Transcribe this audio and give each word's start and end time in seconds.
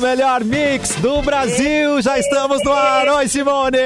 O 0.00 0.02
melhor 0.02 0.42
mix 0.42 0.94
do 0.94 1.20
Brasil. 1.20 2.00
Já 2.00 2.18
estamos 2.18 2.64
no 2.64 2.72
ar. 2.72 3.06
Oi, 3.06 3.28
Simone. 3.28 3.76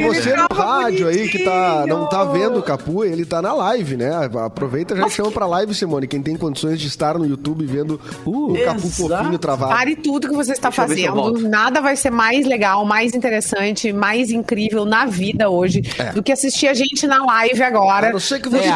bonitinho. 0.00 0.12
Pra 0.12 0.20
você 0.22 0.36
no 0.36 0.46
rádio 0.54 1.08
aí 1.08 1.28
que 1.28 1.38
tá, 1.44 1.84
não 1.86 2.08
tá 2.08 2.24
vendo 2.24 2.58
o 2.58 2.62
Capu, 2.62 3.04
ele 3.04 3.24
tá 3.24 3.40
na 3.40 3.52
live, 3.52 3.96
né? 3.96 4.10
Aproveita 4.44 4.94
e 4.94 4.96
já 4.96 5.08
chama 5.08 5.30
pra 5.30 5.46
live, 5.46 5.74
Simone. 5.74 6.06
Quem 6.06 6.22
tem 6.22 6.36
condições 6.36 6.80
de 6.80 6.86
estar 6.86 7.18
no 7.18 7.26
YouTube 7.26 7.64
vendo 7.66 8.00
o 8.24 8.54
Capu 8.64 8.86
exato. 8.86 9.24
fofinho 9.24 9.38
travado. 9.38 9.72
Pare 9.72 9.96
tudo 9.96 10.28
que 10.28 10.34
você 10.34 10.52
está 10.52 10.68
eu 10.68 10.72
eu 10.72 10.72
fazendo. 10.72 11.48
Nada 11.48 11.80
vai 11.80 11.96
ser 11.96 12.10
mais 12.10 12.46
legal, 12.46 12.84
mais 12.84 13.14
interessante, 13.14 13.92
mais 13.92 14.30
incrível 14.30 14.84
na 14.84 15.06
vida 15.06 15.48
hoje 15.48 15.82
do 16.14 16.22
que 16.22 16.32
assistir 16.32 16.66
a 16.68 16.74
gente 16.74 17.06
na 17.06 17.24
live 17.24 17.62
agora. 17.62 18.08
A 18.08 18.12
não 18.12 18.20
ser 18.20 18.40
que 18.40 18.48
você 18.48 18.68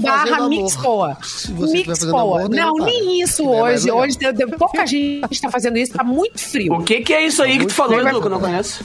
barra. 0.00 0.48
Mixpoa. 0.48 1.16
Mixpoa. 1.48 2.20
amor, 2.20 2.48
daí 2.48 2.60
Não, 2.60 2.74
nem 2.74 3.20
isso 3.22 3.42
É 3.42 3.46
hoje. 3.46 3.90
Hoje 3.90 4.18
pouca 4.58 4.86
gente 4.86 5.39
está 5.40 5.50
fazendo 5.50 5.78
isso, 5.78 5.92
tá 5.92 6.04
muito 6.04 6.38
frio. 6.38 6.74
O 6.74 6.82
que 6.82 7.00
que 7.00 7.12
é 7.12 7.26
isso 7.26 7.42
aí 7.42 7.58
que 7.58 7.66
tu 7.66 7.74
falou, 7.74 8.00
Edu, 8.00 8.20
que 8.20 8.26
eu 8.26 8.30
não 8.30 8.40
conheço? 8.40 8.84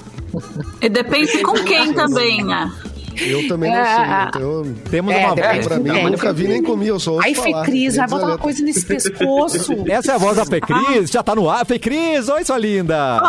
E 0.81 0.89
depende 0.89 1.39
com 1.39 1.53
quem 1.53 1.93
também, 1.93 2.43
né? 2.43 2.71
Eu 3.19 3.47
também 3.47 3.71
não 3.71 3.77
É, 3.79 3.85
sei. 3.95 4.03
é. 4.03 4.25
Então, 4.29 4.75
Temos 4.89 5.13
É, 5.13 5.17
uma 5.25 5.35
voz. 5.35 5.67
pra 5.67 5.77
mim, 5.79 5.89
eu 5.99 6.09
nunca 6.11 6.33
vi 6.33 6.47
nem 6.47 6.61
comi, 6.63 6.87
eu 6.87 6.99
só 6.99 7.13
ouço 7.13 7.25
Aí, 7.25 7.33
falar. 7.35 7.65
Fê 7.65 7.71
Cris, 7.71 7.95
vai 7.95 8.07
botar 8.07 8.25
uma 8.25 8.37
coisa 8.37 8.63
nesse 8.63 8.85
pescoço. 8.85 9.73
Essa 9.89 10.11
é 10.13 10.15
a 10.15 10.17
voz 10.17 10.35
da 10.37 10.45
Fê 10.45 10.59
Cris, 10.61 11.09
já 11.09 11.23
tá 11.23 11.33
no 11.35 11.49
ar. 11.49 11.65
Fê 11.65 11.79
Cris, 11.79 12.27
oi, 12.29 12.43
sua 12.43 12.57
linda. 12.57 13.19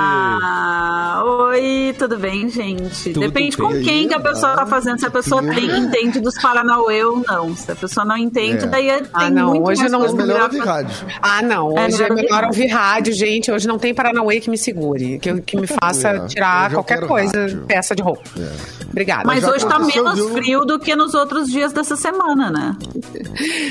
Olá! 0.00 1.22
Oi, 1.24 1.94
tudo 1.98 2.16
bem, 2.18 2.48
gente? 2.48 3.12
Tudo 3.12 3.20
Depende 3.26 3.56
bem. 3.56 3.66
com 3.66 3.72
quem 3.82 4.08
que 4.08 4.14
a 4.14 4.20
pessoa 4.20 4.54
tá 4.56 4.66
fazendo. 4.66 4.98
Se 5.00 5.06
a 5.06 5.10
pessoa 5.10 5.42
tem, 5.42 5.64
entende 5.78 6.20
dos 6.20 6.34
Paranauê 6.40 7.04
ou 7.04 7.22
não. 7.26 7.54
Se 7.56 7.70
a 7.70 7.76
pessoa 7.76 8.04
não 8.06 8.16
entende, 8.16 8.64
É. 8.64 8.68
daí 8.68 8.88
é- 8.88 8.98
tem 9.00 9.08
Ah, 9.12 9.30
não, 9.30 9.50
muito 9.50 9.68
hoje 9.68 9.80
mais 9.80 9.92
não- 9.92 10.00
coisa 10.00 10.14
melhor 10.16 10.42
ouvir 10.42 10.58
rádio. 10.60 11.06
Ah, 11.20 11.42
não. 11.42 11.76
É, 11.78 11.86
Hoje 11.86 12.02
é, 12.02 12.08
melhor 12.08 12.16
melhor 12.30 12.44
ouvir 12.44 12.66
rádio, 12.68 13.12
gente. 13.12 13.50
Hoje 13.50 13.66
não 13.68 13.78
tem 13.78 13.92
Paranauê 13.94 14.40
que 14.40 14.48
me 14.50 14.56
segure. 14.58 15.18
Que, 15.18 15.40
que 15.42 15.56
me 15.56 15.66
faça 15.66 16.08
É, 16.08 16.26
tirar 16.26 16.70
eu 16.70 16.74
qualquer 16.76 17.06
coisa, 17.06 17.40
rádio. 17.42 17.64
peça 17.66 17.94
de 17.94 18.02
roupa. 18.02 18.22
Yeah. 18.50 18.79
Obrigada. 18.90 19.22
Mas 19.24 19.44
hoje 19.44 19.66
tá 19.66 19.76
aconteceu, 19.76 20.02
menos 20.04 20.18
viu? 20.18 20.28
frio 20.30 20.64
do 20.64 20.78
que 20.78 20.94
nos 20.96 21.14
outros 21.14 21.48
dias 21.48 21.72
dessa 21.72 21.96
semana, 21.96 22.50
né? 22.50 22.76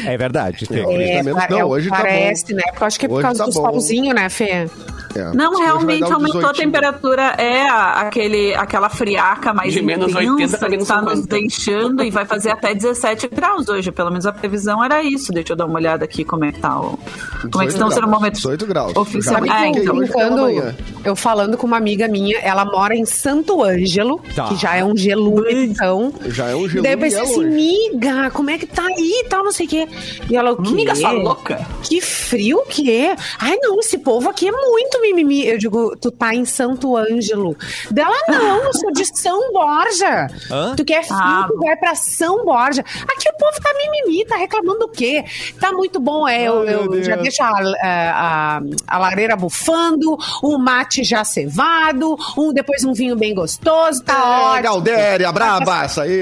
É 0.05 0.17
verdade, 0.17 0.65
Fê 0.65 0.79
É. 0.79 0.79
É, 1.13 1.17
tá 1.17 1.23
menos- 1.23 1.43
não, 1.49 1.57
é, 1.59 1.65
hoje 1.65 1.89
tá 1.89 1.97
parece, 1.97 2.53
né? 2.53 2.63
Porque 2.69 2.83
eu 2.83 2.87
acho 2.87 2.99
que 2.99 3.05
é 3.05 3.09
por 3.09 3.15
Hoje 3.15 3.23
causa 3.23 3.39
tá 3.39 3.45
do 3.49 3.53
bom. 3.53 3.71
solzinho, 3.71 4.13
né, 4.13 4.29
Fê? 4.29 4.67
É, 5.15 5.33
Não, 5.33 5.57
realmente 5.57 6.03
um 6.03 6.13
aumentou 6.13 6.37
a 6.41 6.51
18. 6.51 6.57
temperatura. 6.57 7.21
É 7.39 7.67
aquele, 7.67 8.53
aquela 8.53 8.89
friaca 8.89 9.51
mais 9.55 9.73
De 9.73 9.81
menos 9.81 10.13
80 10.13 10.33
intensa 10.33 10.57
pra 10.59 10.67
que 10.67 10.71
menos 10.75 10.87
tá 10.87 11.01
nos 11.01 11.19
50. 11.21 11.35
deixando 11.35 12.03
e 12.03 12.11
vai 12.11 12.25
fazer 12.25 12.51
até 12.51 12.75
17 12.75 13.27
graus 13.27 13.67
hoje. 13.69 13.91
Pelo 13.91 14.11
menos 14.11 14.27
a 14.27 14.31
previsão 14.31 14.83
era 14.83 15.01
isso. 15.01 15.31
Deixa 15.33 15.53
eu 15.53 15.57
dar 15.57 15.65
uma 15.65 15.79
olhada 15.79 16.05
aqui 16.05 16.23
como 16.23 16.45
é 16.45 16.51
que 16.51 16.59
tá 16.59 16.79
o... 16.79 16.91
Como 16.91 16.93
é 16.93 16.99
que 17.41 17.47
18 17.47 17.69
estão 17.71 17.87
os 17.87 17.95
graus, 17.95 17.95
termômetros 17.95 18.41
18 18.43 18.65
graus. 18.67 18.95
oficiais. 18.95 19.45
Já 19.47 19.55
É, 19.57 19.61
brinquei 19.63 19.81
então. 19.81 19.95
brincando, 19.95 20.73
eu 21.03 21.15
falando 21.15 21.57
com 21.57 21.65
uma 21.65 21.77
amiga 21.77 22.07
minha, 22.07 22.37
ela 22.39 22.63
mora 22.63 22.95
em 22.95 23.05
Santo 23.05 23.63
Ângelo, 23.63 24.21
Tá. 24.35 24.43
que 24.45 24.55
já 24.57 24.75
é 24.75 24.83
um 24.85 24.95
gelume, 25.09 25.65
então. 25.65 26.13
Já 26.27 26.47
é 26.49 26.55
um 26.55 26.67
gelo 26.69 26.83
Daí 26.83 26.93
eu 26.93 26.97
pensei 26.99 27.19
é 27.19 27.21
assim, 27.23 27.35
longe. 27.43 27.49
miga, 27.49 28.29
como 28.31 28.49
é 28.49 28.57
que 28.57 28.65
tá 28.65 28.83
aí 28.85 29.21
e 29.25 29.29
tal, 29.29 29.43
não 29.43 29.51
sei 29.51 29.65
o 29.65 29.69
quê. 29.69 29.87
E 30.29 30.35
ela, 30.35 30.51
o 30.51 30.61
quê? 30.61 30.69
Amiga, 30.69 30.91
essa 30.91 31.11
louca. 31.11 31.65
Que 31.83 31.99
frio 32.01 32.63
que 32.67 32.91
é. 32.91 33.15
Ai, 33.39 33.57
não, 33.61 33.79
esse 33.79 33.97
povo 33.97 34.29
aqui 34.29 34.47
é 34.47 34.51
muito 34.51 35.01
mimimi. 35.01 35.45
Eu 35.47 35.57
digo, 35.57 35.95
tu 35.97 36.11
tá 36.11 36.33
em 36.33 36.45
Santo 36.45 36.95
Ângelo. 36.95 37.55
Dela, 37.91 38.15
não, 38.27 38.63
eu 38.63 38.73
sou 38.73 38.91
de 38.91 39.05
São 39.17 39.51
Borja. 39.51 40.27
Hã? 40.51 40.73
Tu 40.75 40.85
quer 40.85 41.03
frio, 41.03 41.17
Ah. 41.19 41.45
tu 41.47 41.57
vai 41.57 41.75
pra 41.75 41.95
São 41.95 42.45
Borja. 42.45 42.81
Aqui 42.81 43.29
o 43.29 43.37
povo 43.37 43.61
tá 43.61 43.71
mimimi, 43.73 44.25
tá 44.25 44.35
reclamando 44.37 44.79
do 44.79 44.87
quê? 44.89 45.23
Tá 45.59 45.71
muito 45.71 45.99
bom, 45.99 46.27
é, 46.27 46.43
eu, 46.47 46.63
eu 46.65 47.03
já 47.03 47.15
deixo 47.15 47.41
a, 47.43 47.49
a, 47.49 48.57
a- 48.57 48.61
a 48.87 48.97
lareira 48.97 49.35
bufando, 49.35 50.17
o 50.43 50.57
mate 50.57 51.03
já 51.03 51.23
cevado, 51.23 52.15
um, 52.37 52.53
depois 52.53 52.83
um 52.83 52.93
vinho 52.93 53.15
bem 53.15 53.33
gostoso, 53.33 54.03
tá 54.03 54.13
É, 54.13 54.69
ótimo. 54.69 54.73
Galdéria, 54.99 55.31
braba, 55.31 55.83
essa 55.83 56.03
aí. 56.03 56.21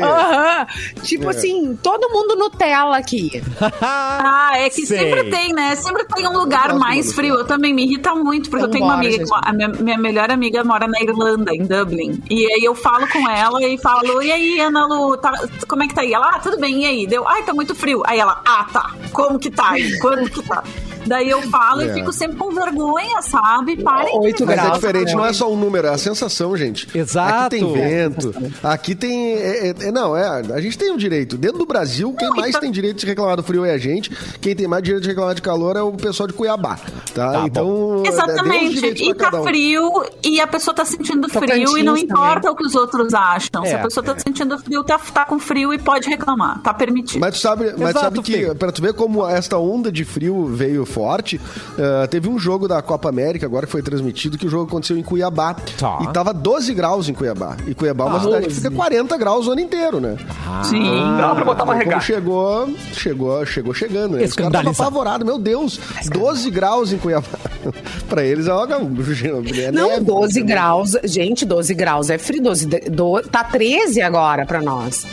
Tipo 1.03 1.25
É. 1.25 1.29
assim, 1.29 1.77
todo 1.81 2.09
mundo 2.09 2.35
Nutella 2.35 2.97
aqui. 2.97 3.41
Ah, 3.79 4.53
é 4.55 4.69
que 4.69 4.85
Sei. 4.85 4.97
sempre 4.97 5.29
tem, 5.29 5.53
né? 5.53 5.75
Sempre 5.75 6.05
tem 6.05 6.27
um 6.27 6.33
lugar 6.38 6.73
mais 6.75 7.13
frio. 7.13 7.35
Eu 7.35 7.45
também 7.45 7.73
me 7.73 7.83
irrita 7.83 8.13
muito, 8.15 8.49
porque 8.49 8.65
eu 8.65 8.69
tenho 8.69 8.85
uma 8.85 8.95
amiga, 8.95 9.23
a 9.43 9.53
minha, 9.53 9.67
minha 9.67 9.97
melhor 9.97 10.31
amiga 10.31 10.63
mora 10.63 10.88
na 10.88 10.99
Irlanda, 11.01 11.53
em 11.53 11.63
Dublin. 11.65 12.21
E 12.29 12.45
aí 12.53 12.63
eu 12.63 12.73
falo 12.75 13.07
com 13.09 13.29
ela 13.29 13.61
e 13.63 13.77
falo, 13.77 14.21
e 14.21 14.31
aí, 14.31 14.59
Ana 14.59 14.85
Lu, 14.88 15.17
tá- 15.17 15.33
como 15.67 15.83
é 15.83 15.88
que 15.88 15.94
tá 15.94 16.01
aí? 16.01 16.13
Ela, 16.13 16.29
ah, 16.33 16.39
tudo 16.39 16.57
bem, 16.59 16.83
e 16.83 16.85
aí? 16.85 17.07
Deu, 17.07 17.27
ai, 17.27 17.44
tá 17.44 17.53
muito 17.53 17.75
frio. 17.75 18.01
Aí 18.05 18.19
ela, 18.19 18.41
ah, 18.45 18.65
tá. 18.71 18.91
Como 19.11 19.38
que 19.39 19.49
tá 19.51 19.71
aí? 19.71 19.97
Quando 19.99 20.29
que 20.29 20.41
tá? 20.44 20.63
Daí 21.07 21.29
eu 21.29 21.41
falo 21.44 21.81
É. 21.81 21.88
e 21.88 21.94
fico 21.94 22.12
sempre 22.12 22.38
com 22.38 22.51
vergonha, 22.53 23.22
sabe? 23.22 23.81
Parem 23.81 24.19
de 24.19 24.25
Oito 24.28 24.45
Mas 24.45 24.57
é 24.57 24.62
graus. 24.62 24.73
diferente, 24.75 25.07
né? 25.07 25.13
não 25.16 25.25
é 25.25 25.34
só 25.34 25.51
um 25.51 25.56
número, 25.56 25.88
é 25.88 25.91
a 25.91 25.97
sensação, 25.97 26.56
gente. 26.57 26.88
Exato. 26.97 27.56
Aqui 27.56 27.59
tem 27.66 27.73
vento, 27.73 28.34
aqui 28.63 28.95
tem. 28.95 29.34
é, 29.34 29.68
é, 29.69 29.75
é, 29.88 29.91
não, 29.91 30.16
é, 30.16 30.28
a 30.53 30.62
gente 30.62 30.78
tem 30.78 30.91
o 30.91 30.97
direito. 30.97 31.38
Dentro 31.38 31.59
do 31.59 31.66
Brasil, 31.66 32.13
quem 32.18 32.28
Não, 32.29 32.35
mais 32.35 32.50
então- 32.50 32.62
tem 32.62 32.72
direito 32.72 32.97
de 33.00 33.06
reclamar 33.06 33.35
do 33.38 33.44
frio 33.44 33.63
é 33.66 33.72
a 33.72 33.78
gente. 33.78 34.09
Quem 34.41 34.56
tem 34.56 34.68
mais 34.68 34.84
direito 34.84 35.03
de 35.03 35.09
reclamar 35.09 35.35
de 35.35 35.41
calor 35.41 35.75
é 35.75 35.81
o 35.81 35.91
pessoal 35.94 36.28
de 36.28 36.34
Cuiabá. 36.34 36.78
Tá? 37.13 37.31
Tá 37.31 37.44
então. 37.45 38.03
é, 38.06 38.09
Exatamente. 38.09 38.85
E 39.03 39.13
tá 39.13 39.39
um. 39.39 39.44
frio 39.44 40.03
e 40.24 40.39
a 40.41 40.47
pessoa 40.47 40.74
tá 40.74 40.85
sentindo 40.85 41.28
frio 41.29 41.41
Tocantins 41.41 41.72
e 41.72 41.84
não 41.84 41.94
também. 41.94 42.03
importa 42.03 42.51
o 42.51 42.56
que 42.56 42.66
os 42.66 42.75
outros 42.75 43.13
acham. 43.13 43.63
Se 43.66 43.72
É, 43.72 43.75
a 43.75 43.84
pessoa 43.84 44.03
tá 44.03 44.13
é. 44.13 44.19
sentindo 44.19 44.57
frio, 44.59 44.84
tá, 44.84 44.97
tá 45.00 45.25
com 45.25 45.39
frio 45.39 45.74
e 45.74 45.78
pode 45.78 46.09
reclamar. 46.09 46.62
Tá 46.62 46.74
permitido. 46.74 47.22
Mas 47.22 47.35
tu 47.35 47.39
sabe, 47.39 47.66
mas 47.78 47.89
Exato, 47.89 48.00
sabe 48.00 48.22
que, 48.22 48.45
Fê. 48.47 48.56
pra 48.56 48.72
tu 48.72 48.81
ver 48.81 48.94
como 48.94 49.28
esta 49.28 49.57
onda 49.57 49.91
de 49.91 50.03
frio 50.06 50.45
veio 50.45 50.85
forte, 50.97 51.39
eh, 51.77 52.07
teve 52.07 52.27
um 52.27 52.39
jogo 52.39 52.67
da 52.67 52.81
Copa 52.81 53.07
América, 53.09 53.45
agora 53.45 53.65
que 53.65 53.71
foi 53.71 53.81
transmitido, 53.81 54.37
que 54.37 54.45
o 54.47 54.49
jogo 54.49 54.65
aconteceu 54.67 54.97
em 54.97 55.03
Cuiabá. 55.03 55.53
Tá. 55.79 55.99
E 56.01 56.07
tava 56.11 56.33
12 56.33 56.73
graus 56.73 57.07
em 57.07 57.13
Cuiabá. 57.13 57.55
E 57.67 57.73
Cuiabá 57.75 58.05
é 58.05 58.07
uma 58.07 58.19
cidade 58.19 58.47
que 58.47 58.53
fica 58.55 58.71
40 58.71 59.17
graus 59.17 59.47
o 59.47 59.51
ano 59.51 59.61
inteiro, 59.61 59.99
né? 59.99 60.17
Sim. 60.63 60.83
Dá 61.17 61.35
pra 61.35 61.45
botar 61.45 61.63
uma 61.63 61.73
Então, 61.75 61.85
regata. 61.85 62.01
chegou, 62.05 62.69
chegou, 62.94 63.45
chegou 63.45 63.73
chegando. 63.73 64.17
Né? 64.17 64.23
Os 64.25 64.33
caras 64.33 64.65
apavorados. 64.67 65.25
Meu 65.25 65.38
Deus, 65.38 65.79
12 66.11 66.49
graus 66.49 66.91
em 66.91 66.97
Cuiabá. 66.97 67.27
pra 68.09 68.23
eles 68.23 68.47
é 68.47 68.53
uma... 68.53 68.67
é 68.67 69.71
Não, 69.71 69.89
neve, 69.89 70.05
12 70.05 70.39
né? 70.41 70.45
graus. 70.45 70.91
Gente, 71.03 71.45
12 71.45 71.73
graus 71.73 72.09
é 72.09 72.17
frio. 72.17 72.41
12, 72.41 72.65
de- 72.65 72.89
do- 72.89 73.21
tá 73.21 73.43
13 73.43 74.01
agora 74.01 74.45
pra 74.45 74.61
nós. 74.61 75.05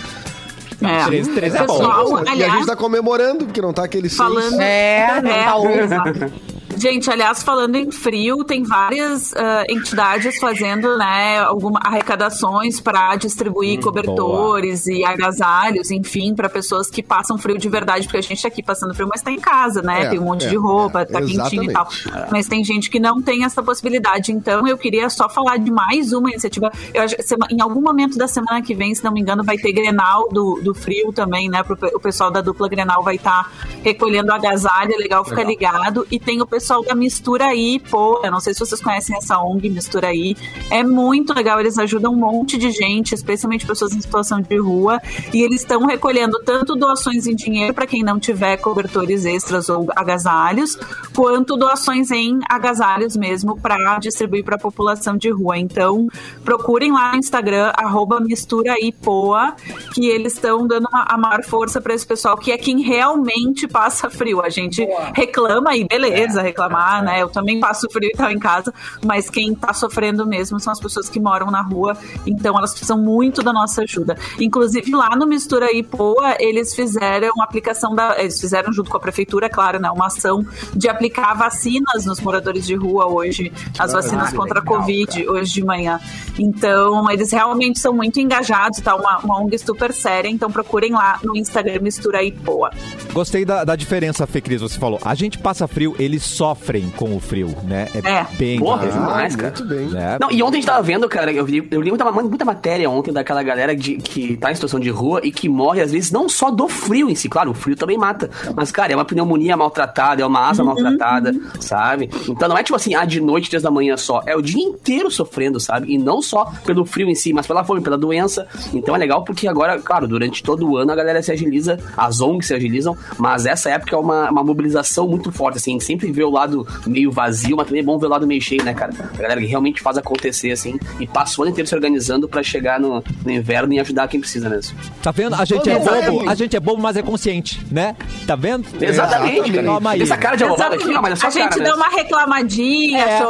É. 0.88 1.04
13, 1.06 1.30
13 1.32 1.56
é 1.56 1.66
bom. 1.66 1.78
Pessoal, 1.78 2.08
E 2.24 2.28
a 2.28 2.32
aliás, 2.32 2.52
gente 2.54 2.66
tá 2.66 2.76
comemorando, 2.76 3.44
porque 3.46 3.60
não 3.60 3.72
tá 3.72 3.84
aquele 3.84 4.08
seis. 4.08 4.16
falando. 4.18 4.60
É, 4.60 5.20
não 5.22 5.30
tá 5.64 5.72
exato. 5.82 6.32
Gente, 6.76 7.10
aliás, 7.10 7.42
falando 7.42 7.76
em 7.76 7.90
frio, 7.90 8.44
tem 8.44 8.62
várias 8.62 9.32
ah, 9.34 9.64
entidades 9.68 10.38
fazendo 10.38 10.96
né, 10.98 11.38
alguma, 11.40 11.80
arrecadações 11.82 12.80
para 12.80 13.16
distribuir 13.16 13.80
cobertores 13.80 14.86
e 14.86 15.04
agasalhos, 15.04 15.90
enfim, 15.90 16.34
para 16.34 16.48
pessoas 16.48 16.90
que 16.90 17.02
passam 17.02 17.38
frio 17.38 17.58
de 17.58 17.68
verdade, 17.68 18.06
porque 18.06 18.18
a 18.18 18.22
gente 18.22 18.42
tá 18.42 18.48
aqui 18.48 18.62
passando 18.62 18.94
frio, 18.94 19.08
mas 19.08 19.22
tá 19.22 19.30
em 19.30 19.38
casa, 19.38 19.82
né? 19.82 20.04
É, 20.04 20.08
tem 20.10 20.18
um 20.18 20.24
monte 20.24 20.46
é, 20.46 20.48
de 20.48 20.56
roupa, 20.56 21.02
é, 21.02 21.04
tá 21.04 21.20
quentinho 21.20 21.64
e 21.64 21.72
tal. 21.72 21.88
Mas 22.30 22.46
tem 22.46 22.64
gente 22.64 22.90
que 22.90 22.98
não 22.98 23.22
tem 23.22 23.44
essa 23.44 23.62
possibilidade. 23.62 24.32
Então, 24.32 24.66
eu 24.66 24.76
queria 24.76 25.08
só 25.08 25.28
falar 25.28 25.58
de 25.58 25.70
mais 25.70 26.12
uma 26.12 26.30
iniciativa. 26.30 26.72
Eu 26.92 27.02
acho, 27.02 27.16
em 27.50 27.60
algum 27.60 27.80
momento 27.80 28.18
da 28.18 28.26
semana 28.26 28.60
que 28.62 28.74
vem, 28.74 28.94
se 28.94 29.04
não 29.04 29.12
me 29.12 29.20
engano, 29.20 29.44
vai 29.44 29.56
ter 29.56 29.72
Grenal 29.72 30.28
do, 30.30 30.60
do 30.62 30.74
frio 30.74 31.12
também, 31.12 31.48
né? 31.48 31.62
Pro, 31.62 31.76
o 31.94 32.00
pessoal 32.00 32.30
da 32.30 32.40
dupla 32.40 32.68
Grenal 32.68 33.02
vai 33.02 33.16
estar 33.16 33.50
recolhendo 33.82 34.32
agasalho, 34.32 34.92
é 34.92 34.96
legal 34.96 35.24
ficar 35.24 35.44
ligado. 35.44 36.06
E 36.10 36.18
tem 36.18 36.40
o 36.40 36.46
pessoal 36.46 36.63
pessoal 36.64 36.82
da 36.82 36.94
Mistura 36.94 37.44
aí, 37.44 37.78
pô, 37.78 38.22
eu 38.24 38.30
não 38.30 38.40
sei 38.40 38.54
se 38.54 38.60
vocês 38.60 38.80
conhecem 38.80 39.14
essa 39.14 39.38
ONG 39.38 39.68
Mistura 39.68 40.08
aí, 40.08 40.34
é 40.70 40.82
muito 40.82 41.34
legal, 41.34 41.60
eles 41.60 41.76
ajudam 41.76 42.14
um 42.14 42.16
monte 42.16 42.56
de 42.56 42.70
gente, 42.70 43.14
especialmente 43.14 43.66
pessoas 43.66 43.92
em 43.92 44.00
situação 44.00 44.40
de 44.40 44.56
rua, 44.56 44.98
e 45.30 45.42
eles 45.42 45.60
estão 45.60 45.84
recolhendo 45.84 46.40
tanto 46.42 46.74
doações 46.74 47.26
em 47.26 47.34
dinheiro 47.34 47.74
para 47.74 47.86
quem 47.86 48.02
não 48.02 48.18
tiver 48.18 48.56
cobertores 48.56 49.26
extras 49.26 49.68
ou 49.68 49.88
agasalhos, 49.94 50.78
quanto 51.14 51.54
doações 51.54 52.10
em 52.10 52.40
agasalhos 52.48 53.14
mesmo 53.14 53.60
para 53.60 53.98
distribuir 53.98 54.42
para 54.42 54.56
a 54.56 54.58
população 54.58 55.18
de 55.18 55.28
rua. 55.28 55.58
Então, 55.58 56.08
procurem 56.46 56.92
lá 56.92 57.12
no 57.12 57.18
Instagram, 57.18 57.74
misturaipoa, 58.22 59.54
que 59.92 60.06
eles 60.06 60.32
estão 60.32 60.66
dando 60.66 60.88
uma- 60.88 61.04
a 61.06 61.18
maior 61.18 61.44
força 61.44 61.78
para 61.78 61.92
esse 61.92 62.06
pessoal, 62.06 62.38
que 62.38 62.50
é 62.50 62.56
quem 62.56 62.80
realmente 62.80 63.68
passa 63.68 64.08
frio. 64.08 64.40
A 64.40 64.48
gente 64.48 64.88
reclama 65.14 65.76
e 65.76 65.84
beleza, 65.84 66.40
reclamar, 66.54 67.02
né? 67.02 67.20
Eu 67.20 67.28
também 67.28 67.58
passo 67.58 67.88
frio 67.90 68.10
e 68.12 68.16
tal 68.16 68.30
em 68.30 68.38
casa, 68.38 68.72
mas 69.04 69.28
quem 69.28 69.54
tá 69.54 69.74
sofrendo 69.74 70.24
mesmo 70.24 70.60
são 70.60 70.72
as 70.72 70.78
pessoas 70.78 71.08
que 71.08 71.18
moram 71.18 71.50
na 71.50 71.60
rua, 71.60 71.96
então 72.24 72.56
elas 72.56 72.70
precisam 72.70 72.96
muito 72.96 73.42
da 73.42 73.52
nossa 73.52 73.82
ajuda. 73.82 74.16
Inclusive 74.38 74.94
lá 74.94 75.16
no 75.16 75.26
Mistura 75.26 75.72
Ipoa, 75.72 76.36
eles 76.38 76.74
fizeram 76.74 77.32
uma 77.34 77.44
aplicação 77.44 77.94
da. 77.94 78.20
Eles 78.20 78.40
fizeram 78.40 78.72
junto 78.72 78.90
com 78.90 78.96
a 78.96 79.00
prefeitura, 79.00 79.50
claro, 79.50 79.80
né? 79.80 79.90
Uma 79.90 80.06
ação 80.06 80.46
de 80.74 80.88
aplicar 80.88 81.34
vacinas 81.34 82.06
nos 82.06 82.20
moradores 82.20 82.64
de 82.66 82.74
rua 82.74 83.06
hoje, 83.06 83.52
as 83.78 83.92
vacinas 83.92 84.32
contra 84.32 84.60
a 84.60 84.62
Covid 84.62 85.28
hoje 85.28 85.52
de 85.52 85.64
manhã. 85.64 85.98
Então, 86.38 87.10
eles 87.10 87.32
realmente 87.32 87.78
são 87.78 87.92
muito 87.92 88.20
engajados, 88.20 88.80
tá? 88.80 88.94
Uma, 88.94 89.18
uma 89.18 89.40
ONG 89.40 89.58
super 89.58 89.92
séria, 89.92 90.28
então 90.28 90.50
procurem 90.50 90.92
lá 90.92 91.18
no 91.22 91.36
Instagram 91.36 91.80
Mistura 91.80 92.22
Ipoa. 92.22 92.70
Gostei 93.12 93.44
da, 93.44 93.64
da 93.64 93.74
diferença, 93.76 94.26
Fê 94.26 94.40
Cris, 94.40 94.60
você 94.60 94.78
falou. 94.78 95.00
A 95.04 95.14
gente 95.14 95.38
passa 95.38 95.66
frio, 95.66 95.94
eles 95.98 96.22
sofrem 96.44 96.90
com 96.90 97.16
o 97.16 97.20
frio, 97.20 97.48
né? 97.62 97.88
É. 97.94 98.26
bem 98.36 98.58
Porra, 98.58 98.86
demais, 98.86 99.34
cara. 99.34 99.54
Muito 99.56 99.64
bem. 99.66 99.86
né? 99.88 100.18
Não, 100.20 100.30
e 100.30 100.42
ontem 100.42 100.58
a 100.58 100.60
gente 100.60 100.66
tava 100.66 100.82
vendo, 100.82 101.08
cara, 101.08 101.32
eu 101.32 101.46
li, 101.46 101.66
eu 101.70 101.80
li 101.80 101.88
muita, 101.88 102.12
muita 102.12 102.44
matéria 102.44 102.90
ontem 102.90 103.14
daquela 103.14 103.42
galera 103.42 103.74
de, 103.74 103.96
que 103.96 104.36
tá 104.36 104.52
em 104.52 104.54
situação 104.54 104.78
de 104.78 104.90
rua 104.90 105.22
e 105.24 105.32
que 105.32 105.48
morre, 105.48 105.80
às 105.80 105.90
vezes, 105.90 106.12
não 106.12 106.28
só 106.28 106.50
do 106.50 106.68
frio 106.68 107.08
em 107.08 107.14
si, 107.14 107.30
claro, 107.30 107.52
o 107.52 107.54
frio 107.54 107.74
também 107.74 107.96
mata. 107.96 108.28
Mas, 108.54 108.70
cara, 108.70 108.92
é 108.92 108.94
uma 108.94 109.06
pneumonia 109.06 109.56
maltratada, 109.56 110.22
é 110.22 110.26
uma 110.26 110.50
asa 110.50 110.62
maltratada, 110.62 111.32
sabe? 111.60 112.10
Então 112.28 112.46
não 112.46 112.58
é 112.58 112.62
tipo 112.62 112.76
assim, 112.76 112.94
ah, 112.94 113.06
de 113.06 113.22
noite, 113.22 113.48
três 113.48 113.62
da 113.62 113.70
manhã 113.70 113.96
só. 113.96 114.20
É 114.26 114.36
o 114.36 114.42
dia 114.42 114.62
inteiro 114.62 115.10
sofrendo, 115.10 115.58
sabe? 115.58 115.94
E 115.94 115.96
não 115.96 116.20
só 116.20 116.52
pelo 116.66 116.84
frio 116.84 117.08
em 117.08 117.14
si, 117.14 117.32
mas 117.32 117.46
pela 117.46 117.64
fome, 117.64 117.80
pela 117.80 117.96
doença. 117.96 118.46
Então 118.74 118.94
é 118.94 118.98
legal 118.98 119.24
porque 119.24 119.48
agora, 119.48 119.78
claro, 119.78 120.06
durante 120.06 120.42
todo 120.42 120.68
o 120.68 120.76
ano 120.76 120.92
a 120.92 120.94
galera 120.94 121.22
se 121.22 121.32
agiliza, 121.32 121.78
as 121.96 122.20
ONGs 122.20 122.48
se 122.48 122.54
agilizam, 122.54 122.94
mas 123.16 123.46
essa 123.46 123.70
época 123.70 123.96
é 123.96 123.98
uma, 123.98 124.30
uma 124.30 124.44
mobilização 124.44 125.08
muito 125.08 125.32
forte, 125.32 125.56
assim, 125.56 125.80
sempre 125.80 126.12
vê 126.12 126.22
o 126.22 126.33
lado 126.34 126.66
meio 126.86 127.10
vazio, 127.10 127.56
mas 127.56 127.66
também 127.66 127.80
é 127.82 127.84
bom 127.84 127.98
ver 127.98 128.06
o 128.06 128.08
lado 128.10 128.26
meio 128.26 128.40
cheio, 128.40 128.62
né, 128.64 128.74
cara? 128.74 128.92
A 129.14 129.16
galera 129.22 129.40
que 129.40 129.46
realmente 129.46 129.80
faz 129.80 129.96
acontecer, 129.96 130.50
assim, 130.52 130.78
e 131.00 131.06
passa 131.06 131.40
o 131.40 131.44
ano 131.44 131.52
inteiro 131.52 131.68
se 131.68 131.74
organizando 131.74 132.28
pra 132.28 132.42
chegar 132.42 132.78
no, 132.80 133.02
no 133.24 133.30
inverno 133.30 133.72
e 133.72 133.80
ajudar 133.80 134.08
quem 134.08 134.20
precisa 134.20 134.48
mesmo. 134.48 134.76
Tá 135.02 135.10
vendo? 135.10 135.34
A 135.34 135.44
gente 135.44 135.70
é 135.70 135.78
bobo, 135.78 136.28
a 136.28 136.34
gente 136.34 136.56
é 136.56 136.60
bobo, 136.60 136.82
mas 136.82 136.96
é 136.96 137.02
consciente, 137.02 137.64
né? 137.70 137.96
Tá 138.26 138.36
vendo? 138.36 138.64
Exatamente, 138.80 139.52
cara. 139.52 140.02
Essa 140.02 140.16
cara 140.16 140.36
de 140.36 140.44
abobado 140.44 140.74
aqui, 140.74 140.94
ó, 140.94 141.00
mas 141.02 141.12
é 141.12 141.16
só 141.16 141.26
a 141.26 141.30
gente 141.30 141.60
dá 141.60 141.74
uma 141.74 141.88
reclamadinha, 141.88 142.98
É. 143.04 143.20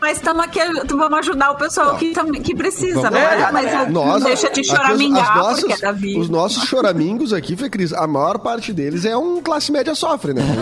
mas 0.00 0.16
estamos 0.18 0.44
aqui, 0.44 0.58
vamos 0.88 1.18
ajudar 1.20 1.50
o 1.52 1.56
pessoal 1.56 1.96
que, 1.96 2.12
tam- 2.12 2.30
que 2.32 2.54
precisa, 2.54 3.10
né? 3.10 3.48
Mas 3.52 3.88
não 3.90 4.18
deixa 4.20 4.50
de 4.50 4.64
choramingar, 4.64 5.30
as 5.30 5.36
nossas- 5.36 5.60
porque 5.60 5.72
é 5.74 5.78
da 5.78 5.92
vida. 5.92 6.20
Os 6.20 6.28
nossos 6.28 6.64
choramingos 6.64 7.32
aqui, 7.32 7.56
Fê 7.56 7.68
Cris, 7.68 7.92
a 7.92 8.06
maior 8.06 8.38
parte 8.38 8.72
deles 8.72 9.04
é 9.04 9.16
um 9.16 9.40
classe 9.42 9.70
média 9.72 9.94
sofre, 9.94 10.32
né? 10.34 10.42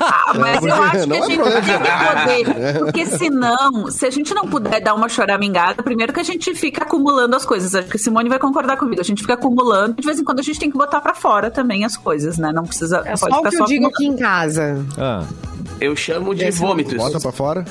Ah, 0.00 0.34
mas 0.34 0.62
É, 0.64 0.68
eu 0.68 0.74
acho 0.82 1.07
não 1.08 1.16
a 1.16 1.18
é 1.18 1.22
gente 1.22 1.36
problema 1.36 1.62
tem 1.62 2.44
de- 2.44 2.44
que 2.44 2.54
poder. 2.54 2.78
Porque 2.84 3.06
senão, 3.06 3.90
se 3.90 4.06
a 4.06 4.10
gente 4.10 4.34
não 4.34 4.46
puder 4.48 4.80
dar 4.80 4.94
uma 4.94 5.08
choramingada, 5.08 5.82
primeiro 5.82 6.12
que 6.12 6.20
a 6.20 6.24
gente 6.24 6.54
fica 6.54 6.82
acumulando 6.84 7.34
as 7.36 7.44
coisas. 7.44 7.74
Acho 7.74 7.88
que 7.88 7.96
a 7.96 8.00
Simone 8.00 8.28
vai 8.28 8.38
concordar 8.38 8.76
comigo. 8.76 9.00
A 9.00 9.04
gente 9.04 9.22
fica 9.22 9.34
acumulando. 9.34 9.94
De 9.94 10.06
vez 10.06 10.18
em 10.18 10.24
quando 10.24 10.40
a 10.40 10.42
gente 10.42 10.58
tem 10.58 10.70
que 10.70 10.76
botar 10.78 11.00
pra 11.00 11.14
fora 11.14 11.50
também 11.50 11.84
as 11.84 11.96
coisas, 11.96 12.38
né? 12.38 12.52
Não 12.52 12.64
precisa. 12.64 13.02
É 13.04 13.16
só 13.16 13.26
pode 13.28 13.34
o 13.34 13.38
ficar 13.38 13.50
que 13.50 13.62
eu 13.62 13.66
digo 13.66 13.86
acumulando. 13.86 13.94
aqui 13.94 14.06
em 14.06 14.16
casa. 14.16 14.84
Ah, 14.96 15.24
Eu 15.80 15.94
chamo 15.96 16.34
de 16.34 16.50
vômitos. 16.50 16.94
Bota 16.96 17.20
pra 17.20 17.32
fora. 17.32 17.64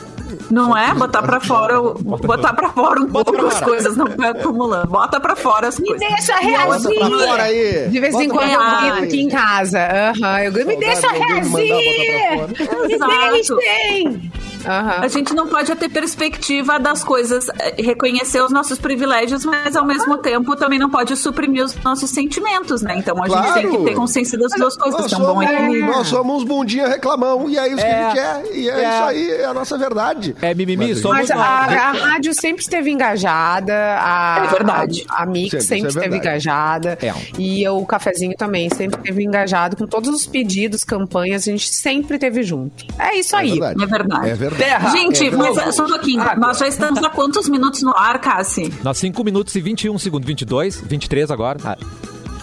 Não 0.51 0.75
é? 0.77 0.93
Botar 0.93 1.21
pra 1.21 1.39
fora, 1.41 1.79
o- 1.81 1.93
botar 1.95 2.53
pra 2.53 2.69
fora 2.69 2.99
um 3.01 3.05
Bota 3.07 3.31
pouco 3.31 3.47
as 3.47 3.59
coisas, 3.61 3.95
não 3.97 4.07
vai 4.07 4.29
acumulando. 4.29 4.87
Bota 4.87 5.19
pra 5.19 5.35
fora 5.35 5.67
as 5.67 5.79
Me 5.79 5.87
coisas. 5.89 6.07
deixa 6.07 6.33
Bota 6.33 6.89
pra 6.89 7.07
reagir! 7.07 7.27
fora 7.27 7.43
aí. 7.43 7.89
De 7.89 7.99
vez 7.99 8.15
em 8.15 8.27
Bota 8.27 8.39
quando 8.39 8.51
eu 8.51 8.79
grito 8.91 9.03
aqui 9.03 9.21
em 9.21 9.29
casa. 9.29 9.79
Aham, 9.79 10.39
eu 10.43 10.51
grito, 10.51 10.67
me 10.67 10.75
deixa 10.77 11.11
me 11.11 11.19
reagir! 11.19 12.47
Me 12.87 12.97
deixem! 13.31 14.31
Aham. 14.65 14.99
A 15.01 15.07
gente 15.07 15.33
não 15.33 15.47
pode 15.47 15.73
ter 15.75 15.89
perspectiva 15.89 16.79
das 16.79 17.03
coisas, 17.03 17.47
eh, 17.59 17.75
reconhecer 17.81 18.41
os 18.41 18.51
nossos 18.51 18.77
privilégios, 18.79 19.45
mas 19.45 19.75
ao 19.75 19.85
mesmo 19.85 20.17
tempo 20.17 20.55
também 20.55 20.79
não 20.79 20.89
pode 20.89 21.15
suprimir 21.15 21.63
os 21.63 21.75
nossos 21.83 22.09
sentimentos, 22.09 22.81
né? 22.81 22.95
Então 22.97 23.15
a 23.23 23.27
gente 23.27 23.37
Claro. 23.37 23.53
tem 23.61 23.71
que 23.71 23.85
ter 23.85 23.93
consciência 23.95 24.37
das 24.37 24.51
duas 24.53 24.75
coisas. 24.77 24.99
Nós 25.01 25.11
Então, 25.11 25.19
bom 25.19 25.25
somos, 25.41 25.43
equilíbrio. 25.51 25.85
nós 25.87 26.07
somos 26.07 26.43
bundinha 26.43 26.87
reclamão, 26.87 27.49
e 27.49 27.57
é 27.57 27.67
isso 27.67 27.77
que 27.77 27.83
É. 27.83 28.03
a 28.03 28.09
gente 28.09 28.13
quer. 28.15 28.55
E 28.57 28.69
é, 28.69 28.73
É. 28.73 28.89
isso 28.89 29.03
aí, 29.03 29.31
é 29.31 29.45
a 29.45 29.53
nossa 29.53 29.77
verdade. 29.77 30.35
é 30.41 30.53
mimimi, 30.53 30.87
Mas- 30.89 30.99
somos 30.99 31.17
Mas 31.17 31.31
a, 31.31 31.35
a 31.37 31.91
rádio 31.91 32.33
sempre 32.33 32.61
esteve 32.61 32.91
engajada, 32.91 33.73
a, 33.99 34.43
É 34.45 34.47
verdade. 34.49 35.05
a, 35.09 35.23
a 35.23 35.25
Mix 35.25 35.51
Sempre, 35.51 35.65
sempre, 35.65 35.85
é 35.85 35.87
esteve 35.89 36.09
verdade. 36.09 36.27
engajada. 36.27 36.97
É. 37.01 37.13
E 37.39 37.67
o 37.67 37.85
Cafezinho 37.85 38.35
também 38.37 38.69
sempre 38.69 38.99
esteve 38.99 39.23
engajado 39.23 39.75
com 39.75 39.85
todos 39.87 40.09
os 40.09 40.25
pedidos, 40.25 40.83
campanhas, 40.83 41.47
a 41.47 41.51
gente 41.51 41.69
sempre 41.73 42.15
esteve 42.15 42.43
junto. 42.43 42.85
É 42.99 43.15
isso 43.17 43.35
É 43.35 43.39
aí. 43.39 43.51
verdade. 43.51 43.83
É 43.83 43.85
verdade. 43.85 44.29
É 44.29 44.33
verdade. 44.33 44.46
Terra, 44.55 44.89
Gente, 44.91 45.27
é 45.27 45.31
mas 45.31 45.75
só 45.75 45.85
um 45.85 45.87
pouquinho. 45.87 46.21
água. 46.21 46.35
Nós 46.47 46.57
já 46.57 46.67
estamos 46.67 47.03
há 47.03 47.09
quantos 47.09 47.47
minutos 47.49 47.81
no 47.81 47.95
ar, 47.95 48.19
Cassi? 48.19 48.73
Nós 48.83 48.97
5 48.97 49.23
minutos 49.23 49.55
e 49.55 49.61
21 49.61 49.97
segundos, 49.99 50.27
22, 50.27 50.81
23 50.81 51.31
agora. 51.31 51.57
Ah, 51.63 51.77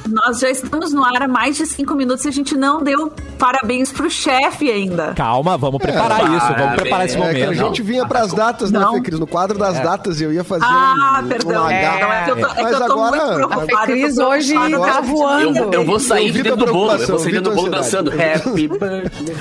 Nós 0.09 0.39
já 0.41 0.51
estamos 0.51 0.93
no 0.93 1.03
ar 1.05 1.23
há 1.23 1.29
mais 1.29 1.57
de 1.57 1.67
cinco 1.67 1.95
minutos 1.95 2.25
e 2.25 2.29
a 2.29 2.31
gente 2.31 2.57
não 2.57 2.83
deu 2.83 3.11
parabéns 3.39 3.91
pro 3.91 4.11
chefe 4.11 4.71
ainda. 4.71 5.13
calma, 5.15 5.57
vamos 5.57 5.81
preparar 5.81 6.21
É, 6.21 6.37
isso, 6.37 6.47
vamos 6.59 6.75
preparar 6.75 7.07
esse 7.07 7.17
é 7.17 7.21
É 7.21 7.35
que 7.35 7.43
a 7.43 7.47
momento. 7.47 7.65
gente 7.65 7.83
vinha 7.83 8.07
pras 8.07 8.33
datas, 8.33 8.71
né, 8.71 8.79
Não. 8.79 8.95
Fê 8.95 9.01
Cris? 9.01 9.19
No 9.19 9.27
quadro 9.27 9.59
das 9.59 9.79
datas 9.81 10.21
eu 10.21 10.33
ia 10.33 10.45
fazer 10.45 10.65
Ah, 10.67 11.21
um, 11.23 11.29
perdão. 11.29 11.65
um 11.65 11.69
É, 11.71 11.87
H. 11.87 12.15
é 12.15 12.25
que 12.25 12.31
eu 12.31 12.37
tô, 12.41 12.47
é 12.47 12.55
que 12.55 12.63
Mas 12.63 12.73
eu 12.73 12.79
tô 12.79 12.93
agora- 12.93 13.17
muito 13.17 13.35
preocupada. 13.35 13.83
A 13.83 13.87
Cris 13.87 14.19
hoje 14.19 14.55
preocupada. 14.55 14.93
tá 14.93 15.01
voando. 15.01 15.59
Eu, 15.59 15.73
eu 15.73 15.85
vou 15.85 15.99
sair 16.01 16.31
de 16.31 16.43
dentro 16.43 16.65
do 16.67 16.73
bolo, 16.73 16.93
eu 16.93 17.07
vou 17.07 17.19
sair 17.19 17.33
dentro 17.33 17.51
do 17.51 17.57
bolo 17.57 17.71
dançando. 17.71 18.11
Happy. 18.11 18.69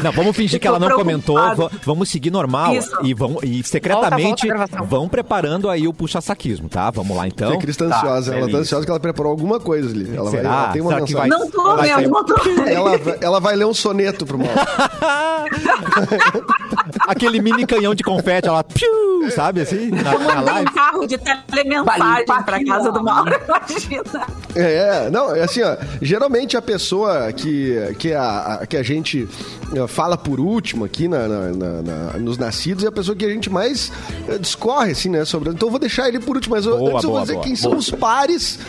Não, 0.03 0.11
vamos 0.11 0.35
fingir 0.35 0.59
que 0.59 0.67
ela 0.67 0.79
não 0.79 0.91
comentou, 0.95 1.38
vamos 1.83 2.09
seguir 2.09 2.31
normal 2.31 2.73
Isso. 2.75 2.91
e 3.03 3.13
vamos 3.13 3.43
e 3.43 3.61
secretamente 3.63 4.47
Volta, 4.47 4.67
volta 4.77 4.83
vão 4.83 5.07
preparando 5.09 5.69
aí 5.69 5.88
o 5.88 5.93
puxa-saquismo, 5.93 6.69
tá? 6.69 6.89
Vamos 6.89 7.15
lá 7.15 7.27
então. 7.27 7.51
Fê 7.51 7.57
Cris 7.57 7.75
tá 7.77 7.85
ansiosa, 7.85 8.35
ela 8.35 8.49
tá 8.49 8.57
ansiosa 8.57 8.85
que 8.85 8.91
ela 8.91 8.99
preparou 8.99 9.31
alguma 9.31 9.59
coisa 9.59 9.89
ali. 9.89 10.09
Ela, 10.15 10.31
vai? 10.31 10.52
Ela 10.53 10.72
tem 10.72 10.81
uma 10.81 10.91
mensagem. 10.91 11.15
vai- 11.15 11.27
Não 11.27 11.50
tô 11.50 11.75
Vai 11.75 11.95
mesmo, 11.95 12.13
não 12.13 12.24
tô 12.25 12.36
Ela, 12.67 12.98
vai- 12.98 13.17
ela 13.22 13.39
vai 13.39 13.55
ler 13.55 13.65
um 13.65 13.74
soneto 13.74 14.25
pro 14.25 14.38
Mauro. 14.38 14.53
Aquele 17.07 17.41
mini 17.41 17.65
canhão 17.65 17.93
de 17.93 18.03
confete, 18.03 18.48
ela 18.48 18.63
piu, 18.63 19.29
sabe 19.31 19.62
assim, 19.62 19.89
na, 19.91 20.17
na 20.17 20.41
live. 20.41 20.69
um 20.69 20.74
carro 20.74 21.05
de 21.07 21.17
telemensagem 21.17 22.25
pra 22.25 22.63
casa 22.65 22.91
do 22.91 23.03
Mauro, 23.03 23.31
imagina. 23.48 24.03
É, 24.55 25.10
não, 25.10 25.36
é 25.36 25.41
assim, 25.43 25.62
ó. 25.63 25.75
Geralmente 26.01 26.55
a 26.55 26.62
pessoa 26.62 27.31
que, 27.33 27.95
que, 28.00 28.13
a, 28.13 28.60
a- 28.62 28.67
que 28.67 28.77
a 28.77 28.83
gente 28.83 29.27
eh, 29.75 29.88
fala 29.88 30.17
por 30.17 30.39
último 30.39 30.86
aqui 30.86 31.07
na, 31.07 31.27
na- 31.27 31.51
na- 31.51 31.81
na- 31.81 32.19
nos 32.19 32.38
nascidos 32.38 32.83
é 32.83 32.88
a 32.88 32.91
pessoa 32.91 33.15
que 33.15 33.25
a 33.25 33.29
gente 33.29 33.50
mais 33.50 33.91
eh, 34.29 34.38
discorre, 34.38 34.91
assim, 34.91 35.10
né? 35.10 35.25
Sobre. 35.25 35.50
Então 35.50 35.67
eu 35.67 35.72
vou 35.72 35.79
deixar 35.79 36.07
ele 36.07 36.19
por 36.19 36.36
último, 36.36 36.55
mas 36.55 36.65
eu, 36.65 36.77
Boa, 36.77 36.91
antes 36.93 37.03
eu 37.03 37.10
boa, 37.10 37.19
vou 37.19 37.22
dizer 37.22 37.33
boa, 37.33 37.43
quem 37.43 37.53
boa. 37.55 37.62
são 37.62 37.77
os 37.77 37.89
pares 37.91 38.60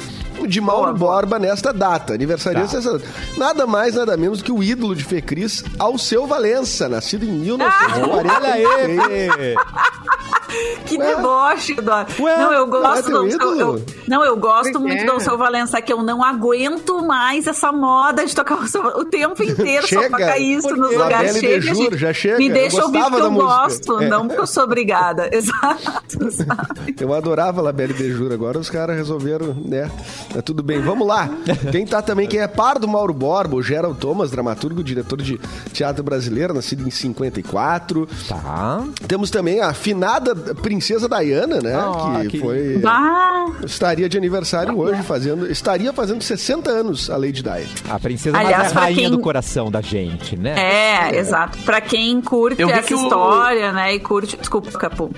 de 0.46 0.60
Mauro 0.60 0.94
Borba 0.94 1.38
nesta 1.38 1.72
data, 1.72 2.14
aniversariante 2.14 2.72
Tá. 2.76 2.80
data. 2.80 3.04
Nada 3.36 3.66
mais, 3.66 3.94
nada 3.94 4.16
menos 4.16 4.42
que 4.42 4.52
o 4.52 4.62
ídolo 4.62 4.94
de 4.94 5.04
Fê 5.04 5.20
Cris, 5.22 5.64
Alceu 5.78 6.26
Valença, 6.26 6.88
nascido 6.88 7.24
em 7.24 7.30
1940. 7.32 8.32
Olha 8.34 8.52
aí, 8.54 9.54
Que 10.84 10.98
deboche, 10.98 11.72
Eduardo. 11.72 12.12
Ué, 12.22 12.36
não, 12.36 12.52
eu 12.52 12.66
não 12.66 12.76
é 12.76 12.80
gosto 12.82 13.10
do 13.10 13.26
eu- 13.26 13.58
eu- 13.58 13.84
Não, 14.06 14.22
eu 14.24 14.36
gosto 14.36 14.78
muito 14.78 15.06
do 15.06 15.18
seu 15.18 15.36
Valença, 15.38 15.80
que 15.80 15.90
eu 15.90 16.02
não 16.02 16.22
aguento 16.22 17.02
mais 17.02 17.46
essa 17.46 17.72
moda 17.72 18.24
de 18.26 18.34
tocar 18.34 18.58
o, 18.58 18.68
seu, 18.68 18.82
o 18.82 19.04
tempo 19.06 19.42
inteiro 19.42 19.86
Chega. 19.86 20.02
só 20.02 20.08
tocar 20.10 20.38
isso 20.38 20.76
nos 20.76 20.92
lugares. 20.92 21.40
De 21.40 21.60
Juro, 21.62 21.96
já 21.96 22.12
chega. 22.12 22.36
Me 22.36 22.48
Eu 22.48 22.52
deixa 22.52 22.84
ouvir 22.84 22.98
gostava 22.98 23.16
porque 23.16 23.22
da 23.22 23.26
eu 23.26 23.32
música. 23.32 23.54
gosto, 23.62 24.02
É. 24.02 24.08
não 24.08 24.26
porque 24.28 24.40
eu 24.42 24.46
sou 24.46 24.64
obrigada. 24.64 25.28
Exato. 25.34 26.30
sabe? 26.30 26.94
Eu 27.00 27.14
adorava 27.14 27.62
Labelle 27.62 27.94
de 27.94 28.10
Juro, 28.12 28.34
agora 28.34 28.58
os 28.58 28.68
caras 28.68 28.94
resolveram, 28.96 29.54
né? 29.64 29.90
Tá 30.34 30.42
tudo 30.42 30.62
bem, 30.62 30.80
vamos 30.82 31.06
lá. 31.08 31.30
Quem 31.72 31.86
tá 31.86 32.02
também, 32.02 32.28
quem 32.28 32.40
é 32.40 32.46
par 32.46 32.78
do 32.78 32.86
Mauro 32.86 33.14
Borba, 33.14 33.56
o 33.56 33.62
Gerald 33.62 33.98
Thomas, 33.98 34.30
dramaturgo, 34.30 34.84
diretor 34.84 35.20
de 35.22 35.40
teatro 35.72 36.04
brasileiro, 36.04 36.52
nascido 36.52 36.86
em 36.86 36.90
54. 36.90 38.06
Tá. 38.28 38.82
Temos 39.08 39.30
também 39.30 39.60
a 39.62 39.72
finada 39.72 40.34
princesa 40.54 41.08
Diana, 41.08 41.60
né? 41.60 41.74
Ah, 41.74 42.18
que 42.22 42.28
que- 42.28 42.40
foi. 42.40 42.80
Ah, 42.84 43.46
Estaria 43.64 44.08
de 44.08 44.18
aniversário 44.18 44.76
hoje, 44.78 45.02
fazendo. 45.02 45.50
Estaria 45.50 45.92
fazendo 45.92 46.22
60 46.22 46.70
anos 46.70 47.08
a 47.08 47.16
Lady 47.16 47.42
Di. 47.42 47.66
A 47.88 47.98
princesa 48.00 48.36
Aliás, 48.36 48.56
mais 48.58 48.72
é 48.72 48.76
a 48.76 48.80
rainha 48.80 49.00
quem- 49.02 49.10
do 49.10 49.18
coração 49.20 49.70
da 49.70 49.80
gente, 49.80 50.36
né? 50.36 50.54
é, 50.58 51.16
exato. 51.16 51.58
Pra 51.58 51.80
quem 51.80 52.20
curte 52.20 52.62
essa 52.62 52.82
que 52.82 52.94
o- 52.94 53.02
história, 53.02 53.72
né? 53.72 53.94
E 53.94 54.00
curte. 54.00 54.36
Desculpa, 54.36 54.70
Capu. 54.72 55.10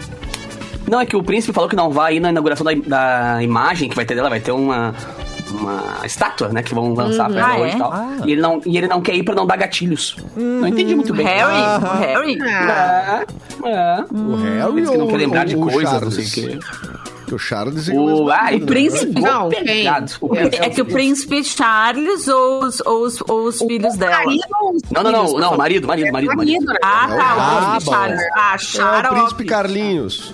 Não, 0.89 1.01
é 1.01 1.07
que 1.07 1.17
o 1.17 1.23
príncipe 1.23 1.53
falou 1.53 1.69
que 1.69 1.75
não 1.75 1.91
vai 1.91 2.17
ir 2.17 2.21
na 2.21 2.31
inauguração 2.31 2.65
da, 2.65 2.73
da 3.35 3.43
imagem 3.43 3.89
que 3.89 3.97
vai 3.97 4.05
ter 4.05 4.15
dela, 4.15 4.29
vai 4.31 4.39
ter 4.41 4.53
uma, 4.53 4.95
uma 5.57 6.07
estátua, 6.07 6.49
né, 6.49 6.63
que 6.63 6.75
vão 6.75 6.93
lançar 6.95 7.29
pra 7.31 7.41
ela 7.41 7.49
Ah, 7.55 7.59
hoje 7.59 7.73
é? 7.73 7.75
e 7.75 7.79
tal. 7.79 7.93
Ah. 7.93 8.17
E, 8.25 8.33
ele 8.33 8.41
não, 8.41 8.61
e 8.65 8.77
ele 8.79 8.87
não 8.87 9.01
quer 9.01 9.15
ir 9.15 9.23
pra 9.23 9.35
não 9.35 9.47
dar 9.47 9.57
gatilhos. 9.57 10.17
Não 10.37 10.67
entendi 10.69 10.95
muito 10.95 11.13
bem. 11.15 11.27
Harry? 11.27 11.53
Ah. 11.55 11.81
O 11.83 11.99
Harry? 11.99 12.39
Ah, 12.43 13.25
É, 13.65 13.71
é. 13.71 14.05
O 14.13 14.37
Harry 14.37 14.81
Diz 14.83 14.91
que 14.91 14.97
não 14.99 15.07
quer 15.09 15.17
lembrar 15.17 15.45
de 15.45 15.57
o 15.57 15.61
coisas, 15.61 15.83
não 15.83 15.91
Charles? 16.01 16.15
sei 16.33 16.45
o 16.45 16.49
quê. 16.51 16.59
Porque 17.27 17.35
o 17.35 17.39
Charles 17.41 17.89
O, 17.89 18.31
ah, 18.31 18.53
e 18.53 18.61
né? 18.61 18.67
príncipe. 18.67 19.21
Não, 19.21 19.49
pegado. 19.49 20.07
quem? 20.07 20.17
O 20.21 20.29
príncipe. 20.29 20.65
É 20.65 20.71
que 20.71 20.81
o 20.81 20.85
príncipe 20.87 21.45
Charles 21.45 22.29
ou 22.29 22.65
os, 22.65 22.81
ou 22.87 23.03
os, 23.03 23.21
ou 23.29 23.45
os 23.49 23.59
filhos 23.59 23.97
dela? 23.97 24.19
marido 24.25 24.45
ou 24.61 24.77
os 24.77 24.83
Não, 24.93 25.03
não, 25.03 25.11
não, 25.11 25.33
não, 25.39 25.57
marido, 25.57 25.89
marido, 25.89 26.13
marido, 26.13 26.37
marido. 26.37 26.67
né? 26.67 26.79
Ah, 26.85 27.09
tá, 27.09 27.17
Ah, 27.19 27.35
o 27.35 27.71
príncipe 27.71 27.85
bom. 27.85 27.93
Charles. 27.93 28.21
Ah, 28.79 29.03
É 29.05 29.11
o 29.11 29.15
príncipe 29.17 29.45
Carlinhos. 29.45 30.33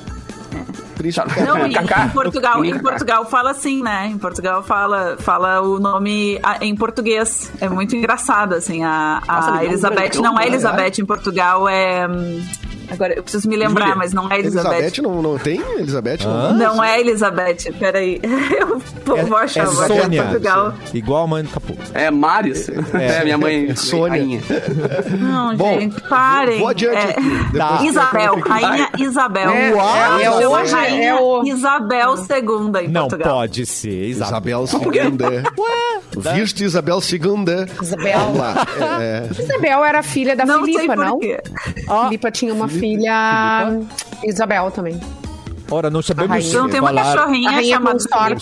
Príncipe 0.93 1.13
Charles. 1.13 1.37
Não, 1.47 1.57
Carlinhos. 1.57 2.07
em, 2.07 2.09
Portugal, 2.11 2.65
em. 2.65 2.79
Portugal 2.79 3.25
fala 3.27 3.51
assim, 3.51 3.83
né? 3.83 4.09
Em 4.09 4.19
Portugal 4.19 4.63
fala, 4.63 5.17
fala 5.19 5.61
o 5.61 5.79
nome 5.79 6.41
em 6.61 6.75
português. 6.75 7.53
É 7.61 7.69
muito 7.69 7.95
engraçado, 7.97 8.55
assim. 8.55 8.83
A, 8.85 9.23
a 9.27 9.35
Nossa, 9.35 9.65
Elizabeth 9.65 10.21
não 10.21 10.39
é? 10.39 10.47
Elizabeth 10.47 11.01
em 11.01 11.05
Portugal, 11.05 11.69
é. 11.69 12.07
Agora, 12.91 13.15
eu 13.15 13.23
preciso 13.23 13.49
me 13.49 13.57
lembrar, 13.57 13.85
Júlia. 13.87 13.97
mas 13.99 14.13
não 14.13 14.31
é 14.31 14.39
Elizabeth. 14.39 14.77
Elizabeth 14.79 15.03
não, 15.03 15.23
não 15.23 15.39
tem? 15.39 15.61
Elizabeth 15.79 16.19
não. 16.25 16.55
Não 16.55 16.85
é 16.85 17.01
Elizabeth, 17.01 17.73
peraí. 17.79 18.21
Eu 18.61 18.81
vou, 19.05 19.27
vou 19.27 19.37
achar, 19.37 19.63
é 19.65 19.67
vou 19.67 19.85
achar 19.85 20.03
Sônia. 20.03 20.23
Portugal. 20.25 20.75
Igual 20.95 21.25
a 21.25 21.27
mãe 21.27 21.43
do 21.43 21.49
Capu. 21.51 21.77
É 21.95 22.11
Marius. 22.11 22.69
É, 22.69 23.25
minha 23.25 23.39
mãe. 23.39 23.75
Sônia. 23.75 24.11
rainha. 24.11 24.41
Não, 25.19 25.57
Bom, 25.57 25.81
gente, 25.81 26.01
parem. 26.03 26.59
vou 26.59 26.69
adiante 26.69 26.97
É, 26.97 27.15
Tá. 27.57 27.81
Isabel, 27.85 28.41
rainha 28.41 28.89
Isabel. 28.99 29.51
É, 29.51 29.73
Uau, 29.75 30.19
é, 30.19 30.23
Isabel. 30.23 30.51
hoje, 30.51 30.73
rainha 30.75 31.09
é 31.11 31.15
o... 31.15 31.43
Isabel 31.45 32.15
II 32.17 32.85
em 32.85 32.89
Não 32.89 33.03
Portugal. 33.09 33.35
pode 33.39 33.67
ser, 33.67 34.09
Isabel. 34.09 34.65
Isabel 34.65 34.65
II. 34.93 35.43
Viste 36.35 36.65
Isabel 36.65 36.99
II. 36.99 37.83
Isabel. 37.83 38.21
É, 39.01 39.29
Isabel 39.43 39.85
era 39.85 40.03
filha 40.03 40.37
da 40.37 40.45
Não 40.45 40.65
Filipa, 40.65 40.95
por 40.95 41.05
não? 41.05 41.19
quê. 41.19 41.41
Filipa 42.05 42.31
tinha 42.31 42.53
uma 42.53 42.69
filha... 42.69 42.82
Isabel 44.25 44.71
também. 44.71 45.01
Ora, 45.71 45.89
não 45.89 46.03
sabemos. 46.03 46.45
Você 46.45 46.57
não 46.57 46.69
tem 46.69 46.81
uma 46.81 46.89
falar- 46.89 47.15
cachorrinha 47.17 47.51
chamada 47.65 47.99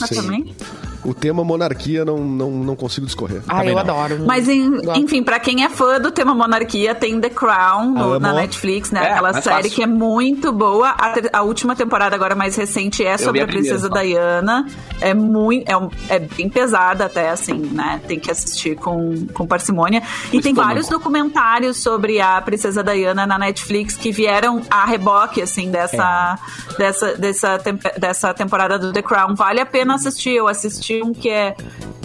sim. 0.09 0.15
também? 0.17 0.57
O 1.05 1.15
tema 1.15 1.43
monarquia 1.45 2.05
não, 2.05 2.19
não, 2.19 2.51
não 2.51 2.77
consigo 2.77 3.07
discorrer. 3.07 3.43
Ah, 3.49 3.59
Também 3.59 3.69
eu 3.69 3.75
não. 3.75 3.81
adoro. 3.81 4.25
Mas, 4.27 4.49
em- 4.49 4.71
enfim, 4.97 5.23
pra 5.23 5.39
quem 5.41 5.65
é 5.65 5.69
fã 5.69 6.01
do 6.01 6.11
tema 6.11 6.35
monarquia, 6.35 6.95
tem 6.95 7.21
The 7.21 7.31
Crown 7.31 7.91
no- 7.93 8.19
na 8.21 8.33
Netflix, 8.33 8.91
né? 8.91 9.05
É, 9.07 9.13
Aquela 9.13 9.33
série 9.41 9.63
fácil. 9.65 9.71
que 9.71 9.83
é 9.83 9.87
muito 9.87 10.53
boa. 10.53 10.89
A, 10.91 11.15
a 11.39 11.43
última 11.43 11.75
temporada, 11.75 12.15
agora 12.15 12.35
mais 12.35 12.57
recente, 12.57 13.05
é 13.05 13.17
sobre 13.17 13.41
a 13.41 13.45
a 13.45 13.47
primeira 13.47 13.69
princesa 13.77 13.89
só. 13.95 14.03
Diana. 14.03 14.67
É 15.01 15.15
muito. 15.15 15.69
É, 15.69 15.77
um- 15.77 15.91
é 16.09 16.19
bem 16.19 16.49
pesada, 16.49 17.07
até, 17.07 17.31
assim, 17.31 17.55
né? 17.55 18.01
Tem 18.07 18.19
que 18.21 18.31
assistir 18.31 18.77
com, 18.77 19.27
com 19.33 19.47
parcimônia. 19.47 20.03
E 20.33 20.39
O 20.39 20.43
tem 20.43 20.51
estômago. 20.51 20.69
vários 20.69 20.89
documentários 20.89 21.79
sobre 21.79 22.21
a 22.21 22.41
princesa 22.43 22.83
Diana 22.85 23.27
na 23.27 23.39
Netflix 23.39 23.97
que 23.97 24.11
vieram 24.13 24.61
a 24.71 24.85
reboque, 24.85 25.41
assim, 25.43 25.71
dessa, 25.71 26.39
dessa, 26.79 27.15
dessa, 27.17 27.59
tempe- 27.59 27.99
dessa 27.99 28.35
temporada 28.35 28.79
do 28.79 28.93
The 28.93 29.03
Crown. 29.03 29.35
Vale 29.35 29.61
a 29.61 29.67
pena 29.67 29.95
assistir. 29.95 30.31
Eu 30.35 30.47
assisti 30.49 30.90
um 31.03 31.13
que 31.13 31.29
é 31.29 31.55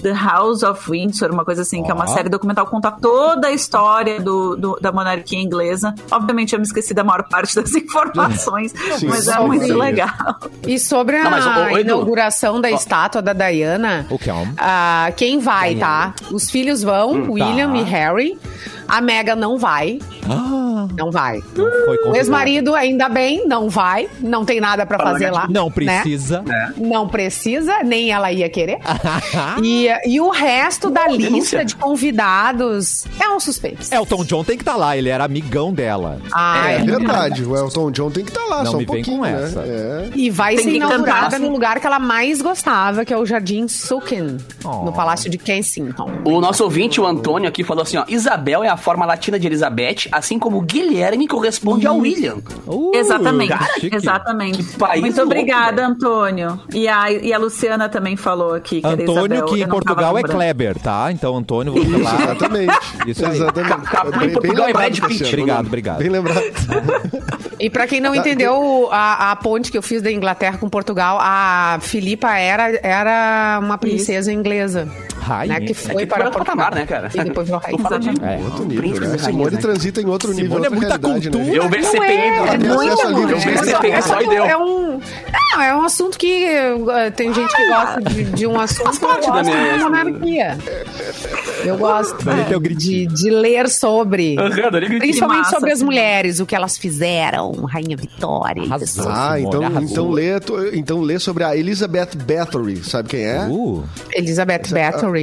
The 0.01 0.11
House 0.13 0.61
of 0.63 0.89
Windsor, 0.91 1.31
uma 1.31 1.43
coisa 1.43 1.63
assim, 1.63 1.81
que 1.81 1.89
é 1.89 1.93
uma 1.93 2.05
série 2.07 2.29
documental, 2.29 2.67
conta 2.67 2.91
toda 2.91 3.47
a 3.47 3.51
história 3.51 4.19
do, 4.21 4.55
do- 4.55 4.77
da 4.79 4.91
monarquia 4.91 5.39
inglesa. 5.41 5.95
Obviamente, 6.11 6.53
eu 6.53 6.59
me 6.59 6.65
esqueci 6.65 6.93
da 6.93 7.03
maior 7.03 7.23
parte 7.27 7.55
das 7.55 7.73
informações, 7.75 8.71
Sim, 8.99 9.07
mas 9.07 9.27
é 9.27 9.39
muito 9.39 9.65
isso. 9.65 9.77
legal. 9.77 10.37
E 10.67 10.77
sobre 10.77 11.17
a 11.17 11.23
Não, 11.29 11.63
ô, 11.63 11.69
Edu. 11.69 11.79
inauguração 11.81 12.61
da 12.61 12.69
estátua 12.69 13.21
da 13.21 13.33
Diana, 13.33 14.05
O 14.09 14.19
que 14.19 14.29
é 14.29 14.33
um? 14.33 14.53
ah, 14.57 15.11
quem 15.17 15.39
vai, 15.39 15.75
tá? 15.75 16.13
Os 16.31 16.49
filhos 16.51 16.83
vão, 16.83 17.31
William 17.31 17.71
Tá. 17.71 17.77
e 17.77 17.83
Harry. 17.83 18.39
A 18.87 19.01
Mega 19.01 19.35
não 19.35 19.57
vai, 19.57 19.97
Ah, 20.29 20.64
não 20.97 21.11
vai. 21.11 21.41
não 21.55 21.71
foi 21.85 21.97
convidado. 21.97 22.17
ex-marido, 22.17 22.75
ainda 22.75 23.09
bem, 23.09 23.47
não 23.47 23.69
vai. 23.69 24.07
Não 24.19 24.43
tem 24.45 24.59
nada 24.59 24.85
pra 24.85 24.97
Fala 24.97 25.11
fazer 25.11 25.31
lá. 25.31 25.47
Não 25.49 25.65
né? 25.67 25.71
precisa. 25.73 26.43
Não 26.77 27.07
precisa, 27.07 27.83
nem 27.83 28.11
ela 28.11 28.31
ia 28.31 28.49
querer. 28.49 28.79
e, 29.63 29.87
e 30.05 30.19
o 30.21 30.29
resto 30.29 30.89
da 30.89 31.07
lista 31.07 31.63
de 31.63 31.75
convidados 31.75 33.05
é 33.19 33.29
um 33.29 33.39
suspense. 33.39 33.93
Elton 33.93 34.23
John 34.25 34.43
tem 34.43 34.57
que 34.57 34.63
estar 34.63 34.75
lá, 34.75 34.97
ele 34.97 35.09
era 35.09 35.23
amigão 35.23 35.73
dela. 35.73 36.19
Ah, 36.31 36.71
É 36.71 36.75
é. 36.75 36.83
verdade, 36.83 37.43
o 37.43 37.55
Elton 37.55 37.91
John 37.91 38.09
tem 38.11 38.23
que 38.23 38.31
estar 38.31 38.45
lá, 38.45 38.63
Não 38.63 38.71
só 38.71 38.77
um 38.77 38.79
me 38.79 38.85
vem 38.85 38.95
pouquinho, 39.03 39.17
com 39.17 39.23
né? 39.23 39.43
essa. 39.43 39.59
É. 39.61 40.09
E 40.15 40.29
vai 40.29 40.55
Tem 40.55 40.65
ser 40.65 40.71
inaugurada 40.75 41.39
no 41.39 41.49
lugar 41.51 41.79
que 41.79 41.87
ela 41.87 41.99
mais 41.99 42.41
gostava, 42.41 43.05
que 43.05 43.13
é 43.13 43.17
o 43.17 43.25
Jardim 43.25 43.67
Sukin, 43.67 44.37
Oh. 44.63 44.83
no 44.85 44.91
Palácio 44.93 45.29
de 45.29 45.37
Kensington. 45.37 46.09
O 46.25 46.41
nosso 46.41 46.63
ouvinte, 46.63 46.99
o 46.99 47.05
Antônio, 47.05 47.47
aqui 47.47 47.63
falou 47.63 47.83
assim: 47.83 47.97
ó, 47.97 48.05
Isabel 48.07 48.63
é 48.63 48.67
a 48.69 48.75
forma 48.77 49.05
latina 49.05 49.37
de 49.39 49.45
Elizabeth, 49.47 50.07
assim 50.11 50.39
como 50.39 50.61
Guilherme 50.75 51.25
corresponde 51.25 51.87
ao 51.87 51.97
William. 51.97 52.35
Uh, 52.67 52.91
Exatamente, 52.93 53.47
cara, 53.49 53.65
exatamente. 53.93 54.61
Que 54.61 54.77
país 54.77 54.99
Muito 54.99 55.15
louco, 55.15 55.31
obrigada, 55.31 55.75
velho. 55.81 55.87
Antônio. 55.87 56.59
E 56.73 56.85
a, 56.87 57.09
e 57.11 57.31
a 57.31 57.37
Luciana 57.37 57.87
também 57.87 58.17
falou 58.17 58.53
aqui 58.53 58.81
que 58.81 58.87
Antônio, 58.87 59.35
Isabel, 59.37 59.45
que 59.45 59.61
em 59.63 59.67
Portugal 59.67 60.17
é. 60.17 60.23
Kleber, 60.23 60.77
tá? 60.79 61.09
Então, 61.13 61.37
Antônio, 61.37 61.71
vou 61.71 61.85
falar. 62.01 62.23
Exatamente. 62.23 62.73
Isso 63.07 63.25
aí. 63.25 63.31
Exatamente. 63.35 63.69
Ca- 63.73 63.77
Capu 63.81 64.15
em 64.15 64.27
Bem- 64.27 64.53
bem 64.55 64.65
é 64.65 64.73
Brad 64.73 64.99
Pitt. 64.99 65.23
Obrigado, 65.23 65.67
obrigado. 65.67 65.97
Bem 65.99 66.09
lembrado. 66.09 66.41
E 67.57 67.69
pra 67.69 67.87
quem 67.87 68.01
não 68.01 68.11
Tá, 68.11 68.17
entendeu 68.17 68.89
a, 68.91 69.31
a 69.31 69.35
ponte 69.37 69.71
que 69.71 69.77
eu 69.77 69.81
fiz 69.81 70.01
da 70.01 70.11
Inglaterra 70.11 70.57
com 70.57 70.67
Portugal, 70.67 71.17
a 71.21 71.77
Filipa 71.81 72.35
era, 72.37 72.77
era 72.83 73.59
uma 73.63 73.77
princesa 73.77 74.31
inglesa. 74.31 74.89
Rainha. 75.25 75.59
Né, 75.59 75.65
que 75.65 75.71
É 75.71 75.75
foi 75.75 75.95
que 75.95 76.05
para 76.05 76.17
foi 76.17 76.25
outro 76.25 76.39
Portugal. 76.45 76.65
patamar, 76.65 76.75
né, 76.75 76.85
cara? 76.85 77.09
E 77.13 77.23
depois 77.23 77.47
virou. 77.47 77.61
Tu 77.61 77.77
fala 77.79 77.99
de 77.99 78.09
Exatamente. 78.09 78.41
É. 78.41 78.45
Outro 78.45 78.65
nível, 78.65 79.01
né? 79.09 79.17
Simone 79.17 79.55
né? 79.55 79.61
transita 79.61 80.01
em 80.01 80.05
outro 80.05 80.33
nível, 80.33 80.49
Simone 80.51 80.65
é 80.65 80.69
muita 80.69 80.97
né? 80.97 80.97
cultura. 80.99 81.55
Eu 81.55 81.69
vejo 81.69 81.83
Não 81.83 81.91
CPI, 81.91 82.05
é, 82.05 82.37
é 82.37 82.57
Tem 82.57 82.69
acesso 82.69 82.75
muito, 82.75 83.01
a 83.01 83.09
livros, 83.09 83.31
Eu 83.31 83.37
vi 83.39 83.45
né? 83.45 83.53
esse 83.55 83.71
é, 83.71 83.75
CPI 83.75 84.01
só 84.03 84.21
e 84.21 84.27
deu. 84.29 84.45
é 84.45 84.57
um, 84.57 84.99
não, 85.53 85.61
é 85.61 85.75
um 85.75 85.83
assunto 85.83 86.17
que 86.17 86.45
uh, 86.47 87.11
tem 87.15 87.33
gente 87.33 87.55
que 87.55 87.67
gosta 87.67 88.01
de, 88.01 88.23
de 88.25 88.47
um 88.47 88.59
assunto 88.59 88.83
Faz 88.85 88.99
parte 88.99 89.27
eu 89.27 89.33
da 89.33 89.41
gosto 89.41 89.53
minha- 89.55 89.77
de 89.77 89.83
monarquia. 89.83 90.57
Eu 91.63 91.77
gosto 91.77 92.17
de, 92.77 93.05
de 93.07 93.29
ler 93.29 93.69
sobre. 93.69 94.35
Principalmente 94.99 95.39
massa, 95.39 95.51
sobre 95.55 95.71
as 95.71 95.77
assim. 95.77 95.85
mulheres, 95.85 96.39
o 96.39 96.45
que 96.45 96.55
elas 96.55 96.77
fizeram, 96.77 97.51
Rainha 97.65 97.97
Vitória. 97.97 98.61
e 98.61 98.65
Arrasou. 98.65 99.05
Ah, 99.09 99.35
Simone, 99.37 99.45
então, 99.47 99.81
então, 99.83 100.11
lê, 100.11 100.29
então 100.73 101.01
lê 101.01 101.19
sobre 101.19 101.43
a 101.43 101.55
Elizabeth 101.55 102.09
Bathory. 102.27 102.83
Sabe 102.83 103.09
quem 103.09 103.23
é? 103.25 103.45
Uh, 103.49 103.83
Elizabeth 104.13 104.63
Bathory. 104.71 105.14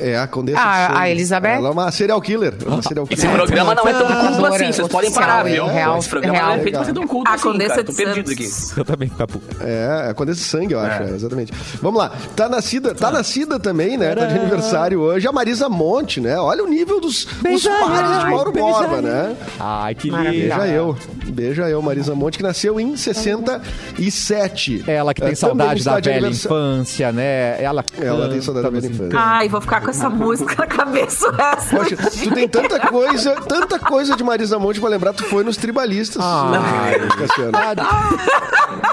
É 0.00 0.18
a 0.18 0.26
condessa 0.26 0.60
Ah, 0.60 1.00
a 1.00 1.10
Elizabeth? 1.10 1.48
Ela 1.56 1.68
é 1.68 1.70
uma 1.72 1.90
serial 1.92 2.20
killer. 2.20 2.54
Uma 2.66 2.82
serial 2.82 3.06
Esse 3.10 3.22
killer. 3.22 3.36
programa 3.36 3.74
não 3.74 3.86
é 3.88 3.92
tão 3.92 4.06
culto 4.06 4.46
assim, 4.46 4.72
vocês 4.72 4.88
podem 4.88 5.12
parar, 5.12 5.42
viu? 5.44 5.66
Real, 5.66 5.98
Esse 5.98 6.08
programa 6.08 6.36
real. 6.38 6.52
é 6.52 6.58
feito 6.60 6.74
pra 6.76 6.84
ser 6.84 6.92
tão 6.94 7.06
culto 7.06 7.30
A 7.30 7.34
assim, 7.34 7.42
Condessa 7.44 7.70
cara. 7.74 7.84
Tô 7.84 7.92
de 7.92 7.98
perdido 8.04 8.30
aqui. 8.32 8.48
Eu 8.76 8.84
também, 8.84 9.08
Capu. 9.08 9.40
É, 9.60 10.08
a 10.10 10.14
Condessa 10.14 10.40
de 10.40 10.46
Sangue, 10.46 10.72
eu 10.74 10.80
acho, 10.80 11.02
é, 11.02 11.10
exatamente. 11.10 11.52
Vamos 11.80 11.98
lá. 12.00 12.12
Tá 12.34 12.48
nascida, 12.48 12.94
tá 12.94 13.10
nascida 13.10 13.58
também, 13.58 13.96
né? 13.96 14.14
Tá 14.14 14.24
de 14.26 14.38
aniversário 14.38 15.00
hoje 15.00 15.26
a 15.28 15.32
Marisa 15.32 15.68
Monte, 15.68 16.20
né? 16.20 16.38
Olha 16.38 16.64
o 16.64 16.68
nível 16.68 17.00
dos 17.00 17.24
os 17.24 17.62
pares 17.66 18.18
de 18.24 18.30
Mauro 18.30 18.52
Borba, 18.52 19.00
né? 19.02 19.36
Ai, 19.60 19.94
que 19.94 20.10
lindo. 20.10 20.24
Beija 20.24 20.66
eu. 20.66 20.96
Beija 21.26 21.68
eu, 21.68 21.80
Marisa 21.82 22.14
Monte, 22.14 22.36
que 22.38 22.42
nasceu 22.42 22.78
em 22.80 22.96
67. 22.96 24.84
Ela 24.86 25.14
que 25.14 25.20
tem 25.20 25.32
É, 25.32 25.34
saudade 25.34 25.84
da 25.84 26.00
velha 26.00 26.28
infância, 26.28 27.12
né? 27.12 27.62
Ela, 27.62 27.84
Ela 28.00 28.28
tem 28.28 28.40
saudade 28.40 28.64
da 28.64 28.70
velha 28.70 28.86
infância. 28.92 29.18
Ai, 29.26 29.48
vou 29.48 29.60
ficar 29.60 29.80
com 29.80 29.90
essa 29.90 30.10
música 30.10 30.54
na 30.58 30.66
cabeça. 30.66 31.34
Essa. 31.56 31.76
Poxa, 31.76 31.96
tu 31.96 32.30
tem 32.34 32.46
tanta 32.48 32.78
coisa, 32.88 33.34
tanta 33.42 33.78
coisa 33.78 34.16
de 34.16 34.22
Marisa 34.22 34.58
Monte 34.58 34.80
pra 34.80 34.88
lembrar, 34.90 35.12
tu 35.14 35.24
foi 35.24 35.42
nos 35.44 35.56
tribalistas. 35.56 36.22
Ai. 36.24 36.98
Cassiano. 37.08 37.52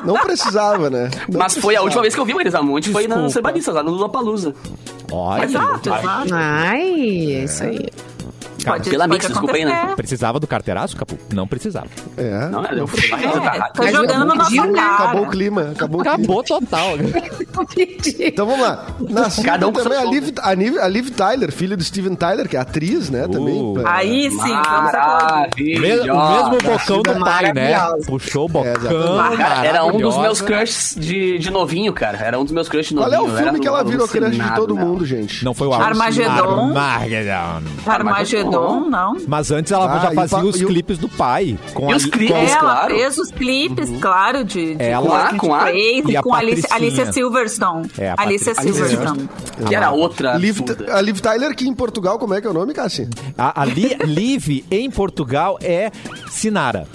Não 0.05 0.15
precisava, 0.15 0.89
né? 0.89 1.09
Não 1.29 1.39
Mas 1.39 1.53
foi 1.57 1.75
a 1.75 1.79
precisava. 1.79 1.83
última 1.83 2.01
vez 2.01 2.15
que 2.15 2.21
eu 2.21 2.25
vi 2.25 2.33
Marisa 2.33 2.61
Monte, 2.61 2.91
foi 2.91 3.03
na 3.07 3.15
Desculpa. 3.15 3.33
Cebaristas, 3.33 3.75
lá 3.75 3.83
no 3.83 3.91
Lollapalooza. 3.91 4.53
Olha. 5.11 5.43
Exato, 5.43 5.89
exato. 5.89 6.33
Ai, 6.33 6.81
é 7.33 7.43
isso 7.43 7.63
aí. 7.63 7.89
Pode, 8.65 8.89
Pela 8.89 9.03
pode 9.07 9.13
Mix, 9.13 9.27
desculpa 9.27 9.55
aí, 9.55 9.65
né? 9.65 9.93
Precisava 9.95 10.39
do 10.39 10.47
carteiraço, 10.47 10.95
Capu? 10.95 11.17
Não 11.33 11.47
precisava. 11.47 11.87
É. 12.17 12.47
Não, 12.49 12.63
eu 12.65 12.87
fui 12.87 12.99
É, 13.11 13.91
jogando 13.91 14.37
Pediu, 14.43 14.65
né? 14.65 14.73
cara. 14.79 14.95
Acabou 14.95 15.23
o 15.23 15.29
clima. 15.29 15.61
Acabou 15.75 15.99
o 16.01 16.03
clima. 16.03 16.15
Acabou 16.17 16.43
total. 16.43 16.91
Então 18.19 18.45
vamos 18.45 18.61
lá. 18.61 18.85
Nascida 19.09 19.47
Cada 19.51 19.67
um 19.67 19.71
também 19.71 19.97
a 19.97 20.03
Liv, 20.05 20.29
a, 20.41 20.53
Liv, 20.53 20.77
a 20.79 20.87
Liv 20.87 21.09
Tyler, 21.11 21.51
filha 21.51 21.75
do 21.77 21.83
Steven 21.83 22.15
Tyler, 22.15 22.47
que 22.47 22.55
é 22.57 22.59
atriz, 22.59 23.09
né? 23.09 23.27
Também. 23.27 23.59
Uh. 23.61 23.81
Aí 23.85 24.29
sim. 24.31 24.37
Me- 25.79 25.99
o 26.09 26.29
mesmo 26.31 26.57
bocão 26.63 27.01
do 27.01 27.19
pai, 27.25 27.53
né? 27.53 27.75
Puxou 28.05 28.45
o 28.45 28.49
bocão. 28.49 28.71
exatamente. 28.71 29.37
Cara, 29.37 29.65
era 29.65 29.85
um 29.85 29.97
dos 29.97 30.17
meus 30.17 30.41
crushes 30.41 30.95
de, 30.97 31.37
de 31.37 31.49
novinho, 31.51 31.93
cara. 31.93 32.17
Era 32.17 32.39
um 32.39 32.43
dos 32.43 32.53
meus 32.53 32.67
crushes 32.69 32.89
de 32.89 32.95
Qual 32.95 33.09
novinho. 33.09 33.21
é 33.29 33.33
o 33.33 33.35
filme 33.35 33.49
era 33.49 33.59
que 33.59 33.67
ela 33.67 33.83
virou 33.83 34.07
crush 34.07 34.31
de 34.37 34.55
todo 34.55 34.75
né? 34.75 34.83
mundo, 34.83 35.05
gente? 35.05 35.43
Não 35.43 35.53
foi 35.53 35.67
o 35.67 35.73
Armagedon. 35.73 36.31
Armagedon. 36.75 37.61
Armagedon, 37.85 38.50
não. 38.51 39.17
Mas 39.27 39.51
antes 39.51 39.71
ela 39.71 39.85
Ah, 39.85 39.99
já 39.99 40.11
fazia 40.13 40.37
pa- 40.39 40.43
os 40.43 40.61
o- 40.61 40.65
clipes 40.67 40.97
do 40.97 41.07
pai. 41.09 41.57
Com 41.73 41.89
E 41.89 41.93
a, 41.93 41.97
os 41.97 42.05
clipes, 42.05 42.29
com- 42.31 42.35
É, 42.37 42.49
ela 42.51 42.59
claro. 42.59 42.95
fez 42.95 43.17
os 43.17 43.31
clipes, 43.31 43.89
claro, 44.01 44.43
de, 44.43 44.75
de 44.75 44.83
Ela- 44.83 45.05
com 45.07 45.13
a, 45.15 45.33
com 45.37 45.53
a- 45.55 45.59
Tracy, 45.61 46.03
e 46.07 46.21
com 46.21 46.33
a 46.33 46.37
Alice, 46.37 46.61
Patricinha. 46.63 46.75
Alicia 47.01 47.13
Silverstone. 47.13 47.91
É, 47.97 48.09
a 48.09 48.15
Alicia. 48.17 48.55
Silverstone. 48.55 49.29
Que 49.67 49.75
era 49.75 49.91
outra 49.91 50.35
Liv, 50.37 50.59
a 50.91 51.01
Liv 51.01 51.19
Tyler, 51.19 51.55
que 51.55 51.67
em 51.67 51.73
Portugal, 51.73 52.17
como 52.19 52.33
é 52.33 52.41
que 52.41 52.47
é 52.47 52.49
o 52.49 52.53
nome, 52.53 52.73
Cassi? 52.73 53.07
A, 53.37 53.61
a 53.61 53.65
Li- 53.65 53.97
Liv 54.05 54.65
em 54.69 54.89
Portugal 54.91 55.57
é 55.61 55.91
Sinara. 56.29 56.87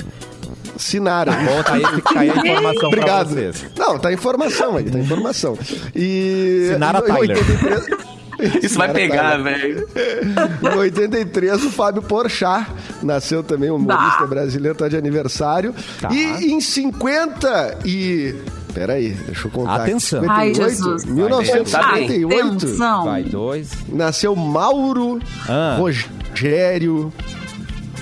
Sinara. 0.76 1.32
Bom, 1.32 1.62
tá 1.62 1.72
aí, 1.74 1.82
tá 2.02 2.20
aí 2.20 2.30
a 2.30 2.36
informação 2.36 2.88
Obrigado. 2.88 3.26
pra 3.28 3.34
vocês. 3.34 3.66
Não, 3.78 3.98
tá 3.98 4.12
informação 4.12 4.76
aí, 4.76 4.90
tá 4.90 4.98
informação. 4.98 5.58
E. 5.94 6.68
Sinara 6.70 7.00
Tyler. 7.00 7.38
83 8.38 8.64
Isso 8.64 8.78
vai 8.78 8.88
Sinara 8.88 8.92
pegar, 8.92 9.36
velho. 9.38 9.88
Em 10.62 10.76
83, 10.78 11.64
o 11.64 11.70
Fábio 11.70 12.02
Porchat 12.02 12.66
nasceu 13.02 13.42
também, 13.42 13.70
um 13.70 13.76
humorista 13.76 14.20
Bah. 14.20 14.26
brasileiro, 14.26 14.76
tá 14.76 14.88
de 14.88 14.96
aniversário. 14.96 15.74
Tá. 16.00 16.08
E 16.12 16.52
em 16.52 16.60
50 16.60 17.78
e... 17.84 18.34
Peraí, 18.74 19.12
deixa 19.26 19.46
eu 19.46 19.50
contar. 19.50 19.76
aqui. 19.76 19.82
Atenção. 19.90 20.20
58, 20.20 20.38
Ai, 20.38 20.54
Jesus. 20.70 21.04
1958, 21.06 22.46
Atenção. 22.56 23.04
Vai, 23.04 23.22
dois. 23.24 23.70
nasceu 23.88 24.36
Mauro 24.36 25.18
Ah. 25.48 25.76
Rogério 25.78 27.10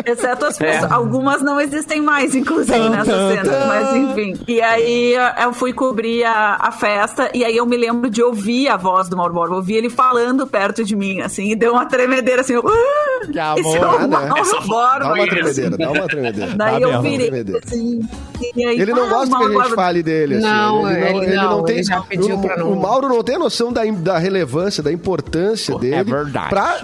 Exceto 0.05 0.45
as 0.45 0.61
É. 0.61 0.71
pessoas. 0.71 0.91
Algumas 0.91 1.41
não 1.41 1.59
existem 1.59 2.01
mais, 2.01 2.33
inclusive, 2.35 2.89
nessa 2.89 3.11
cena. 3.29 3.65
Mas 3.67 3.95
enfim. 3.95 4.33
E 4.47 4.61
aí 4.61 5.13
eu 5.43 5.51
fui 5.53 5.73
cobrir 5.73 6.23
a, 6.23 6.57
a 6.59 6.71
festa 6.71 7.29
e 7.33 7.43
aí 7.43 7.57
eu 7.57 7.65
me 7.65 7.75
lembro 7.75 8.09
de 8.09 8.21
ouvir 8.23 8.69
a 8.69 8.77
voz 8.77 9.09
do 9.09 9.17
Mauro 9.17 9.33
Borba. 9.33 9.55
Ouvir 9.55 9.75
ele 9.75 9.89
falando 9.89 10.47
perto 10.47 10.83
de 10.83 10.95
mim, 10.95 11.19
assim, 11.21 11.51
e 11.51 11.55
deu 11.55 11.73
uma 11.73 11.85
tremedeira 11.85 12.41
assim. 12.41 12.53
Eu, 12.53 12.63
"Ah, 12.65 13.14
Que 13.31 13.39
amor, 13.39 13.59
esse 13.59 13.77
é 13.77 13.79
o 13.87 14.07
né? 14.07 14.07
Mauro. 14.67 14.99
Dá 14.99 15.13
uma 15.13 15.17
isso." 15.19 15.29
tremedeira, 15.29 15.77
dá 15.77 15.91
uma 15.91 16.07
tremedeira. 16.07 16.55
Daí 16.55 16.71
Dá 16.73 16.79
eu 16.79 16.87
mesmo. 16.89 17.01
virei 17.03 17.27
Tremedeira. 17.27 17.61
assim. 17.65 18.09
Aí, 18.55 18.79
Ele 18.79 18.93
não 18.93 19.05
"Ah, 19.05 19.09
gosta 19.09 19.37
que 19.37 19.43
a 19.43 19.47
gente 19.47 19.53
Borba." 19.57 19.75
fale 19.75 20.03
dele. 20.03 20.35
assim. 20.35 20.45
Não, 20.45 20.89
ele 20.91 21.35
não, 21.35 21.67
ele 21.67 21.83
já 21.83 22.01
pediu 22.01 22.35
o, 22.35 22.41
pra 22.41 22.57
não- 22.57 22.71
O 22.71 22.81
Mauro 22.81 23.07
não 23.09 23.23
tem 23.23 23.37
noção 23.37 23.71
da, 23.71 23.83
da 23.85 24.17
relevância, 24.17 24.81
da 24.83 24.91
importância 24.91 25.77
dele. 25.77 25.95
é 25.95 26.03
verdade. 26.03 26.49
Pra, 26.49 26.81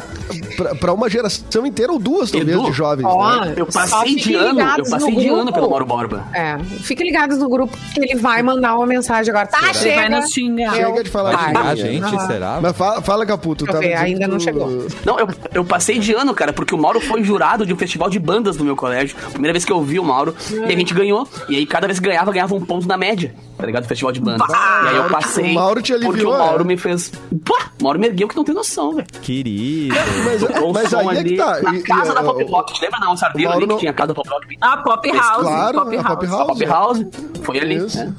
pra, 0.57 0.75
pra 0.75 0.93
uma 0.93 1.09
geração 1.09 1.65
inteira, 1.65 1.91
ou 1.91 1.99
duas, 1.99 2.31
talvez, 2.31 2.55
Edu, 2.57 2.65
de 2.69 2.71
jovens. 2.71 3.05
Ó, 3.05 3.45
né? 3.45 3.53
Eu 3.57 3.65
passei 3.65 4.15
de 4.15 4.35
ano, 4.35 4.59
eu 4.59 4.89
passei 4.89 5.15
de 5.15 5.27
ano 5.29 5.53
pelo 5.53 5.69
Mauro 5.69 5.85
Borba. 5.85 6.25
É, 6.33 6.57
fiquem 6.83 7.05
ligados 7.05 7.37
no 7.37 7.49
grupo 7.49 7.77
que 7.93 7.99
ele 7.99 8.15
vai 8.19 8.41
mandar 8.41 8.75
uma 8.75 8.85
mensagem 8.87 9.29
agora. 9.31 9.47
Tá, 9.47 9.59
Ele 9.63 9.73
chega. 9.73 9.95
vai 9.95 10.09
nos 10.09 10.29
xingar. 10.31 10.73
Chega 10.75 11.03
de 11.03 11.09
falar 11.09 11.35
Vai. 11.35 11.51
de 11.51 11.57
Ah, 11.57 11.63
mim, 11.63 11.75
gente, 11.81 12.15
Aham. 12.15 12.27
será? 12.27 12.59
Mas 12.61 12.75
fala, 12.77 13.01
fala 13.01 13.25
Caputo. 13.25 13.65
Ver, 13.65 13.93
ainda 13.95 14.27
não 14.27 14.39
chegou. 14.39 14.87
Não, 15.05 15.19
eu, 15.19 15.27
eu 15.53 15.65
passei 15.65 15.99
de 15.99 16.13
ano, 16.13 16.33
cara, 16.33 16.53
porque 16.53 16.73
o 16.73 16.77
Mauro 16.77 16.99
foi 16.99 17.23
jurado 17.23 17.65
de 17.65 17.73
um 17.73 17.77
festival 17.77 18.09
de 18.09 18.19
bandas 18.19 18.57
no 18.57 18.63
meu 18.65 18.75
colégio. 18.75 19.15
Primeira 19.31 19.53
vez 19.53 19.65
que 19.65 19.71
eu 19.71 19.81
vi 19.83 19.99
o 19.99 20.03
Mauro. 20.03 20.35
E 20.51 20.73
a 20.73 20.77
gente 20.77 20.93
ganhou. 20.93 21.27
E 21.49 21.55
aí, 21.57 21.65
cada 21.65 21.87
vez 21.87 21.99
que 21.99 22.07
ganhava, 22.07 22.31
ganhava 22.31 22.55
um 22.55 22.63
ponto 22.65 22.87
na 22.87 22.97
média. 22.97 23.33
Tá 23.57 23.65
ligado? 23.65 23.83
Do 23.83 23.87
festival 23.87 24.11
de 24.11 24.21
bandas. 24.21 24.47
Bah! 24.47 24.81
E 24.85 24.87
aí 24.89 24.95
eu 24.97 25.03
passei. 25.09 25.51
O 25.51 25.53
Mauro 25.55 25.81
te 25.81 25.93
aliviou, 25.93 26.11
Porque 26.13 26.25
o 26.25 26.31
Mauro 26.37 26.61
é? 26.63 26.65
me 26.65 26.77
fez. 26.77 27.11
Pá! 27.45 27.71
O 27.79 27.83
Mauro 27.83 27.99
me 27.99 28.07
ergueu 28.07 28.27
que 28.27 28.35
não 28.35 28.43
tem 28.43 28.55
noção, 28.55 28.93
velho. 28.95 29.07
Querido. 29.21 29.95
Mas, 30.25 30.41
Tocou 30.41 30.73
mas 30.73 30.89
som 30.89 30.99
aí 31.09 31.17
é 31.17 31.19
ali 31.19 31.29
que 31.31 31.37
tá. 31.37 31.61
Na 31.61 31.73
E- 31.75 31.77
e, 31.79 31.83
casa 31.83 32.13
da 32.13 32.21
uh, 32.21 32.25
Pop 32.25 32.43
Rock. 32.45 32.73
Te 32.73 32.81
lembra 32.81 32.99
da 32.99 33.11
onça 33.11 33.25
Ardeiro 33.27 33.49
Mauro 33.49 33.57
ali 33.59 33.67
que 33.67 33.73
não- 33.73 33.79
tinha 33.79 33.91
a 33.91 33.93
casa 33.93 34.07
da 34.09 34.13
Pop 34.15 34.29
Rock? 34.29 34.57
Ah, 34.61 34.77
Pop 34.77 35.11
House. 35.11 35.41
Claro, 35.41 35.77
Pop 35.79 35.97
a 35.97 36.03
Pop 36.03 36.25
House. 36.25 36.37
House. 36.37 36.47
Pop 36.59 36.65
House. 36.65 37.05
Foi 37.43 37.59
ali. 37.59 37.75
Isso. 37.77 37.97
né? 37.97 38.13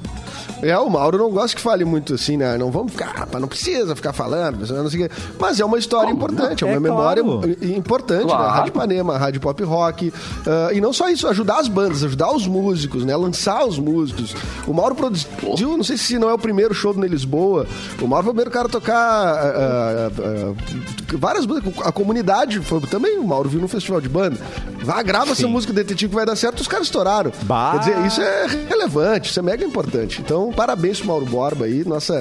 É, 0.62 0.78
o 0.78 0.88
Mauro 0.88 1.18
não 1.18 1.30
gosta 1.30 1.56
que 1.56 1.62
fale 1.62 1.84
muito 1.84 2.14
assim, 2.14 2.36
né? 2.36 2.56
Não 2.56 2.70
vamos 2.70 2.92
ficar, 2.92 3.10
rapaz, 3.10 3.40
não 3.40 3.48
precisa 3.48 3.94
ficar 3.96 4.12
falando, 4.12 4.66
não 4.66 4.88
sei 4.88 5.04
o 5.04 5.08
quê. 5.08 5.14
Mas 5.38 5.60
é 5.60 5.64
uma 5.64 5.78
história 5.78 6.10
importante, 6.10 6.62
é 6.64 6.66
uma 6.66 6.76
É 6.76 6.80
memória 6.80 7.22
claro. 7.22 7.56
importante, 7.62 8.24
né? 8.24 8.30
Claro. 8.30 8.44
A 8.44 8.52
Rádio 8.52 8.68
Ipanema, 8.70 9.14
a 9.14 9.18
Rádio 9.18 9.40
Pop 9.40 9.62
Rock. 9.64 10.12
ah, 10.46 10.70
e 10.72 10.80
não 10.80 10.92
só 10.92 11.08
isso, 11.08 11.26
ajudar 11.28 11.58
as 11.58 11.68
bandas, 11.68 12.04
ajudar 12.04 12.32
os 12.32 12.46
músicos, 12.46 13.04
né? 13.04 13.14
Lançar 13.16 13.66
os 13.66 13.78
músicos. 13.78 14.34
O 14.66 14.72
Mauro 14.72 14.94
produziu, 14.94 15.76
não 15.76 15.84
sei 15.84 15.96
se 15.96 16.18
não 16.18 16.30
é 16.30 16.34
o 16.34 16.38
primeiro 16.38 16.72
show 16.72 16.94
do 16.94 17.02
Lisboa. 17.02 17.66
O 18.00 18.06
Mauro 18.06 18.24
foi 18.24 18.30
o 18.30 18.34
primeiro 18.34 18.50
cara 18.50 18.66
a 18.66 18.70
tocar 18.70 18.94
ah, 18.96 19.52
ah, 19.56 20.10
ah, 20.18 21.16
várias 21.18 21.44
bandas. 21.44 21.72
A 21.84 21.90
comunidade 21.92 22.60
foi 22.60 22.80
também, 22.82 23.18
o 23.18 23.26
Mauro 23.26 23.48
viu 23.48 23.60
no 23.60 23.68
festival 23.68 24.00
de 24.00 24.08
banda. 24.08 24.38
Vá, 24.84 25.02
grava 25.02 25.32
essa 25.32 25.46
música 25.46 25.72
detetive 25.72 26.10
que 26.10 26.14
vai 26.14 26.26
dar 26.26 26.36
certo, 26.36 26.60
os 26.60 26.68
caras 26.68 26.86
estouraram. 26.86 27.32
Bah. 27.42 27.72
Quer 27.72 27.78
dizer, 27.78 28.06
isso 28.06 28.20
é 28.20 28.46
relevante, 28.68 29.30
isso 29.30 29.38
é 29.38 29.42
mega 29.42 29.64
importante. 29.64 30.20
Então, 30.20 30.51
parabéns 30.52 30.98
pro 30.98 31.08
Mauro 31.08 31.26
Borba 31.26 31.64
aí, 31.64 31.84
nossa 31.84 32.18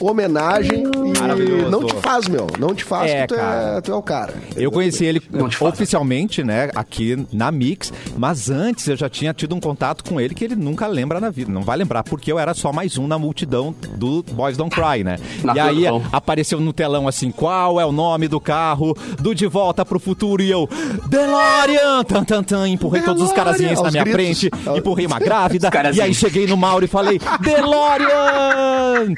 homenagem 0.00 0.82
e 0.84 1.18
Maravilhoso. 1.18 1.70
não 1.70 1.84
te 1.84 1.94
faz, 1.96 2.28
meu. 2.28 2.46
Não 2.58 2.74
te 2.74 2.84
faz, 2.84 3.10
É, 3.10 3.26
tu, 3.26 3.34
é, 3.34 3.80
tu 3.80 3.92
é 3.92 3.94
o 3.94 4.02
cara. 4.02 4.34
Eu 4.56 4.70
conheci 4.70 5.04
ele 5.04 5.22
Não 5.30 5.48
oficialmente, 5.60 6.42
né, 6.42 6.70
aqui 6.74 7.26
na 7.32 7.50
Mix, 7.50 7.92
mas 8.16 8.50
antes 8.50 8.88
eu 8.88 8.96
já 8.96 9.08
tinha 9.08 9.32
tido 9.34 9.54
um 9.54 9.60
contato 9.60 10.04
com 10.04 10.20
ele 10.20 10.34
que 10.34 10.44
ele 10.44 10.56
nunca 10.56 10.86
lembra 10.86 11.20
na 11.20 11.30
vida. 11.30 11.50
Não 11.52 11.62
vai 11.62 11.76
lembrar, 11.76 12.02
porque 12.02 12.30
eu 12.32 12.38
era 12.38 12.54
só 12.54 12.72
mais 12.72 12.96
um 12.98 13.06
na 13.06 13.18
multidão 13.18 13.74
do 13.96 14.22
Boys 14.32 14.56
Don't 14.56 14.74
Cry, 14.74 15.04
né? 15.04 15.16
Na 15.44 15.54
e 15.54 15.60
aí 15.60 15.82
produção. 15.84 16.02
apareceu 16.12 16.60
no 16.60 16.72
telão 16.72 17.06
assim, 17.06 17.30
qual 17.30 17.80
é 17.80 17.84
o 17.86 17.92
nome 17.92 18.28
do 18.28 18.40
carro 18.40 18.96
do 19.20 19.34
De 19.34 19.46
Volta 19.46 19.84
pro 19.84 19.98
Futuro? 19.98 20.42
E 20.42 20.50
eu, 20.50 20.68
DeLorean! 21.08 22.04
Tan, 22.04 22.24
tan, 22.24 22.42
tan, 22.42 22.68
empurrei 22.68 23.02
todos 23.02 23.22
os 23.22 23.28
DeLorean! 23.30 23.44
carazinhos 23.52 23.82
na 23.82 23.90
minha 23.90 24.04
gritos. 24.04 24.40
frente, 24.40 24.50
empurrei 24.78 25.06
uma 25.06 25.18
grávida, 25.18 25.70
e 25.94 26.00
aí 26.00 26.14
cheguei 26.14 26.46
no 26.46 26.56
Mauro 26.56 26.84
e 26.84 26.88
falei, 26.88 27.20
DeLorean! 27.40 29.14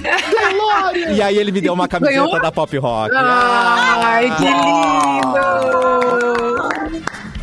DeLorean! 0.00 1.12
E 1.12 1.22
aí 1.22 1.38
ele 1.38 1.52
me 1.52 1.60
deu 1.60 1.72
uma 1.74 1.88
camiseta 1.88 2.20
Ganhou? 2.20 2.40
da 2.40 2.52
Pop 2.52 2.76
Rock. 2.78 3.14
Ai, 3.14 4.34
que 4.36 4.44
lindo! 4.44 6.39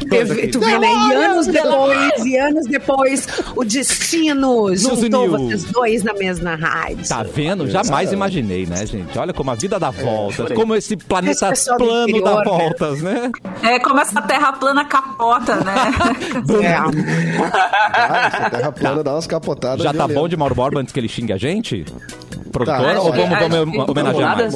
Teve- 0.10 0.48
tu 0.48 0.60
vê, 0.60 0.78
né? 0.80 0.88
E 1.10 1.14
anos 1.14 1.48
depois, 1.48 2.26
e 2.26 2.38
anos 2.38 2.66
depois, 2.68 3.28
o 3.56 3.64
destino 3.64 4.76
juntou 4.76 5.26
uniu. 5.26 5.32
vocês 5.48 5.64
dois 5.66 6.04
na 6.04 6.14
mesma 6.14 6.56
rádio. 6.56 7.08
Tá 7.08 7.24
vendo? 7.24 7.68
Jamais 7.70 8.12
imaginei, 8.12 8.66
né, 8.66 8.86
gente? 8.86 9.18
Olha 9.18 9.34
como 9.34 9.52
a 9.52 9.56
vida 9.56 9.80
dá 9.80 9.90
voltas, 9.90 10.36
chorei. 10.36 10.56
como 10.56 10.76
esse 10.76 10.96
planeta 10.98 11.52
Esse 11.52 11.76
plano 11.78 12.06
dá 12.06 12.10
interior, 12.12 12.38
né? 12.38 12.44
voltas, 12.46 13.02
né? 13.02 13.32
É 13.64 13.80
como 13.80 14.00
essa 14.00 14.22
terra 14.22 14.54
plana 14.54 14.86
capota, 14.86 15.56
né? 15.58 15.76
É. 16.64 16.76
Ah, 17.94 18.32
essa 18.34 18.50
terra 18.50 18.72
plana 18.72 19.04
dá 19.04 19.14
umas 19.14 19.28
capotadas. 19.28 19.84
Já 19.84 19.94
tá 19.94 20.08
bom 20.08 20.28
de 20.28 20.36
Mauro 20.38 20.56
Borba 20.56 20.80
antes 20.80 20.94
que 20.94 21.00
ele 21.00 21.08
xingue 21.08 21.34
a 21.34 21.38
gente? 21.38 21.86
Produtora? 22.52 22.96
Tá, 22.96 23.02
ou 23.02 23.14
é, 23.14 23.18
vamos, 23.18 23.34
acho 23.38 23.50
vamos 23.66 23.90
homenagear 23.90 24.38
mais? 24.38 24.54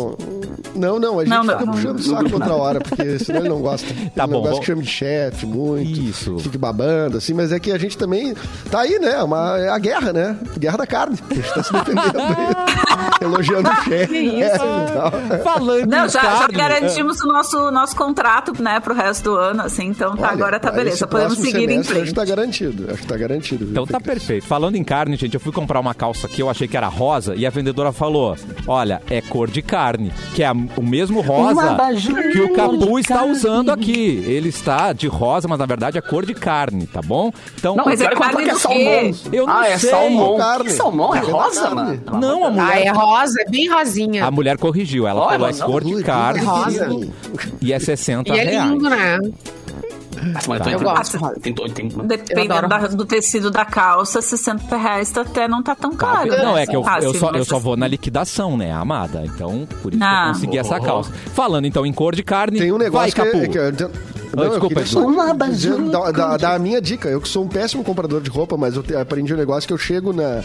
Bom, 0.73 0.79
Não, 0.79 0.99
não, 0.99 1.19
a 1.19 1.25
gente 1.25 1.33
Não, 1.33 1.43
não, 1.43 1.53
fica 1.53 1.65
não, 1.65 1.73
puxando 1.73 1.99
o 1.99 2.03
saco 2.03 2.33
outra 2.33 2.53
hora, 2.55 2.79
porque 2.81 3.19
senão 3.19 3.39
ele 3.41 3.49
não 3.49 3.61
gosta. 3.61 3.87
Tá 4.15 4.23
ele 4.23 4.33
bom, 4.33 4.37
não 4.37 4.41
gosta 4.41 4.49
vamos- 4.51 4.59
que 4.59 4.65
chame 4.65 4.81
de 4.83 4.89
chefe 4.89 5.45
muito. 5.45 5.99
Isso. 5.99 6.37
Fique 6.39 6.57
babando, 6.57 7.17
assim, 7.17 7.33
mas 7.33 7.51
é 7.51 7.59
que 7.59 7.71
a 7.71 7.77
gente 7.77 7.97
também 7.97 8.33
tá 8.69 8.81
aí, 8.81 8.99
né? 8.99 9.21
Uma, 9.23 9.57
é 9.57 9.69
a 9.69 9.77
guerra, 9.77 10.11
né? 10.13 10.37
Guerra 10.57 10.77
da 10.77 10.87
carne. 10.87 11.17
A 11.29 11.33
gente 11.33 11.53
tá 11.53 11.63
se 11.63 11.71
defendendo 11.73 12.17
aí. 12.19 13.21
Elogiando 13.21 13.69
o 13.69 13.75
chefe. 13.83 14.07
Que 14.07 14.21
É, 14.41 14.55
isso? 14.55 14.65
então. 14.65 15.39
Falando 15.43 15.85
Não, 15.87 16.05
em 16.05 16.09
já, 16.09 16.21
já 16.21 16.39
carne, 16.39 16.57
garantimos 16.57 17.21
o 17.21 17.27
nosso, 17.27 17.71
nosso 17.71 17.95
contrato, 17.95 18.61
né, 18.61 18.79
pro 18.79 18.93
resto 18.93 19.23
do 19.31 19.35
ano, 19.35 19.61
assim, 19.63 19.87
então 19.87 20.15
tá, 20.15 20.23
Olha, 20.27 20.31
agora 20.33 20.59
tá 20.59 20.71
beleza, 20.71 21.05
podemos 21.07 21.37
seguir 21.37 21.69
em 21.69 21.79
Acho 21.79 21.89
frente. 21.89 22.07
que 22.07 22.13
tá 22.13 22.25
garantido. 22.25 22.87
Acho 22.91 23.01
que 23.01 23.07
tá 23.07 23.17
garantido. 23.17 23.65
viu? 23.65 23.71
Então 23.71 23.85
tá 23.85 23.99
perfeito. 23.99 24.45
Falando 24.45 24.75
em 24.75 24.83
carne, 24.83 25.15
gente, 25.15 25.33
eu 25.33 25.39
fui 25.39 25.51
comprar 25.51 25.79
uma 25.79 25.93
calça 25.93 26.27
que 26.27 26.41
eu 26.41 26.49
achei 26.49 26.67
que 26.67 26.75
era 26.75 26.87
rosa 26.87 27.35
e 27.35 27.45
a 27.45 27.49
vendedora 27.49 27.91
falou: 27.91 28.35
Olha, 28.67 29.01
é 29.09 29.21
cor 29.21 29.49
de 29.49 29.61
carne, 29.61 30.11
que 30.33 30.43
é 30.43 30.47
a- 30.47 30.55
o 30.77 30.81
mesmo 30.83 31.21
rosa 31.21 31.77
que 32.33 32.39
o 32.41 32.53
Capu 32.53 32.99
está 32.99 33.15
carne. 33.15 33.31
usando 33.31 33.69
aqui. 33.71 34.23
Ele 34.25 34.49
está 34.49 34.93
de 34.93 35.07
rosa, 35.07 35.47
mas 35.47 35.57
na 35.59 35.65
verdade 35.65 35.97
é 35.97 36.01
cor 36.01 36.25
de 36.25 36.33
carne, 36.33 36.85
tá 36.87 37.01
bom? 37.01 37.31
Então, 37.57 37.75
Não, 37.75 37.85
Mas 37.85 38.01
é 38.01 38.05
é 38.05 38.09
carne 38.09 38.43
que 38.43 38.49
é 38.49 38.55
salmão. 38.55 39.11
Eu 39.31 39.47
não 39.47 39.53
ah, 39.53 39.67
é 39.67 39.77
sei. 39.77 39.89
salmão. 39.89 40.37
Carne. 40.37 40.65
Que 40.65 40.71
salmão? 40.71 41.15
É 41.15 41.17
É 41.19 41.21
rosa, 41.21 41.69
mano? 41.69 42.01
Não, 42.19 42.43
a 42.43 42.47
amor 42.47 42.51
de 42.53 42.59
Ah, 42.59 42.63
mulher. 42.65 42.85
é 42.87 42.89
rosa, 42.91 43.41
é 43.41 43.49
bem 43.49 43.69
rosinha. 43.69 44.25
A 44.25 44.31
mulher 44.31 44.57
corrigiu, 44.57 45.07
ela 45.07 45.21
Olha, 45.21 45.31
falou 45.31 45.49
é 45.49 45.53
cor 45.71 45.83
de 45.83 46.03
carne 46.03 46.39
é 46.41 46.43
rosa. 46.43 46.89
e 47.61 47.73
é 47.73 47.79
60 47.79 48.29
E 48.35 48.39
é 48.39 48.43
reais. 48.43 48.71
lindo, 48.71 48.89
né? 48.89 49.19
Mas 50.47 50.67
Eu 50.67 50.79
gosto. 50.79 51.19
Tem, 51.41 51.53
tem, 51.53 51.69
tem, 51.69 51.87
Dependendo 51.89 52.67
da- 52.67 52.87
do 52.87 53.05
tecido 53.05 53.49
da 53.49 53.65
calça, 53.65 54.21
60 54.21 54.77
reais 54.77 55.11
tá 55.11 55.21
até 55.21 55.47
não 55.47 55.63
tá 55.63 55.75
tão 55.75 55.93
caro. 55.95 56.29
Não, 56.29 56.53
né? 56.55 56.63
é 56.63 56.67
que 56.67 56.75
eu, 56.75 56.83
Ah, 56.87 56.99
eu 57.01 57.13
só, 57.13 57.31
eu 57.31 57.45
só 57.45 57.57
vou 57.59 57.75
na 57.75 57.87
liquidação, 57.87 58.55
né, 58.57 58.71
amada? 58.71 59.23
Então, 59.25 59.67
por 59.81 59.93
isso 59.93 60.03
Ah. 60.03 60.23
que 60.23 60.29
eu 60.29 60.33
consegui 60.33 60.57
essa 60.57 60.77
Oh. 60.77 60.81
calça. 60.83 61.11
Falando 61.33 61.65
então 61.65 61.85
em 61.85 61.93
cor 61.93 62.15
de 62.15 62.23
carne, 62.23 62.59
Tem 62.59 62.71
um 62.71 62.77
vai, 62.77 62.85
negócio 62.85 63.13
que, 63.15 63.21
Capu. 63.23 63.37
é- 63.37 63.47
que 63.47 63.57
eu- 64.31 64.37
não, 64.37 64.43
eu 64.43 64.49
desculpa, 64.51 64.75
só 64.85 64.99
desculpa. 65.01 65.47
dizer- 65.49 65.73
Uma 65.73 65.91
dar, 65.91 66.11
dar- 66.11 66.37
dar 66.37 66.55
a 66.55 66.59
minha 66.59 66.81
dica. 66.81 67.09
Eu 67.09 67.19
que 67.21 67.27
sou 67.27 67.43
um 67.43 67.47
péssimo 67.47 67.83
comprador 67.83 68.21
de 68.21 68.29
roupa, 68.29 68.57
mas 68.57 68.75
eu 68.75 68.83
te- 68.83 68.95
aprendi 68.95 69.33
um 69.33 69.37
negócio 69.37 69.67
que 69.67 69.73
eu 69.73 69.77
chego 69.77 70.13
na, 70.13 70.41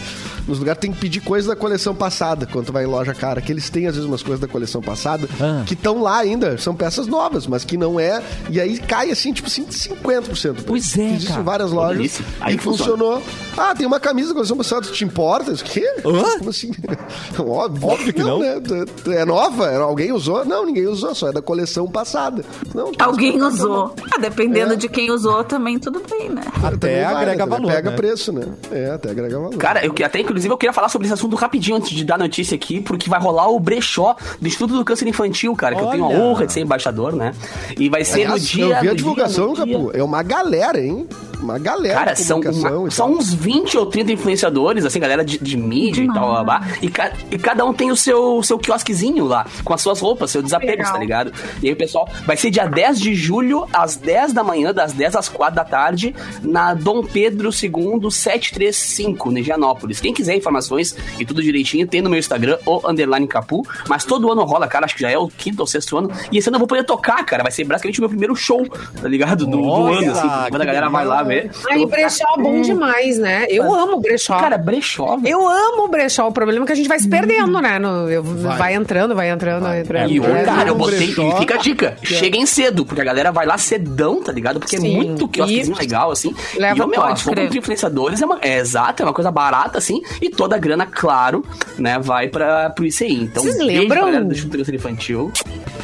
nos 0.46 0.59
lugares, 0.59 0.81
tem 0.81 0.92
que 0.92 0.99
pedir 0.99 1.20
coisa 1.20 1.49
da 1.49 1.57
coleção 1.57 1.94
passada 1.94 2.46
quando 2.51 2.66
tu 2.66 2.72
vai 2.72 2.85
em 2.85 2.87
loja 2.87 3.14
cara, 3.14 3.40
que 3.40 3.51
eles 3.53 3.68
têm 3.70 3.87
às 3.87 3.94
vezes 3.94 4.09
umas 4.09 4.22
coisas 4.22 4.40
da 4.40 4.49
coleção 4.49 4.81
passada 4.81 5.29
Ah. 5.40 5.62
que 5.66 5.75
estão 5.75 6.01
lá 6.03 6.18
ainda, 6.18 6.57
são 6.59 6.75
peças 6.75 7.07
novas, 7.07 7.46
mas 7.46 7.64
que 7.64 7.77
não 7.77 7.99
é, 8.01 8.22
e 8.51 8.61
aí 8.61 8.79
cai 8.79 9.11
assim, 9.11 9.33
tipo 9.33 9.49
assim, 9.49 9.66
50%. 9.70 10.64
Pois 10.66 10.96
é, 10.99 11.09
Existe 11.11 11.29
cara. 11.29 11.40
em 11.40 11.44
várias 11.44 11.70
lojas. 11.70 12.20
Aí 12.40 12.55
e 12.57 12.59
funcionou. 12.59 13.22
Ah, 13.57 13.75
tem 13.75 13.87
uma 13.87 14.01
camisa 14.01 14.29
da 14.29 14.35
coleção 14.35 14.57
passada, 14.57 14.83
tu 14.83 14.92
te 14.92 15.05
importa? 15.05 15.53
O 15.53 15.57
quê? 15.57 15.87
Hã? 16.05 16.38
Como 16.38 16.51
assim? 16.51 16.70
Óbvio, 17.38 17.88
Óbvio 17.88 18.12
que 18.12 18.22
não. 18.22 18.38
né? 18.40 18.61
É 19.09 19.25
nova? 19.25 19.75
Alguém 19.79 20.12
usou? 20.12 20.44
Não, 20.44 20.64
ninguém 20.66 20.87
usou, 20.87 21.14
só 21.14 21.29
é 21.29 21.33
da 21.33 21.42
coleção 21.42 21.87
passada. 21.88 22.44
Não, 22.75 22.92
tá 22.92 23.05
Alguém 23.07 23.40
usou. 23.42 23.76
Ah, 24.12 24.19
dependendo 24.19 24.73
É. 24.75 24.77
de 24.77 24.89
quem 24.89 25.11
usou, 25.11 25.43
também 25.45 25.79
tudo 25.79 26.03
bem, 26.11 26.29
né? 26.31 26.43
Até 26.62 26.77
Também 26.77 27.05
agrega 27.05 27.47
valor, 27.47 27.71
Pega 27.73 27.91
né? 27.91 27.97
preço, 27.97 28.33
né? 28.33 28.43
É, 28.71 28.91
até 28.91 29.11
agrega 29.11 29.39
valor. 29.39 29.57
Cara, 29.57 29.85
eu, 29.85 29.95
até 30.05 30.21
inclusive 30.21 30.53
eu 30.53 30.57
queria 30.59 30.73
falar 30.73 30.89
sobre 30.89 31.07
esse 31.07 31.15
assunto 31.15 31.37
rapidinho 31.37 31.77
antes 31.77 31.91
de 31.91 32.05
dar 32.05 32.19
notícia 32.19 32.55
aqui, 32.55 32.81
porque 32.81 33.09
vai 33.11 33.21
rolar 33.21 33.49
o 33.49 33.59
brechó 33.61 34.17
do 34.41 34.47
Instituto 34.47 34.75
do 34.77 34.85
Câncer 34.85 35.07
Infantil, 35.09 35.55
cara, 35.55 35.75
que 35.77 35.83
eu 35.83 35.89
tenho 35.89 36.05
a 36.05 36.09
Olha. 36.09 36.19
honra 36.19 36.47
de 36.47 36.53
ser 36.53 36.61
embaixador, 36.61 37.12
né? 37.15 37.33
E 37.79 37.89
vai 37.89 38.05
ser 38.05 38.29
no 38.29 38.39
dia. 38.39 38.65
eu 38.77 38.81
vi 38.81 38.89
a 38.89 38.95
divulgação, 38.95 39.53
dia- 39.55 39.65
Capu. 39.67 39.91
É 39.95 40.03
uma 40.03 40.23
galera, 40.23 40.81
hein? 40.81 41.07
Uma 41.40 41.59
galera 41.59 41.94
Cara, 41.99 42.16
são, 42.16 42.40
uma- 42.40 42.90
são 42.90 43.12
uns 43.12 43.33
20 43.33 43.77
ou 43.79 43.87
30 43.87 44.12
influenciadores, 44.12 44.85
assim, 44.85 44.99
galera 44.99 45.25
de, 45.25 45.38
de 45.38 45.57
mídia 45.57 46.03
e 46.03 46.07
tal, 46.12 46.31
blá, 46.31 46.44
blá, 46.44 46.66
e, 46.83 46.88
ca- 46.88 47.12
e 47.31 47.38
cada 47.38 47.64
um 47.64 47.72
tem 47.72 47.90
o 47.90 47.96
seu, 47.96 48.42
seu 48.42 48.59
quiosquezinho 48.59 49.25
lá, 49.27 49.46
com 49.64 49.72
as 49.75 49.81
suas 49.81 50.01
roupas, 50.01 50.31
seu 50.31 50.42
desapego, 50.42 50.72
Legal. 50.79 50.92
tá 50.92 50.99
ligado? 50.99 51.33
E 51.62 51.66
aí 51.68 51.72
o 51.72 51.77
pessoal, 51.77 52.09
vai 52.27 52.37
ser 52.37 52.51
dia 52.51 52.66
10 52.66 52.99
de 53.01 53.14
julho, 53.14 53.66
às 53.72 53.96
10 53.96 54.33
da 54.33 54.42
manhã, 54.42 54.72
das 54.72 54.92
10 54.92 55.14
às 55.16 55.29
4 55.29 55.55
da 55.57 55.64
tarde, 55.64 56.14
na 56.42 56.75
Dom 56.75 57.03
Pedro 57.03 57.51
II 57.51 58.11
735, 58.11 59.31
no 59.31 59.38
Higienópolis. 59.38 60.01
Quem 60.01 60.12
quiser 60.12 60.35
informações 60.37 60.96
e 61.18 61.25
tudo 61.25 61.42
direitinho, 61.42 61.87
tem 61.87 62.01
no 62.01 62.09
meu 62.11 62.18
Instagram, 62.18 62.59
o 62.66 62.81
underline 62.88 63.27
capu, 63.27 63.62
mas 63.88 64.05
todo 64.05 64.31
ano 64.31 64.42
rola, 64.44 64.66
cara, 64.66 64.85
acho 64.87 64.94
que 64.94 65.03
já 65.03 65.11
é 65.11 65.18
o 65.18 65.29
quinto 65.29 65.61
ou 65.61 65.66
sexto 65.66 65.96
ano, 65.99 66.11
e 66.33 66.38
esse 66.38 66.49
ano 66.49 66.57
eu 66.57 66.61
vou 66.61 66.68
poder 66.68 66.85
tocar, 66.85 67.25
cara, 67.25 67.42
vai 67.42 67.53
ser 67.53 67.64
basicamente 67.64 67.99
o 67.99 68.03
meu 68.03 68.09
primeiro 68.09 68.35
show, 68.35 68.66
tá 69.01 69.09
ligado? 69.09 69.46
Do, 69.46 69.57
do 69.57 69.87
ano, 69.87 70.12
assim, 70.12 70.51
quando 70.51 70.62
a 70.62 70.64
galera 70.64 70.88
vai 70.88 71.05
lá 71.05 71.25
ver. 71.27 71.51
Aí, 71.71 71.87
brechó 71.87 72.25
é 72.39 72.43
bom 72.43 72.61
demais, 72.61 73.19
né? 73.19 73.47
Eu 73.49 73.73
amo 73.75 74.01
brechó. 74.01 74.39
Cara, 74.39 74.57
brechó, 74.59 75.17
velho. 75.17 75.33
eu 75.33 75.49
amo 75.49 75.89
brechó. 75.89 76.29
O 76.29 76.33
problema 76.33 76.65
é 76.65 76.67
que 76.67 76.73
a 76.73 76.77
gente 76.77 76.89
vai 76.89 76.99
se 76.99 77.09
perdendo, 77.09 77.61
né? 77.61 77.79
No, 77.79 78.09
eu- 78.11 78.23
vai. 78.23 78.75
entrando, 78.75 79.15
vai 79.15 79.31
entrando, 79.31 79.62
vai 79.62 79.81
entrando. 79.81 80.11
E, 80.11 80.19
É, 80.19 80.43
cara, 80.45 80.69
eu 80.69 80.75
botei. 80.75 80.99
brechó. 80.99 81.29
E 81.37 81.39
fica 81.41 81.55
a 81.55 81.59
dica: 81.59 81.97
cheguem 82.03 82.47
cedo, 82.47 82.85
porque 82.85 83.01
a 83.01 83.05
galera 83.05 83.31
vai 83.33 83.47
lá 83.47 83.59
cedão, 83.59 84.23
tá 84.23 84.33
ligado? 84.33 84.61
Porque 84.61 84.79
Sim, 84.79 84.93
é 84.95 84.97
muito 84.97 85.29
quiosquezinho 85.29 85.77
e 85.77 85.79
legal, 85.79 86.11
assim. 86.11 86.35
leva 86.57 86.79
e 86.79 86.83
o 86.83 86.87
meu, 86.87 87.03
crer. 87.03 87.47
dos 87.49 87.57
influenciadores 87.57 88.21
é, 88.23 88.27
uma, 88.27 88.39
é 88.43 88.59
exato, 88.59 89.03
é 89.03 89.07
uma 89.07 89.12
coisa 89.12 89.31
barata, 89.31 89.79
assim. 89.79 90.03
E 90.21 90.29
toda 90.31 90.57
a 90.57 90.59
grana, 90.59 90.87
claro, 90.87 91.45
né, 91.79 91.99
vai 91.99 92.29
pra, 92.29 92.71
pro 92.71 92.85
ICI. 92.85 93.12
Então, 93.23 93.43
Vocês 93.43 93.57
beijo 93.59 93.81
lembram? 93.83 94.05
galera 94.07 94.25
do 94.25 94.75
Infantil. 94.75 95.33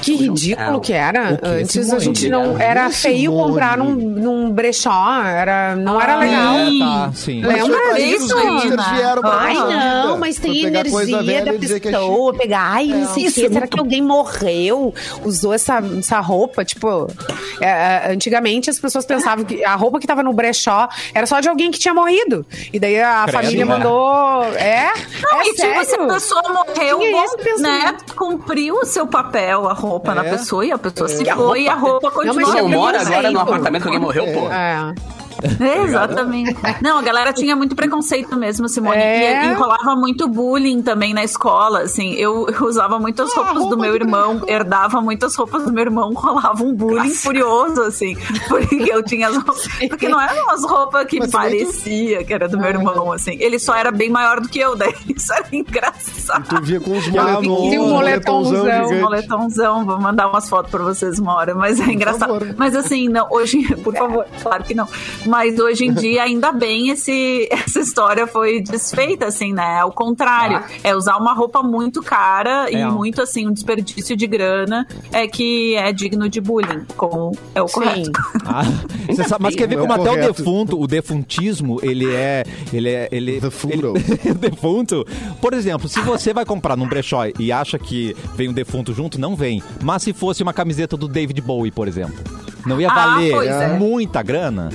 Que 0.00 0.16
ridículo 0.16 0.80
que 0.80 0.92
era. 0.92 1.38
Antes 1.42 1.92
a 1.92 1.98
gente 1.98 2.28
não. 2.28 2.58
Era 2.60 2.90
feio 2.90 3.32
comprar 3.32 3.78
num, 3.78 3.94
num 3.94 4.50
brechó. 4.50 4.90
Era, 5.32 5.76
não 5.76 6.00
era 6.00 6.16
legal. 6.16 6.54
É, 6.56 6.78
tá, 6.78 7.10
sim. 7.14 7.42
Lembra 7.42 7.66
Mas 7.68 7.86
foi 7.88 8.02
aí 8.02 8.18
disso, 8.18 8.34
Ai, 8.36 9.54
não, 9.54 9.70
vida, 9.70 10.16
mas 10.18 10.38
tem 10.38 10.62
energia 10.64 11.44
da 11.44 11.50
é 11.52 11.58
pessoa. 11.80 12.34
pegar, 12.34 12.60
ai, 12.72 12.86
não 12.86 13.06
sei 13.08 13.24
o 13.24 13.26
é 13.28 13.30
Será 13.30 13.66
que 13.66 13.78
alguém 13.78 14.02
morreu? 14.02 14.94
Usou 15.24 15.52
essa, 15.52 15.82
essa 15.98 16.20
roupa? 16.20 16.64
Tipo, 16.64 17.08
é, 17.60 17.66
é, 17.68 18.12
antigamente 18.12 18.70
as 18.70 18.78
pessoas 18.78 19.04
pensavam 19.04 19.44
que 19.44 19.64
a 19.64 19.74
roupa 19.74 19.98
que 19.98 20.06
tava 20.06 20.22
no 20.22 20.32
brechó 20.32 20.88
era 21.14 21.26
só 21.26 21.40
de 21.40 21.48
alguém 21.48 21.70
que 21.70 21.78
tinha 21.78 21.94
morrido. 21.94 22.44
E 22.72 22.78
daí 22.78 23.00
a 23.00 23.24
Credo, 23.26 23.32
família 23.42 23.64
né? 23.64 23.74
mandou. 23.74 24.44
É? 24.54 24.92
Não, 25.22 25.40
é 25.40 25.42
e 25.42 25.44
tipo, 25.54 25.56
se 25.56 25.66
a 25.66 25.84
sério? 25.84 26.08
pessoa 26.08 26.42
morreu, 26.48 26.98
bom, 26.98 27.60
né? 27.60 27.96
Cumpriu 28.16 28.76
o 28.76 28.84
seu 28.86 29.06
papel, 29.06 29.68
a 29.68 29.72
roupa 29.72 30.14
na 30.14 30.24
É. 30.24 30.30
pessoa, 30.30 30.64
e 30.64 30.72
a 30.72 30.78
pessoa 30.78 31.08
se 31.08 31.22
E 31.22 31.30
foi, 31.32 31.62
e 31.62 31.68
a 31.68 31.74
roupa 31.74 32.10
mas 32.14 32.14
continua. 32.14 32.50
tinha 32.50 32.62
Não, 32.62 32.68
mora 32.68 32.98
preconceito. 32.98 33.18
agora 33.18 33.30
no 33.30 33.40
apartamento 33.40 33.82
que 33.82 33.88
alguém 33.88 34.00
morreu, 34.00 34.24
pô. 34.32 34.50
É. 34.52 34.94
É, 35.60 35.82
exatamente. 35.84 36.56
Não, 36.82 36.98
a 36.98 37.02
galera 37.02 37.32
tinha 37.32 37.54
muito 37.56 37.74
preconceito 37.74 38.36
mesmo, 38.36 38.68
Simone. 38.68 38.96
É. 39.00 39.46
E, 39.46 39.48
e 39.50 39.52
rolava 39.54 39.94
muito 39.96 40.28
bullying 40.28 40.82
também 40.82 41.12
na 41.14 41.22
escola, 41.24 41.80
assim. 41.82 42.12
Eu, 42.14 42.46
eu 42.48 42.66
usava 42.66 42.98
muitas 42.98 43.30
Ah, 43.36 43.42
roupas 43.42 43.68
do 43.68 43.76
meu 43.78 43.94
irmão, 43.94 44.42
herdava 44.46 45.00
muitas 45.00 45.34
roupas 45.34 45.64
do 45.64 45.72
meu 45.72 45.82
irmão, 45.84 46.12
rolava 46.14 46.62
um 46.62 46.74
bullying 46.74 47.10
furioso, 47.10 47.82
assim. 47.82 48.16
Porque 48.48 48.90
eu 48.92 49.02
tinha 49.02 49.28
as 49.28 49.36
roupas. 49.36 49.66
Porque 49.88 50.08
não 50.08 50.20
eram 50.20 50.42
umas 50.44 50.64
roupas 50.64 51.06
que 51.06 51.18
Mas 51.18 51.30
parecia 51.30 52.24
que 52.24 52.32
era 52.32 52.48
do 52.48 52.58
meu 52.58 52.68
irmão, 52.68 53.12
assim. 53.12 53.36
Ele 53.40 53.58
só 53.58 53.74
era 53.74 53.90
bem 53.90 54.10
maior 54.10 54.40
do 54.40 54.48
que 54.48 54.58
eu, 54.58 54.74
daí 54.76 54.94
isso 55.14 55.32
era 55.32 55.46
engraçado. 55.52 56.48
Tu 56.48 56.62
via 56.62 56.80
com 56.80 56.96
os 56.96 57.08
moletons, 57.08 57.70
Tem 57.70 57.78
um 57.78 57.88
moletomzão. 57.90 58.64
gigante. 58.64 58.94
moletomzão, 59.00 59.84
vou 59.84 60.00
mandar 60.00 60.28
umas 60.28 60.48
fotos 60.48 60.70
pra 60.70 60.82
vocês 60.82 61.18
uma 61.18 61.34
hora, 61.34 61.54
mas 61.54 61.80
é 61.80 61.84
engraçado. 61.84 62.28
favor. 62.38 62.54
Mas 62.56 62.74
assim, 62.76 63.08
não, 63.08 63.26
hoje, 63.30 63.62
por 63.82 63.94
favor, 63.94 64.26
claro 64.42 64.64
que 64.64 64.74
não. 64.74 64.86
Mas 65.26 65.58
hoje 65.58 65.84
em 65.86 65.92
dia, 65.92 66.22
ainda 66.24 66.52
bem, 66.52 66.88
esse, 66.90 67.48
essa 67.52 67.80
história 67.80 68.26
foi 68.26 68.60
desfeita, 68.60 69.26
assim, 69.26 69.52
né? 69.52 69.78
Ao 69.80 69.92
contrário, 69.92 70.58
Ah. 70.58 70.66
é 70.82 70.94
usar 70.96 71.16
uma 71.16 71.32
roupa 71.32 71.62
muito 71.62 72.02
cara 72.02 72.68
É. 72.70 72.74
e 72.82 72.84
muito, 72.90 73.22
assim, 73.22 73.46
um 73.46 73.52
desperdício 73.52 74.16
de 74.16 74.26
grana 74.26 74.86
é 75.12 75.26
que 75.26 75.74
é 75.76 75.92
digno 75.92 76.28
de 76.28 76.40
bullying, 76.40 76.84
como 76.96 77.32
é 77.54 77.62
o 77.62 77.68
Sim. 77.68 77.74
correto. 77.74 78.10
Ah, 78.44 78.64
você 79.08 79.22
sabe, 79.24 79.44
mas 79.44 79.54
quer 79.54 79.68
ver 79.68 79.76
Não 79.76 79.84
é 79.84 79.86
como 79.88 80.00
até 80.02 80.10
o 80.10 80.14
correto. 80.14 80.32
defunto, 80.42 80.80
o 80.82 80.86
defuntismo, 80.86 81.78
ele 81.82 82.12
é. 82.12 82.44
Ele 82.72 82.88
é. 82.90 83.08
Ele, 83.12 83.40
Defunto. 83.40 83.94
ele- 83.96 84.34
defunto. 84.34 85.06
Por 85.40 85.54
exemplo, 85.54 85.88
se 85.88 86.00
você 86.00 86.34
vai 86.34 86.44
comprar 86.44 86.76
num 86.76 86.86
brechó 86.88 87.22
e 87.38 87.52
acha 87.52 87.78
que 87.78 88.16
vem 88.34 88.48
um 88.48 88.52
defunto 88.52 88.92
junto, 88.92 89.20
não 89.20 89.36
vem. 89.36 89.62
Mas 89.82 90.02
se 90.02 90.12
fosse 90.12 90.42
uma 90.42 90.52
camiseta 90.52 90.96
do 90.96 91.06
David 91.08 91.40
Bowie, 91.40 91.70
por 91.70 91.86
exemplo, 91.86 92.16
não 92.66 92.80
ia 92.80 92.90
Ah, 92.90 92.94
valer 92.94 93.32
pois 93.32 93.48
é. 93.48 93.78
muita 93.78 94.22
grana? 94.22 94.70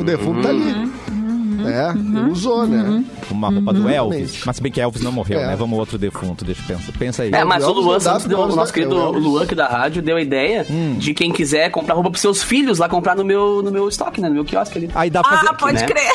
O 0.00 0.04
defunto 0.04 0.42
tá 0.42 0.48
ali. 0.48 0.62
Uhum. 1.10 1.68
É, 1.68 1.90
ele 1.90 2.30
usou, 2.30 2.66
né? 2.66 3.04
Uma 3.30 3.50
roupa 3.50 3.72
do 3.74 3.86
Elvis. 3.88 4.42
Mas 4.46 4.56
se 4.56 4.62
bem 4.62 4.72
que 4.72 4.80
Elvis 4.80 5.02
não 5.02 5.12
morreu, 5.12 5.38
É. 5.40 5.46
né? 5.48 5.56
Vamos 5.56 5.78
outro 5.78 5.98
defunto, 5.98 6.42
deixa 6.42 6.62
eu 6.62 6.66
pensar. 6.78 6.92
Pensa 6.98 7.22
aí. 7.22 7.30
É, 7.34 7.44
mas 7.44 7.62
o 7.62 7.68
Elvis 7.68 7.84
Luan 7.84 7.92
não 7.98 8.04
dá 8.04 8.10
Santos 8.12 8.24
deu, 8.26 8.38
o 8.40 8.56
nosso 8.56 8.72
querido 8.72 8.94
é 8.96 8.98
o 8.98 9.02
Elvis. 9.08 9.22
Luan 9.24 9.42
aqui 9.44 9.54
da 9.54 9.68
rádio 9.68 10.00
deu 10.00 10.16
a 10.16 10.22
ideia 10.22 10.66
Hum. 10.70 10.94
de 10.98 11.12
quem 11.12 11.30
quiser 11.30 11.70
comprar 11.70 11.94
roupa 11.94 12.10
pros 12.10 12.22
seus 12.22 12.42
filhos 12.42 12.78
lá 12.78 12.88
comprar 12.88 13.14
no 13.14 13.24
meu, 13.24 13.62
no 13.62 13.70
meu 13.70 13.86
estoque, 13.88 14.22
né? 14.22 14.28
No 14.28 14.34
meu 14.36 14.44
quiosque 14.44 14.78
ali. 14.78 14.90
Aí 14.94 15.10
dá 15.10 15.22
pra 15.22 15.36
fazer. 15.36 15.48
Ah, 15.50 15.54
pode 15.54 15.74
né? 15.80 15.86
crer. 15.86 16.12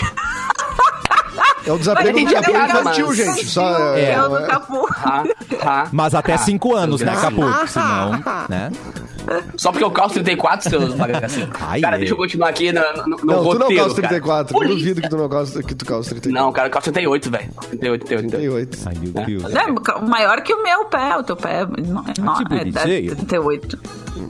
É 1.68 1.72
o 1.72 1.78
desapego, 1.80 2.18
gente 2.20 2.28
desapego 2.28 2.58
infantil, 2.58 3.08
mas- 3.08 3.18
gente. 3.18 3.46
Só, 3.48 3.96
é, 3.96 4.16
Eu 4.18 4.30
no 4.30 4.38
é, 4.38 4.48
capu. 4.48 4.88
Ah, 5.04 5.24
ah, 5.64 5.88
Mas 5.92 6.14
até 6.14 6.34
ah, 6.34 6.38
5 6.38 6.76
anos, 6.76 7.02
né, 7.02 7.12
Capu? 7.16 7.38
gracinhos. 7.42 7.72
Senão, 7.72 8.12
né? 8.50 8.72
Só 9.58 9.72
porque 9.72 9.84
eu 9.84 9.92
calço 9.92 10.14
34, 10.16 10.70
seus 10.70 10.94
bagacinhos. 10.94 11.50
Ai, 11.60 11.82
Cara, 11.82 11.98
deixa 11.98 12.14
eu 12.14 12.18
continuar 12.18 12.50
aqui 12.50 12.72
no, 12.72 12.82
no, 12.82 13.04
no 13.04 13.10
Não, 13.10 13.18
tu 13.18 13.26
não 13.28 13.44
roteiro, 13.44 13.76
calça 13.84 13.96
cara. 14.02 14.08
34. 14.22 14.58
Eu 14.64 14.68
duvido 14.70 15.02
que 15.02 15.10
tu 15.10 15.18
não 15.18 15.30
calça, 15.30 15.64
que 15.64 15.76
tu 15.76 15.86
calça 15.86 16.10
34. 16.12 16.46
Não, 16.46 16.52
cara, 16.52 16.68
eu 16.68 16.72
calço 16.72 16.92
38, 16.92 17.32
velho. 17.32 17.50
38, 17.70 18.06
38, 18.06 18.30
38. 18.30 18.78
38. 18.78 18.80
Ai, 18.88 18.96
meu 19.02 19.26
Deus. 19.26 19.54
É, 19.54 20.02
maior 20.08 20.42
que 20.42 20.54
o 20.54 20.64
meu 20.64 20.86
pé, 20.86 21.18
o 21.18 21.24
teu 21.24 21.36
pé 21.36 21.66
não, 21.66 22.04
não, 22.20 22.44
que 22.44 22.54
é, 22.54 23.06
é 23.12 23.16
38. 23.16 23.80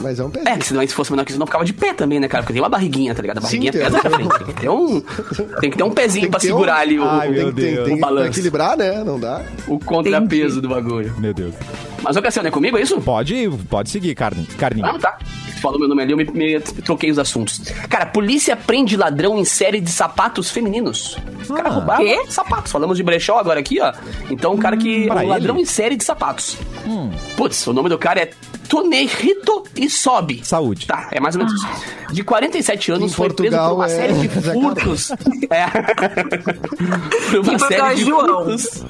Mas 0.01 0.19
é 0.19 0.23
um 0.23 0.27
É, 0.27 0.31
pezinho. 0.31 0.57
que 0.59 0.65
senão 0.65 0.87
se 0.87 0.93
fosse 0.95 1.11
menor 1.11 1.23
que 1.25 1.31
isso, 1.31 1.39
não 1.39 1.45
ficava 1.45 1.63
de 1.63 1.71
pé 1.73 1.93
também, 1.93 2.19
né, 2.19 2.27
cara? 2.27 2.43
Porque 2.43 2.53
tem 2.53 2.61
uma 2.61 2.69
barriguinha, 2.69 3.13
tá 3.13 3.21
ligado? 3.21 3.37
A 3.37 3.41
Sim, 3.41 3.47
barriguinha 3.59 3.71
tem. 3.71 3.81
pesa 3.81 3.99
pra 3.99 4.09
frente. 4.09 4.37
Tem 4.39 4.47
que 4.47 4.61
ter 4.61 4.69
um, 4.69 5.01
tem 5.61 5.69
que 5.71 5.77
ter 5.77 5.83
um 5.83 5.91
pezinho 5.91 6.23
Tem 6.23 6.31
pra 6.31 6.39
segurar 6.39 6.77
um- 6.77 6.79
ali 6.81 6.99
o, 6.99 7.03
Ai, 7.07 7.29
meu 7.29 7.45
Tem, 7.45 7.53
que- 7.53 7.61
tem, 7.61 7.73
Deus. 7.73 7.85
tem 7.85 7.93
o 7.93 7.95
que 7.97 8.01
balanço. 8.01 8.27
equilibrar, 8.29 8.75
né? 8.77 9.03
Não 9.03 9.19
dá. 9.19 9.41
o 9.67 9.79
contrapeso 9.79 10.61
do 10.61 10.67
bagulho. 10.69 11.13
Meu 11.19 11.33
Deus. 11.33 11.53
Mas, 12.03 12.15
ô, 12.17 12.21
Cassiano, 12.21 12.47
é 12.47 12.51
comigo, 12.51 12.77
é 12.77 12.81
isso? 12.81 12.99
Pode, 13.01 13.49
pode 13.69 13.89
seguir, 13.89 14.13
Carne. 14.15 14.45
Carninho. 14.57 14.84
Ah, 14.85 14.99
tá. 14.99 15.17
Você 15.45 15.59
falou 15.61 15.79
meu 15.79 15.87
nome 15.87 16.01
ali, 16.03 16.11
eu 16.11 16.17
me, 16.17 16.25
me 16.25 16.59
troquei 16.61 17.09
os 17.11 17.17
assuntos. 17.19 17.59
Cara, 17.89 18.05
polícia 18.05 18.55
prende 18.55 18.95
ladrão 18.95 19.37
em 19.37 19.45
série 19.45 19.79
de 19.81 19.89
sapatos 19.89 20.49
femininos. 20.51 21.17
O 21.49 21.53
cara 21.53 21.69
Ah. 21.69 21.71
roubava 21.73 22.01
Quê? 22.03 22.19
sapatos. 22.29 22.71
Falamos 22.71 22.97
de 22.97 23.03
brechó 23.03 23.37
agora 23.37 23.59
aqui, 23.59 23.79
ó. 23.81 23.93
Então, 24.29 24.53
o 24.53 24.57
cara 24.57 24.75
que. 24.77 25.07
pra 25.07 25.21
um 25.23 25.27
ladrão 25.27 25.55
ele? 25.55 25.63
em 25.63 25.65
série 25.65 25.95
de 25.95 26.03
sapatos. 26.03 26.57
Putz, 27.37 27.65
o 27.67 27.73
nome 27.73 27.89
do 27.89 27.97
cara 27.97 28.21
é 28.21 28.29
Tonerito 28.67 29.63
Isobe. 29.75 30.41
Saúde. 30.43 30.87
Tá, 30.87 31.07
é 31.11 31.19
mais 31.19 31.35
ou 31.35 31.43
menos 31.43 31.53
isso. 31.61 31.67
De 32.11 32.23
47 32.23 32.91
anos, 32.91 33.11
Em 33.11 33.15
foi 33.15 33.31
preso 33.33 33.55
por 33.57 33.59
Portugal 33.59 33.75
uma 33.75 33.85
é 33.85 33.89
série 33.89 34.13
de 34.13 34.29
furtos. 34.29 35.11
é. 35.49 35.65
por 37.31 37.39
uma 37.39 37.57
Portugal 37.57 37.67
série 37.67 37.81
é 37.81 37.93
de 37.95 38.05
furtos 38.05 38.85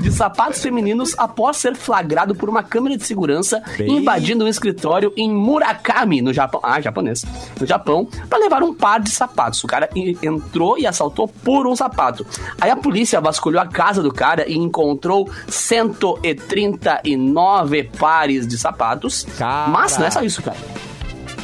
de 0.00 0.10
sapatos 0.10 0.60
femininos 0.62 1.14
após 1.18 1.58
ser 1.58 1.76
flagrado 1.76 2.34
por 2.34 2.48
uma 2.48 2.62
câmera 2.62 2.96
de 2.96 3.04
segurança 3.04 3.62
Bem- 3.76 3.98
invadindo 3.98 4.42
um 4.44 4.48
escritório 4.48 5.12
em 5.16 5.30
Murakami, 5.30 6.22
no 6.22 6.32
Japão. 6.32 6.60
Ah, 6.62 6.80
japonês. 6.80 7.24
No 7.60 7.66
Japão, 7.66 8.08
para 8.28 8.38
levar 8.38 8.62
um 8.62 8.72
par 8.74 9.00
de 9.00 9.10
sapatos. 9.10 9.62
O 9.62 9.66
cara 9.66 9.88
en- 9.94 10.16
entrou 10.22 10.78
e 10.78 10.86
assaltou 10.86 11.28
por 11.28 11.66
um 11.66 11.76
sapato. 11.76 12.26
Aí 12.60 12.70
a 12.70 12.76
polícia 12.76 13.20
vasculhou 13.20 13.60
a 13.60 13.66
casa 13.66 14.02
do 14.02 14.10
cara 14.12 14.48
e 14.50 14.56
encontrou 14.56 15.28
139 15.48 17.84
pares 17.98 18.13
de 18.46 18.56
sapatos. 18.58 19.26
Cara. 19.38 19.68
Mas 19.70 19.96
não 19.98 20.06
é 20.06 20.10
só 20.10 20.22
isso, 20.22 20.42
cara. 20.42 20.56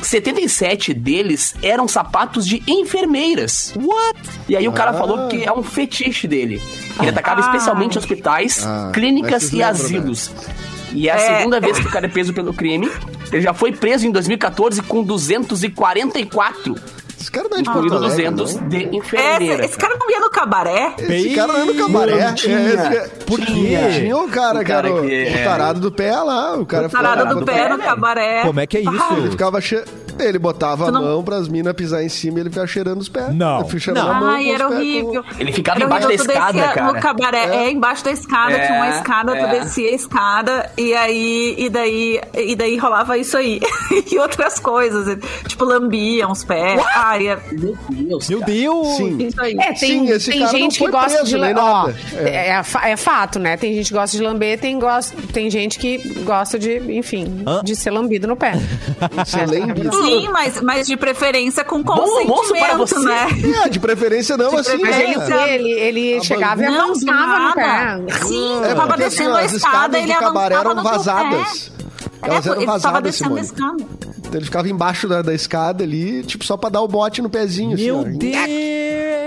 77 0.02 0.94
deles 0.94 1.54
eram 1.62 1.87
sapatos 1.87 2.46
de 2.46 2.62
enfermeiras. 2.66 3.72
What? 3.76 4.18
E 4.48 4.56
aí 4.56 4.66
o 4.66 4.72
cara 4.72 4.90
Ah. 4.92 4.94
falou 4.94 5.28
que 5.28 5.44
é 5.44 5.52
um 5.52 5.62
fetiche 5.62 6.26
dele. 6.26 6.61
Ele 6.98 7.11
atacava 7.11 7.40
especialmente 7.40 7.98
hospitais, 7.98 8.64
Ah, 8.64 8.90
clínicas 8.94 9.50
e 9.52 9.56
lembram, 9.56 9.68
asilos. 9.68 10.30
E 10.92 11.09
é 11.09 11.12
a 11.12 11.16
É. 11.16 11.37
segunda 11.38 11.61
vez 11.61 11.78
que 11.78 11.87
o 11.87 11.90
cara 11.90 12.06
é 12.06 12.09
preso 12.09 12.33
pelo 12.33 12.52
crime. 12.54 12.90
Ele 13.30 13.42
já 13.42 13.52
foi 13.54 13.72
preso 13.72 14.06
em 14.06 14.11
2014 14.11 14.83
com 14.83 15.02
244, 15.04 16.74
Esse 17.20 17.30
cara 17.30 17.48
não 17.50 17.59
é 17.59 17.62
de 17.62 17.68
incluindo 17.68 17.90
Porto 17.90 18.04
Alegre, 18.04 18.30
200 18.30 18.54
não? 18.54 18.68
de 18.68 18.76
É, 18.76 18.96
enfermeira. 18.96 19.54
esse, 19.64 19.64
esse 19.72 19.76
cara 19.78 19.96
não 19.98 20.11
ia 20.11 20.20
no 20.20 20.30
cabaré? 20.30 20.94
Esse 20.98 21.30
cara 21.35 21.52
não 21.52 21.61
é 21.61 21.64
no 21.66 21.74
cabaré. 21.74 22.33
Tinha. 22.33 22.59
É, 22.59 22.74
esse- 23.04 23.11
Por 23.26 23.40
Tinha. 23.40 23.88
quê? 23.90 24.00
Tinha 24.00 24.16
o 24.16 24.28
cara, 24.28 24.61
O 24.61 24.64
que 24.64 24.72
era 24.72 24.83
cara 24.83 24.94
o, 24.94 25.02
que- 25.02 25.24
o 25.24 25.28
é. 25.28 25.44
tarado 25.44 25.80
do 25.80 25.92
pé 25.92 26.16
lá. 26.16 26.56
O 26.56 26.64
cara 26.64 26.88
ficava- 26.88 27.09
Parada 27.09 27.35
do 27.35 27.40
do 27.40 27.46
pé 27.46 27.68
no 27.68 27.78
cabaré. 27.78 28.42
Como 28.42 28.59
é 28.61 28.66
que 28.66 28.78
é 28.78 28.80
Ele 28.80 28.96
isso? 28.96 29.30
ficava 29.33 29.61
che... 29.61 29.85
Ele 30.28 30.38
botava 30.38 30.85
Tu 30.85 30.88
a 30.88 30.92
não- 30.92 31.02
mão 31.02 31.22
pras 31.24 31.48
minas 31.48 31.72
pisar 31.74 32.02
em 32.02 32.09
cima 32.09 32.38
e 32.38 32.40
ele 32.42 32.50
ficava 32.50 32.66
cheirando 32.66 33.00
os 33.00 33.09
pés. 33.09 33.35
Não. 33.35 33.66
Não. 33.94 34.11
a 34.11 34.14
mão 34.14 34.28
Ai, 34.30 34.44
com 34.44 34.48
os 34.50 34.54
era 34.54 34.68
horrível. 34.68 35.24
Ele 35.38 35.52
ficava 35.52 35.78
Era 35.78 35.87
embaixo 35.87 36.02
da 36.02 36.09
horrível, 36.14 36.26
tu 36.26 36.33
escada, 36.33 36.52
descia 36.52 36.72
cara. 36.74 36.92
No 36.92 37.00
cabaré, 37.00 37.56
é. 37.56 37.70
embaixo 37.70 38.04
da 38.04 38.11
escada, 38.11 38.52
É, 38.52 38.66
tinha 38.66 38.78
uma 38.78 38.88
escada, 38.88 39.37
é. 39.37 39.44
tu 39.44 39.50
descia 39.61 39.88
a 39.90 39.92
escada 39.94 40.70
e 40.76 40.94
aí, 40.94 41.54
e 41.59 41.68
daí, 41.68 42.20
e 42.35 42.56
daí 42.56 42.76
rolava 42.76 43.16
isso 43.18 43.37
aí. 43.37 43.61
e 44.11 44.18
outras 44.18 44.59
coisas, 44.59 45.18
tipo, 45.46 45.64
lambia 45.64 46.28
uns 46.28 46.44
pés. 46.44 46.80
Ai, 46.94 47.28
é 47.28 47.38
Meu 47.52 47.76
Deus, 47.90 48.28
Meu 48.28 48.40
cara. 48.40 48.52
Deus! 48.52 48.88
Sim. 48.96 49.18
isso 49.26 49.40
aí. 49.40 49.56
É, 49.59 49.72
tem, 49.72 49.76
Sim, 49.76 50.09
esse 50.11 50.30
tem 50.30 50.40
cara 50.40 50.52
não 50.52 50.59
gente 50.59 50.78
que 50.78 50.90
gosta 50.90 51.18
preso, 51.18 51.38
de. 51.38 51.54
Ó, 51.61 51.90
é. 52.18 52.48
é 52.48 52.62
fa- 52.62 52.88
é 52.88 52.96
fato, 52.96 53.38
né? 53.38 53.56
Tem 53.56 53.74
gente 53.74 53.88
que 53.88 53.94
gosta 53.94 54.16
de 54.16 54.22
lamber, 54.22 54.59
tem, 54.59 54.78
gosta, 54.78 55.16
tem 55.33 55.50
gente 55.50 55.78
que 55.78 55.98
gosta 56.24 56.59
de, 56.59 56.78
enfim, 56.96 57.42
Hã? 57.46 57.62
de 57.62 57.74
ser 57.76 57.90
lambido 57.90 58.26
no 58.26 58.37
pé. 58.37 58.52
Ser 59.26 59.46
lambido. 59.46 59.90
Sim, 60.11 60.29
mas, 60.31 60.61
mas 60.61 60.87
de 60.87 60.96
preferência 60.96 61.64
com 61.64 61.83
consentimento, 61.83 62.77
você. 62.79 62.99
né? 63.01 63.27
É, 63.64 63.68
de 63.68 63.79
preferência 63.81 64.37
não, 64.37 64.57
assim. 64.57 64.77
Mas 64.79 64.96
ele, 64.99 65.12
preferência- 65.14 65.35
é. 65.35 65.55
ele, 65.55 65.70
ele 65.70 66.16
A 66.18 66.23
chegava 66.23 66.62
e 66.62 66.66
avançava 66.66 67.38
no 67.40 67.55
pé. 67.55 68.14
Sim, 68.27 68.61
É 68.64 68.75
tava 68.75 68.87
porque, 68.88 69.03
descendo 69.05 69.31
assim, 69.37 69.40
a 69.40 69.44
escada, 69.44 69.99
escadas 69.99 70.03
ele 70.03 70.12
avançava 70.12 70.55
eram 70.55 70.83
vazadas. 70.83 71.68
pé. 71.68 71.81
Elas 72.23 72.46
É, 72.46 72.49
eram 72.51 72.59
ele 72.61 72.66
tava 72.66 72.79
vazadas, 72.79 73.03
descendo 73.03 73.38
a 73.38 73.42
Simone. 73.44 73.77
escada. 73.77 74.11
Então 74.18 74.35
ele 74.38 74.44
ficava 74.44 74.68
embaixo 74.68 75.09
da, 75.09 75.23
da 75.23 75.35
escada 75.35 75.83
ali, 75.83 76.23
tipo, 76.23 76.44
só 76.44 76.57
pra 76.57 76.68
dar 76.70 76.83
o 76.83 76.88
bote 76.88 77.20
no 77.23 77.29
pezinho. 77.31 77.75
assim, 77.75 77.85
Meu 77.87 78.01
ó. 78.01 78.05
Deus! 78.05 78.37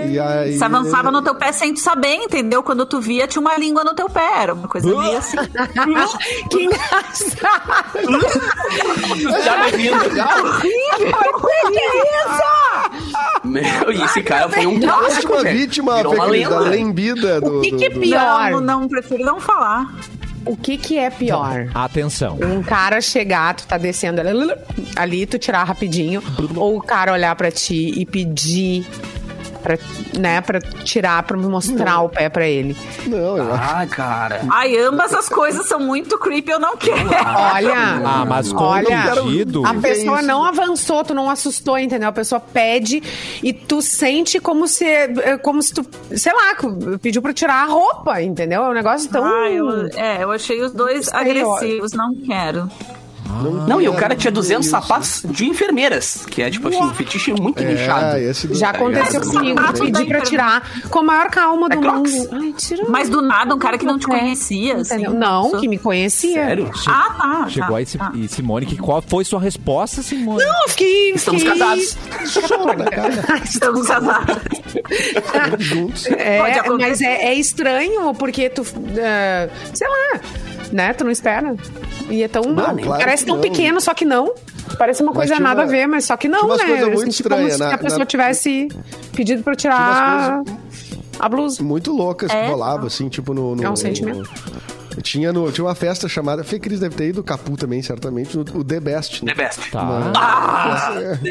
E 0.09 0.19
aí, 0.19 0.57
Você 0.57 0.63
avançava 0.63 1.11
no 1.11 1.21
teu 1.21 1.35
pé 1.35 1.51
sem 1.51 1.73
tu 1.73 1.79
saber, 1.79 2.15
entendeu? 2.15 2.63
Quando 2.63 2.85
tu 2.85 2.99
via, 2.99 3.27
tinha 3.27 3.41
uma 3.41 3.57
língua 3.57 3.83
no 3.83 3.93
teu 3.93 4.09
pé. 4.09 4.41
Era 4.41 4.53
uma 4.53 4.67
coisa 4.67 4.87
meio 4.87 5.17
assim. 5.17 5.37
que 6.49 6.63
engraçado! 6.63 8.19
Já 9.43 9.65
me 9.65 9.71
vindo. 9.71 9.93
Meu, 13.43 13.91
e 13.91 14.01
esse 14.03 14.23
cara 14.23 14.49
foi 14.49 14.65
um 14.65 14.79
clássico, 14.79 15.37
vítima, 15.43 16.01
lenda. 16.27 16.59
lembida 16.59 17.41
do... 17.41 17.59
O 17.59 17.61
que 17.61 17.71
que 17.71 17.85
é 17.85 17.89
pior? 17.89 18.51
Não, 18.51 18.61
não, 18.61 18.87
prefiro 18.87 19.23
não 19.23 19.39
falar. 19.39 19.93
O 20.45 20.57
que 20.57 20.77
que 20.77 20.97
é 20.97 21.09
pior? 21.09 21.69
Atenção. 21.73 22.37
Um 22.41 22.61
cara 22.61 22.99
chegar, 22.99 23.55
tu 23.55 23.65
tá 23.65 23.77
descendo 23.77 24.19
ali, 24.19 24.53
ali, 24.95 25.25
tu 25.25 25.39
tirar 25.39 25.63
rapidinho, 25.63 26.21
ou 26.55 26.77
o 26.77 26.81
cara 26.81 27.13
olhar 27.13 27.33
pra 27.35 27.49
ti 27.49 27.93
e 27.95 28.05
pedir 28.05 28.85
pra, 29.63 29.77
né, 30.19 30.41
pra 30.41 30.59
tirar, 30.59 31.23
pra 31.23 31.35
mostrar 31.37 32.01
o 32.01 32.09
pé 32.09 32.29
pra 32.29 32.47
ele. 32.47 32.77
Não, 33.07 33.37
eu 33.37 33.53
acho. 33.53 33.63
Ah, 33.75 33.87
cara. 33.87 34.41
Ai, 34.51 34.77
ambas 34.77 35.13
as 35.13 35.27
coisas 35.29 35.65
são 35.67 35.79
muito 35.79 36.17
creepy, 36.19 36.51
eu 36.51 36.59
não 36.59 36.77
quero. 36.77 37.09
Olha, 37.09 37.73
Ah, 38.05 38.25
mas 38.27 38.51
olha, 38.53 39.13
contido. 39.15 39.65
a 39.65 39.73
pessoa 39.75 40.17
isso. 40.19 40.27
não 40.27 40.43
avançou, 40.45 41.03
tu 41.03 41.13
não 41.13 41.29
assustou, 41.29 41.77
entendeu? 41.79 42.09
A 42.09 42.13
pessoa 42.13 42.39
pede 42.39 43.01
e 43.41 43.53
tu 43.53 43.81
sente 43.81 44.39
como 44.39 44.67
se, 44.67 44.85
é, 44.85 45.37
como 45.37 45.61
se 45.61 45.73
tu, 45.73 45.85
sei 46.15 46.33
lá, 46.33 46.55
pediu 47.01 47.21
pra 47.21 47.33
tirar 47.33 47.63
a 47.63 47.65
roupa, 47.65 48.21
entendeu? 48.21 48.63
É 48.63 48.69
um 48.69 48.73
negócio 48.73 49.09
tão... 49.09 49.23
Ai, 49.23 49.53
eu, 49.59 49.87
é, 49.95 50.23
eu 50.23 50.31
achei 50.31 50.61
os 50.61 50.71
dois 50.73 51.07
agressivos, 51.13 51.93
não 51.93 52.13
quero. 52.15 52.69
Não, 53.67 53.81
e 53.81 53.87
o 53.89 53.93
cara 53.93 54.15
tinha 54.15 54.29
Isso. 54.31 54.41
200 54.41 54.67
sapatos 54.69 55.21
de 55.25 55.45
enfermeiras, 55.45 56.25
que 56.29 56.41
é 56.41 56.49
tipo 56.49 56.67
assim, 56.67 56.81
um 56.81 56.93
fetiche 56.93 57.33
muito 57.33 57.63
nichado. 57.63 58.17
É, 58.17 58.23
esse 58.23 58.47
do- 58.47 58.55
Já 58.55 58.69
aconteceu 58.69 59.19
Mas 59.19 59.29
comigo, 59.29 59.59
da 59.91 60.05
pra 60.05 60.21
tirar 60.21 60.69
com 60.89 60.99
a 60.99 61.03
maior 61.03 61.29
calma 61.29 61.69
do 61.69 61.77
É 61.77 61.91
mundo. 61.91 62.29
Ai, 62.31 62.53
tira 62.57 62.83
Mas 62.87 63.09
do 63.09 63.21
nada, 63.21 63.53
um 63.55 63.59
cara 63.59 63.77
que 63.77 63.85
não 63.85 63.97
te 63.97 64.05
É, 64.05 64.19
conhecia, 64.19 64.75
assim. 64.77 65.03
Não, 65.07 65.51
que 65.59 65.67
me 65.67 65.77
conhecia. 65.77 66.33
Sério? 66.33 66.71
Ah, 66.87 67.15
tá. 67.17 67.45
Chegou 67.49 67.69
tá, 67.69 67.75
aí, 67.77 67.85
tá. 67.85 68.11
e 68.15 68.27
Simone, 68.27 68.65
que 68.65 68.77
qual 68.77 69.01
foi 69.01 69.23
sua 69.25 69.39
resposta, 69.39 70.01
Simone? 70.01 70.43
Eu 70.43 70.69
fiquei, 70.69 71.11
Estamos 71.11 71.41
fiquei 71.43 71.59
casados. 71.59 71.97
chocada, 72.27 72.85
cara. 72.85 73.41
Estamos 73.43 73.87
casados. 73.87 74.37
juntos. 75.59 76.05
É, 76.07 76.39
Pode 76.39 76.59
acontecer. 76.59 76.89
mas 76.89 77.01
é, 77.01 77.25
é 77.27 77.33
estranho 77.35 78.13
porque 78.15 78.49
tu, 78.49 78.65
é, 78.97 79.49
sei 79.73 79.87
lá, 79.87 80.19
né? 80.73 80.93
Tu 80.93 81.03
não 81.03 81.11
espera. 81.11 81.55
E 82.09 82.23
é 82.23 82.27
tão. 82.27 82.41
Não, 82.43 82.53
claro 82.75 82.99
parece 82.99 83.23
que 83.23 83.27
tão 83.27 83.35
não. 83.37 83.41
pequeno, 83.41 83.79
só 83.81 83.93
que 83.93 84.05
não. 84.05 84.33
Parece 84.77 85.01
uma 85.03 85.11
Mas 85.11 85.17
coisa 85.17 85.35
tinha 85.35 85.43
nada 85.47 85.61
uma- 85.61 85.67
a 85.67 85.71
ver, 85.71 85.87
mas 85.87 86.05
só 86.05 86.15
que 86.17 86.27
tinha 86.27 86.39
não, 86.39 86.47
umas 86.47 86.57
né? 86.59 86.65
coisas 86.65 86.81
Eu 86.87 86.93
muito 86.93 87.11
senti 87.11 87.23
como 87.23 87.35
estranhas 87.35 87.53
se 87.53 87.59
na- 87.59 87.73
a 87.73 87.77
pessoa 87.77 87.99
na- 87.99 88.05
tivesse 88.05 88.67
pedido 89.15 89.43
pra 89.43 89.53
eu 89.53 89.57
tirar 89.57 90.41
a 91.19 91.29
blusa. 91.29 91.61
muito 91.63 91.91
loucas 91.91 92.31
que 92.31 92.35
É? 92.37 92.47
rolavam, 92.47 92.87
assim, 92.87 93.07
tipo 93.09 93.33
no. 93.33 93.55
no 93.55 93.63
É 93.63 93.69
um 93.69 93.75
sentimento. 93.75 94.19
no- 94.19 94.27
tinha, 95.01 95.31
no, 95.33 95.51
tinha 95.51 95.65
uma 95.65 95.75
festa 95.75 96.07
chamada. 96.07 96.43
Fê 96.43 96.59
Cris 96.59 96.79
deve 96.79 96.95
ter 96.95 97.09
ido, 97.09 97.23
Capu 97.23 97.55
também, 97.57 97.81
certamente, 97.81 98.35
no, 98.37 98.43
o 98.53 98.63
The 98.63 98.79
Best. 98.79 99.23
né? 99.25 99.33
The 99.33 99.43
best. 99.43 99.71
Tá. 99.71 99.79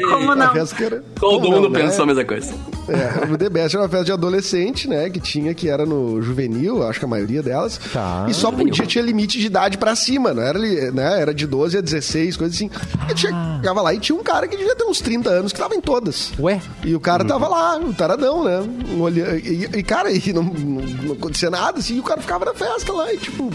Como 0.09 0.31
A 0.31 0.35
não? 0.35 0.51
era- 0.55 1.03
Todo 1.19 1.41
Como 1.41 1.55
mundo 1.55 1.61
não, 1.63 1.69
né? 1.69 1.81
pensou 1.81 2.03
a 2.03 2.05
mesma 2.07 2.25
coisa. 2.25 2.53
É, 2.87 3.31
o 3.33 3.37
The 3.37 3.49
Best 3.49 3.75
era 3.75 3.83
uma 3.83 3.89
festa 3.89 4.05
de 4.05 4.11
adolescente, 4.11 4.87
né? 4.89 5.09
Que 5.09 5.19
tinha, 5.19 5.53
que 5.53 5.69
era 5.69 5.85
no 5.85 6.21
juvenil, 6.21 6.85
acho 6.87 6.99
que 6.99 7.05
a 7.05 7.07
maioria 7.07 7.41
delas. 7.41 7.79
Tá. 7.93 8.25
E 8.27 8.33
só 8.33 8.51
podia, 8.51 8.85
tinha 8.85 9.03
limite 9.03 9.39
de 9.39 9.45
idade 9.47 9.77
pra 9.77 9.95
cima, 9.95 10.33
não 10.33 10.43
era, 10.43 10.57
li- 10.59 10.91
né? 10.91 11.21
Era 11.21 11.33
de 11.33 11.47
12 11.47 11.77
a 11.77 11.81
16, 11.81 12.35
coisa 12.37 12.53
assim. 12.53 12.69
E 13.13 13.17
chegava 13.17 13.81
lá 13.81 13.93
e 13.93 13.99
tinha 13.99 14.17
um 14.17 14.23
cara 14.23 14.47
que 14.47 14.57
devia 14.57 14.75
ter 14.75 14.83
uns 14.83 14.99
30 14.99 15.29
anos 15.29 15.53
que 15.53 15.59
tava 15.59 15.75
em 15.75 15.81
todas. 15.81 16.31
Ué? 16.39 16.59
E 16.83 16.93
o 16.95 16.99
cara 16.99 17.23
tava 17.23 17.47
lá, 17.47 17.77
o 17.77 17.93
taradão, 17.93 18.43
né? 18.43 18.61
Olha- 18.99 19.35
E, 19.37 19.69
e, 19.77 19.83
cara, 19.83 20.11
e 20.11 20.33
não, 20.33 20.43
não, 20.43 20.81
não 20.81 21.13
acontecia 21.13 21.49
nada, 21.49 21.79
assim, 21.79 21.95
e 21.97 21.99
o 21.99 22.03
cara 22.03 22.19
ficava 22.21 22.43
na 22.45 22.53
festa 22.53 22.91
lá, 22.91 23.11
e 23.13 23.17
tipo, 23.17 23.49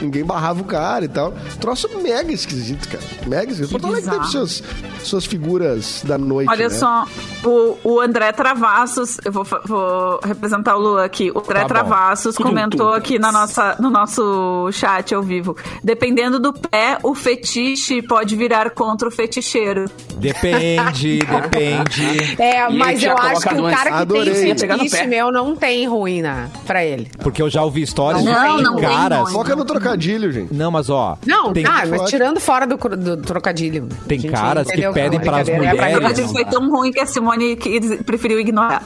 ninguém 0.00 0.24
barrava 0.24 0.60
o 0.60 0.64
cara 0.64 1.04
e 1.04 1.08
tal. 1.08 1.32
Troço 1.60 1.88
mega 2.02 2.32
esquisito, 2.32 2.88
cara. 2.88 3.04
Mega 3.26 3.52
esquisito. 3.52 3.70
Porto 3.72 3.86
Alegre 3.86 4.10
teve 4.10 4.26
seus, 4.28 4.62
suas 5.02 5.26
figuras 5.26 6.02
da 6.04 6.16
noite. 6.18 6.50
Olha 6.50 6.68
né? 6.68 6.74
só, 6.74 7.06
o, 7.44 7.76
o 7.84 8.00
André 8.00 8.32
Travassos, 8.32 9.18
eu 9.24 9.32
vou, 9.32 9.46
vou 9.66 10.20
representar 10.24 10.76
o 10.76 10.80
Lu 10.80 10.98
aqui. 10.98 11.30
O 11.30 11.38
André 11.38 11.60
Tá. 11.60 11.66
Travassos 11.68 12.34
Tudo, 12.34 12.48
comentou 12.48 12.86
tudo. 12.86 12.94
aqui 12.94 13.18
na 13.18 13.30
nossa, 13.30 13.76
no 13.78 13.90
nosso 13.90 14.68
chat 14.72 15.14
ao 15.14 15.22
vivo. 15.22 15.56
Dependendo 15.84 16.40
do 16.40 16.52
pé, 16.52 16.98
o 17.02 17.14
fetiche 17.14 18.02
pode 18.02 18.34
virar 18.34 18.70
contra 18.70 19.08
o 19.08 19.10
feticheiro. 19.10 19.84
Depende, 20.16 21.18
depende. 21.24 22.36
É, 22.38 22.68
mas 22.70 23.02
eu 23.02 23.16
acho 23.16 23.48
que 23.48 23.54
o 23.54 23.70
cara 23.70 23.90
que 23.90 23.96
Adorei. 23.96 24.54
tem 24.54 24.56
fetiche 24.56 25.06
meu 25.06 25.30
não 25.30 25.54
tem 25.54 25.86
ruim, 25.86 26.22
né? 26.22 26.50
Pra 26.66 26.84
ele. 26.84 27.10
Porque 27.22 27.40
eu 27.42 27.50
já 27.50 27.62
ouvi 27.62 27.82
histórias 27.82 28.24
Não, 28.24 28.56
de 28.56 28.62
não 28.62 28.76
tem 28.76 28.88
caras. 28.88 29.32
Foca 29.40 29.56
no 29.56 29.64
trocadilho, 29.64 30.30
gente. 30.32 30.52
Não, 30.54 30.70
mas 30.70 30.90
ó. 30.90 31.16
Não, 31.26 31.52
tem, 31.52 31.64
tá, 31.64 31.84
mas 31.86 32.02
tirando 32.10 32.38
fora 32.40 32.66
do, 32.66 32.76
do 32.76 33.16
trocadilho. 33.18 33.88
Tem 34.06 34.20
caras 34.22 34.66
que 34.70 34.82
pedem 34.92 35.18
a 35.18 35.22
pras 35.22 35.46
brincadeira 35.48 35.52
é 35.52 35.74
pra 35.74 35.86
mulheres. 35.88 35.96
ignorar. 35.96 36.22
Mas 36.22 36.32
foi 36.32 36.44
tão 36.44 36.70
ruim 36.70 36.92
que 36.92 37.00
a 37.00 37.06
Simone 37.06 37.56
que- 37.56 38.02
preferiu 38.04 38.38
ignorar. 38.38 38.82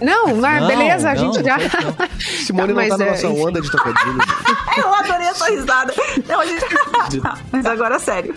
Não, 0.00 0.28
não 0.36 0.48
é, 0.48 0.60
Não, 0.60 0.66
beleza, 0.68 1.10
a 1.10 1.14
não, 1.14 1.32
gente 1.32 1.44
já. 1.44 1.56
Simone 2.44 2.74
Tá, 2.74 2.82
não 2.82 2.88
tá 2.88 2.88
mas 2.88 2.98
na 2.98 3.04
é, 3.06 3.10
nossa 3.10 3.26
enfim. 3.26 3.40
onda 3.44 3.60
de 3.60 3.70
trocadilho. 3.70 4.18
Eu 4.76 4.94
adorei 4.94 5.26
essa 5.28 5.46
risada. 5.50 5.94
Não, 6.28 6.40
a 6.40 6.44
gente... 6.46 6.64
Mas 7.50 7.64
agora, 7.64 7.98
sério. 7.98 8.34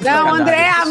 Não, 0.00 0.34
André, 0.34 0.68
A 0.70 0.84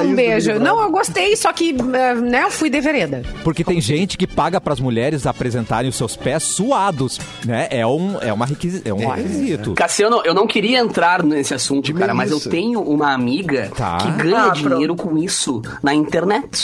um 0.00 0.14
beijo. 0.14 0.52
Não, 0.54 0.58
Brother. 0.60 0.84
eu 0.84 0.90
gostei, 0.90 1.36
só 1.36 1.52
que, 1.52 1.76
eh, 1.92 2.14
né, 2.14 2.44
eu 2.44 2.50
fui 2.50 2.70
de 2.70 2.80
vereda. 2.80 3.22
Porque 3.44 3.62
tem 3.62 3.78
gente 3.78 4.16
que 4.16 4.26
paga 4.26 4.58
pras 4.58 4.80
mulheres 4.80 5.26
apresentarem 5.26 5.90
os 5.90 5.96
seus 5.96 6.16
pés 6.16 6.44
suados, 6.44 7.20
né? 7.44 7.66
É 7.70 7.86
um, 7.86 8.16
é 8.22 8.32
uma 8.32 8.46
requisi- 8.46 8.80
é 8.86 8.94
um 8.94 9.06
requisito. 9.10 9.74
Cassiano, 9.74 10.22
eu 10.24 10.32
não 10.32 10.46
queria 10.46 10.78
entrar 10.78 11.22
nesse 11.22 11.52
assunto, 11.52 11.92
cara, 11.92 12.14
mas 12.14 12.30
eu 12.30 12.40
tenho 12.40 12.80
uma 12.80 13.12
amiga 13.12 13.70
Tá. 13.76 13.98
que 13.98 14.10
ganha 14.12 14.44
Ah, 14.46 14.50
dinheiro 14.50 14.96
com 14.96 15.18
isso 15.18 15.60
na 15.82 15.92
internet. 15.92 16.62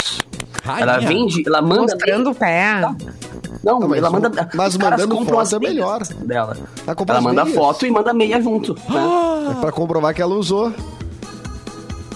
Ela 0.66 0.92
Rainha. 0.94 1.08
vende, 1.08 1.42
ela 1.46 1.60
manda. 1.62 1.82
Mostrando 1.94 2.30
o 2.30 2.34
pé. 2.34 2.80
Não, 3.62 3.80
Não, 3.80 3.94
ela 3.94 4.08
o- 4.08 4.12
manda. 4.12 4.48
mas 4.54 4.76
mandando 4.76 5.24
foto 5.24 5.56
é 5.56 5.58
melhor. 5.58 6.02
Dela. 6.20 6.56
Ela 6.86 6.94
compra 6.96 7.14
Ela 7.14 7.18
as 7.18 7.24
manda 7.24 7.44
meias. 7.44 7.58
foto 7.58 7.86
e 7.86 7.90
manda 7.90 8.12
meia 8.14 8.40
junto. 8.42 8.74
Né? 8.74 9.50
É 9.50 9.60
pra 9.60 9.72
comprovar 9.72 10.14
que 10.14 10.22
ela 10.22 10.34
usou. 10.34 10.72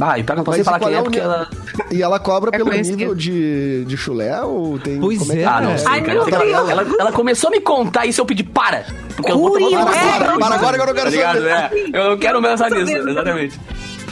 Ah, 0.01 0.17
e 0.17 0.23
pra 0.23 0.37
não 0.37 0.45
posso 0.45 0.63
falar 0.63 0.79
qual 0.79 0.91
quem 0.91 0.95
é 0.95 0.99
é, 0.99 1.01
o 1.01 1.05
porque 1.05 1.19
ela. 1.19 1.49
E 1.91 2.01
ela 2.03 2.21
cobra 2.21 2.51
É 2.55 2.59
pelo 2.59 2.71
nível 2.71 3.15
de, 3.17 3.85
de 3.85 3.97
chulé 3.97 4.41
ou 4.43 4.79
tem. 4.79 5.01
Pois 5.01 5.19
como 5.19 5.33
que 5.33 5.39
é. 5.41 5.45
Ah, 5.45 5.61
não 5.61 5.71
É. 5.73 5.77
sei, 5.79 5.89
Ai, 5.89 6.01
meu 6.03 6.15
Eu 6.15 6.25
que 6.25 6.31
Deus. 6.31 6.43
ela, 6.45 6.71
ela, 6.71 6.87
ela 7.01 7.13
começou 7.13 7.49
a 7.49 7.51
me 7.51 7.61
contar 7.61 8.07
isso 8.07 8.21
e 8.21 8.23
eu 8.23 8.27
pedi 8.27 8.45
para. 8.45 8.85
Porque 9.17 9.33
eu 9.33 9.39
vou 9.39 9.51
tomar 9.51 9.81
é, 9.93 10.19
Para, 10.21 10.39
para 10.39 10.55
agora 10.55 10.77
que 10.77 10.83
eu 10.83 10.87
não 10.87 10.95
quero 10.95 11.05
Tá 11.07 11.11
ligado? 11.11 11.37
saber. 11.39 11.51
É, 11.51 11.99
eu 11.99 12.11
não 12.11 12.19
quero 12.19 12.41
pensar 12.43 12.71
nisso, 12.71 12.93
exatamente. 13.09 13.61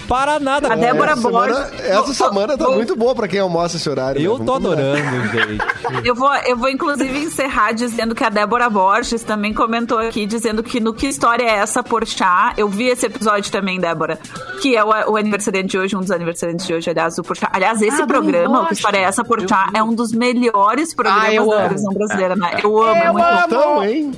Para 0.08 0.38
nada. 0.38 0.72
A 0.72 0.76
Débora 0.76 1.12
Essa 1.12 1.20
semana, 1.22 1.54
Borges- 1.54 1.80
essa 1.80 2.14
semana 2.14 2.56
tá 2.58 2.64
Vou- 2.66 2.74
muito 2.76 2.94
boa 2.94 3.14
pra 3.14 3.26
quem 3.26 3.40
almoça 3.40 3.76
esse 3.76 3.88
horário. 3.90 4.20
né? 4.20 4.26
Eu 4.26 4.32
Vamos 4.38 4.46
tô 4.46 4.54
adorando, 4.54 5.28
gente. 5.28 6.06
Eu 6.06 6.14
vou, 6.14 6.34
eu 6.46 6.56
vou 6.56 6.68
inclusive 6.68 7.18
encerrar 7.18 7.72
dizendo 7.72 8.14
que 8.14 8.22
a 8.22 8.28
Débora 8.28 8.70
Borges 8.70 9.22
também 9.22 9.52
comentou 9.52 9.98
aqui, 9.98 10.24
dizendo 10.26 10.62
que 10.62 10.78
no 10.80 10.94
Que 10.94 11.08
História 11.08 11.44
é 11.44 11.56
Essa, 11.56 11.82
Porchat, 11.82 12.54
eu 12.56 12.68
vi 12.68 12.84
esse 12.88 13.06
episódio 13.06 13.50
também, 13.50 13.80
Débora, 13.80 14.18
que 14.62 14.76
é 14.76 14.84
o, 14.84 14.88
o 15.12 15.16
aniversariante 15.16 15.68
de 15.70 15.78
hoje, 15.78 15.96
um 15.96 16.00
dos 16.00 16.10
aniversariantes 16.10 16.66
de 16.66 16.74
hoje, 16.74 16.88
aliás, 16.90 17.18
o 17.18 17.22
Porchat. 17.22 17.50
Aliás, 17.52 17.82
esse 17.82 18.02
Ah, 18.02 18.06
programa, 18.06 18.62
o. 18.62 18.66
Que 18.66 18.74
História 18.74 18.98
é 18.98 19.02
Essa, 19.02 19.24
Porchat, 19.24 19.70
é 19.74 19.82
um 19.82 19.94
dos 19.94 20.12
melhores 20.12 20.94
programas 20.94 21.38
Ah, 21.38 21.40
da 21.50 21.56
televisão 21.62 21.92
brasileira, 21.92 22.36
né? 22.36 22.50
Eu 22.62 22.80
amo, 22.82 22.94
é 22.96 23.08
Eu 23.08 23.12
muito 23.12 23.24
bom. 23.24 23.32
amo. 23.32 23.44
Então, 23.46 23.84
hein? 23.84 24.12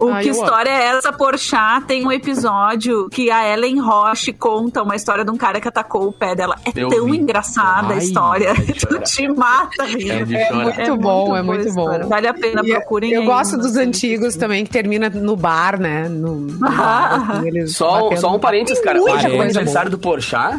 O 0.00 0.08
Ai, 0.08 0.22
Que 0.22 0.30
eu 0.30 0.34
amo. 0.34 0.44
História 0.44 0.70
é 0.70 0.84
Essa, 0.86 1.12
Porchat, 1.12 1.86
tem 1.86 2.06
um 2.06 2.12
episódio 2.12 3.08
que 3.10 3.30
a 3.30 3.52
Ellen 3.52 3.80
Roche 3.80 4.32
conta 4.32 4.82
uma 4.82 4.94
história 4.96 5.24
de 5.24 5.30
um 5.30 5.36
cara 5.36 5.60
que 5.60 5.68
atacou 5.68 6.08
o 6.08 6.12
pé 6.12 6.34
dela. 6.34 6.56
É 6.64 6.70
Eu 6.76 6.88
tão 6.88 7.06
vi. 7.06 7.18
engraçada 7.18 7.88
a 7.94 7.96
Ai, 7.96 7.98
história. 7.98 8.48
é 8.48 8.54
de 8.54 8.72
tu 8.86 8.98
te 9.00 9.28
mata, 9.28 9.84
rindo. 9.84 10.34
É 10.36 10.46
chorar. 10.48 10.64
Muito 10.64 10.96
bom, 10.96 11.36
é 11.36 11.42
boa 11.42 11.42
muito 11.42 11.64
a 11.66 11.68
história. 11.68 12.02
bom. 12.04 12.08
Vale 12.08 12.28
a 12.28 12.34
pena, 12.34 12.62
E 12.64 12.70
procurem 12.72 13.12
Eu 13.12 13.20
aí, 13.22 13.26
gosto 13.26 13.56
dos 13.56 13.76
antigos 13.76 14.36
também, 14.36 14.64
que 14.64 14.70
termina 14.70 15.08
no 15.10 15.36
bar, 15.36 15.78
né? 15.80 16.08
No, 16.08 16.36
no 16.36 16.58
bar, 16.58 17.30
assim, 17.38 17.48
eles 17.48 17.76
Só, 17.76 18.14
só 18.16 18.34
um 18.34 18.38
parênteses, 18.38 18.82
cara. 18.82 19.00
Hoje 19.02 19.26
é 19.26 19.30
o 19.30 19.40
aniversário 19.42 19.90
do 19.90 19.98
Porchat. 19.98 20.58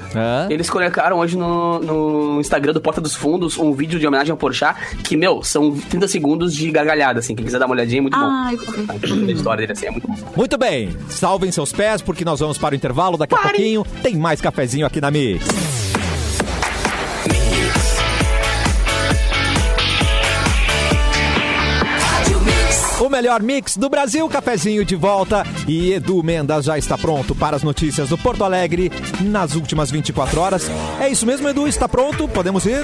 Eles 0.49 0.69
colocaram 0.69 1.17
hoje 1.19 1.38
no, 1.38 1.80
no 1.80 2.39
Instagram 2.41 2.73
do 2.73 2.82
Porta 2.82 2.99
dos 3.02 3.15
Fundos 3.15 3.58
um 3.58 3.71
vídeo 3.73 3.99
de 3.99 4.08
homenagem 4.08 4.32
ao 4.32 4.38
Porchat, 4.38 4.75
que, 5.04 5.15
meu, 5.15 5.43
são 5.43 5.71
30 5.71 6.08
segundos 6.08 6.54
de 6.54 6.69
gargalhada, 6.71 7.19
assim. 7.19 7.36
Quem 7.36 7.45
quiser 7.45 7.60
dar 7.60 7.65
uma 7.65 7.75
olhadinha, 7.75 7.99
é 7.99 8.02
muito 8.02 8.17
Ai, 8.17 8.58
bom. 8.58 9.29
A 9.30 9.36
história 9.36 9.62
dele, 9.62 9.74
assim, 9.74 9.86
é 9.86 9.92
muito 9.92 10.08
bom. 10.08 10.15
Muito 10.36 10.58
bem, 10.58 10.96
salvem 11.10 11.52
seus 11.52 11.72
pés 11.72 12.02
porque 12.02 12.26
nós 12.26 12.39
vamos 12.39 12.58
para 12.58 12.74
o 12.74 12.76
intervalo. 12.76 13.18
Daqui 13.18 13.36
a 13.36 13.38
pouquinho 13.38 13.86
tem 14.02 14.15
mais 14.15 14.42
cafezinho 14.42 14.86
aqui 14.86 15.00
na 15.00 15.12
Mix. 15.12 15.68
Melhor 23.19 23.41
mix 23.43 23.75
do 23.75 23.89
Brasil, 23.89 24.29
cafezinho 24.29 24.86
de 24.86 24.95
volta 24.95 25.45
e 25.67 25.91
Edu 25.91 26.23
Mendas 26.23 26.63
já 26.63 26.77
está 26.77 26.97
pronto 26.97 27.36
para 27.36 27.58
as 27.58 27.63
notícias 27.63 28.08
do 28.08 28.17
Porto 28.17 28.45
Alegre 28.45 28.89
nas 29.19 29.55
últimas 29.55 29.91
24 29.91 30.39
horas. 30.39 30.71
É 31.01 31.10
isso 31.10 31.25
mesmo, 31.25 31.49
Edu? 31.49 31.67
Está 31.67 31.89
pronto? 31.89 32.29
Podemos 32.29 32.65
ir? 32.65 32.79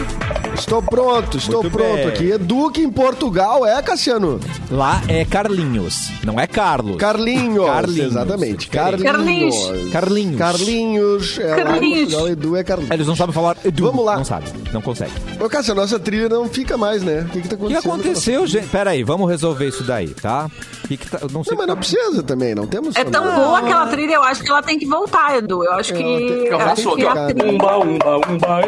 Estou 0.53 0.81
pronto, 0.81 1.37
estou 1.37 1.61
Muito 1.63 1.73
pronto 1.77 1.95
bem. 1.95 2.07
aqui. 2.07 2.31
Eduque 2.31 2.81
em 2.81 2.89
Portugal, 2.91 3.65
é, 3.65 3.81
Cassiano? 3.81 4.39
Lá 4.69 5.01
é 5.07 5.23
Carlinhos, 5.23 6.11
não 6.25 6.37
é 6.37 6.47
Carlos. 6.47 6.97
Carlinhos. 6.97 7.65
Carlinhos. 7.65 8.11
Exatamente. 8.11 8.69
Diferente. 8.69 9.03
Carlinhos. 9.03 9.55
Carlinhos. 9.93 10.37
Carlinhos. 10.37 11.39
É, 11.39 11.43
lá 11.47 11.53
em 11.53 11.63
Carlinhos. 11.63 11.99
Portugal, 12.13 12.27
Edu 12.29 12.55
é 12.57 12.63
Carlinhos. 12.63 12.91
Eles 12.91 13.07
não 13.07 13.15
sabem 13.15 13.33
falar 13.33 13.55
Edu. 13.63 13.85
Vamos 13.85 14.03
lá. 14.05 14.17
Não 14.17 14.25
sabe, 14.25 14.47
não 14.73 14.81
consegue. 14.81 15.11
Ô, 15.39 15.47
Cassiano, 15.47 15.79
nossa 15.79 15.97
trilha 15.97 16.27
não 16.27 16.49
fica 16.49 16.77
mais, 16.77 17.01
né? 17.03 17.21
O 17.21 17.29
que 17.31 17.41
que 17.41 17.47
tá 17.47 17.55
O 17.55 17.67
que 17.67 17.73
acontecendo? 17.75 17.93
aconteceu, 17.93 18.47
gente? 18.47 18.67
Pera 18.67 18.89
aí, 18.91 19.01
vamos 19.03 19.29
resolver 19.29 19.67
isso 19.67 19.83
daí, 19.83 20.07
tá? 20.25 20.49
O 20.83 20.87
que 20.87 20.97
que 20.97 21.09
tá... 21.09 21.19
eu 21.21 21.29
Não 21.31 21.43
sei 21.43 21.51
Não, 21.51 21.57
mas 21.59 21.67
não 21.67 21.77
precisa 21.77 22.23
também, 22.23 22.55
não 22.55 22.65
temos... 22.67 22.95
É 22.95 23.03
tão 23.03 23.23
boa 23.35 23.59
aquela 23.59 23.87
trilha, 23.87 24.13
eu 24.15 24.23
acho 24.23 24.43
que 24.43 24.49
ela 24.49 24.61
tem 24.63 24.77
que 24.79 24.85
voltar, 24.87 25.37
Edu. 25.37 25.63
Eu 25.63 25.73
acho 25.73 25.93
que. 25.93 25.99
tem- 26.03 26.45
eu 26.47 26.55
acho 26.57 26.89
Abraço, 26.89 26.95
que 26.95 27.05
a 27.05 27.25
trilha- 27.27 27.51
Umba, 27.53 27.77
umba, 27.79 28.17
umba. 28.17 28.59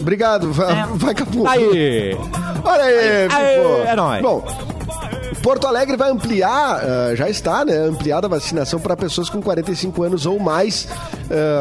Obrigado, 0.00 0.52
vai, 0.52 0.72
É. 0.80 0.86
vai 0.94 1.14
Capu. 1.14 1.46
Aí! 1.46 2.16
Olha 2.64 2.82
aí, 2.82 2.98
Aê, 2.98 3.28
Pipo. 3.28 3.88
é 3.88 3.96
nóis. 3.96 4.22
Bom, 4.22 4.44
Porto 5.42 5.66
Alegre 5.66 5.96
vai 5.96 6.10
ampliar, 6.10 6.80
ah, 6.82 7.14
já 7.14 7.28
está, 7.28 7.64
né? 7.64 7.76
Ampliada 7.76 8.26
a 8.26 8.30
vacinação 8.30 8.80
para 8.80 8.96
pessoas 8.96 9.28
com 9.28 9.40
45 9.40 10.02
anos 10.02 10.26
ou 10.26 10.38
mais 10.38 10.88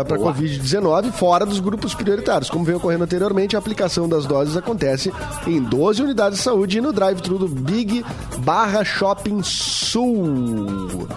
para 0.08 0.18
Covid-19, 0.20 1.12
fora 1.12 1.46
dos 1.46 1.60
grupos 1.60 1.96
prioritários. 1.96 2.50
Como 2.50 2.64
veio 2.64 2.78
ocorrendo 2.78 3.04
anteriormente, 3.04 3.56
a 3.56 3.60
aplicação 3.60 4.08
das 4.08 4.26
doses 4.26 4.56
acontece 4.56 5.12
em 5.48 5.60
12 5.62 6.04
unidades 6.04 6.38
de 6.38 6.44
saúde 6.44 6.78
e 6.78 6.82
no 6.82 6.94
drive-thru 6.94 7.40
do 7.40 7.48
Big 7.48 8.06
Barra 8.40 8.84
Shopping 8.84 9.42
Sul. 9.44 11.08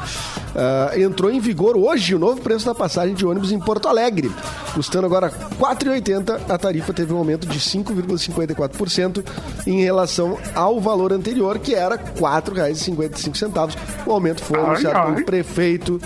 Ah, 0.57 0.93
entrou 0.99 1.31
em 1.31 1.41
vigor 1.41 1.77
hoje 1.77 2.15
o 2.15 2.19
novo 2.19 2.41
preço 2.41 2.65
da 2.65 2.75
passagem 2.75 3.15
de 3.15 3.27
ônibus 3.27 3.53
em 3.53 3.59
Porto 3.59 3.87
Alegre, 3.87 4.33
custando 4.75 5.07
agora 5.07 5.29
R$ 5.29 5.35
4,80. 5.59 6.41
A 6.49 6.57
tarifa 6.59 6.93
teve 6.93 7.13
um 7.13 7.19
aumento 7.19 7.47
de 7.47 7.61
5,54% 7.61 9.25
em 9.67 9.83
relação 9.83 10.39
ao 10.55 10.81
valor 10.81 11.13
anterior, 11.13 11.59
que 11.59 11.75
era 11.75 11.98
R$ 12.15 12.21
4,55. 12.21 13.77
O 14.07 14.13
aumento 14.13 14.43
foi 14.43 14.59
anunciado 14.59 15.13
pelo 15.15 15.25
prefeito 15.27 16.01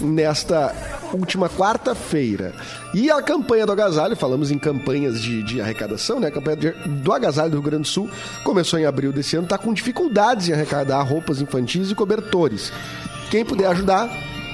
nesta 0.00 0.74
última 1.12 1.48
quarta-feira. 1.48 2.52
E 2.94 3.10
a 3.10 3.20
campanha 3.22 3.66
do 3.66 3.72
agasalho, 3.72 4.14
falamos 4.16 4.50
em 4.50 4.58
campanhas 4.58 5.20
de, 5.20 5.42
de 5.42 5.60
arrecadação, 5.60 6.20
né? 6.20 6.28
A 6.28 6.30
campanha 6.30 6.56
de- 6.56 6.70
do 6.88 7.12
agasalho 7.12 7.50
do 7.50 7.54
Rio 7.54 7.62
Grande 7.64 7.82
do 7.82 7.88
Sul 7.88 8.08
começou 8.44 8.78
em 8.78 8.84
abril 8.86 9.12
desse 9.12 9.36
ano, 9.36 9.44
está 9.44 9.58
com 9.58 9.72
dificuldades 9.72 10.48
em 10.48 10.52
arrecadar 10.52 11.00
roupas 11.02 11.40
infantis 11.40 11.90
e 11.90 11.94
cobertores. 11.94 12.72
Quem 13.30 13.44
puder 13.44 13.66
ajudar, 13.68 14.08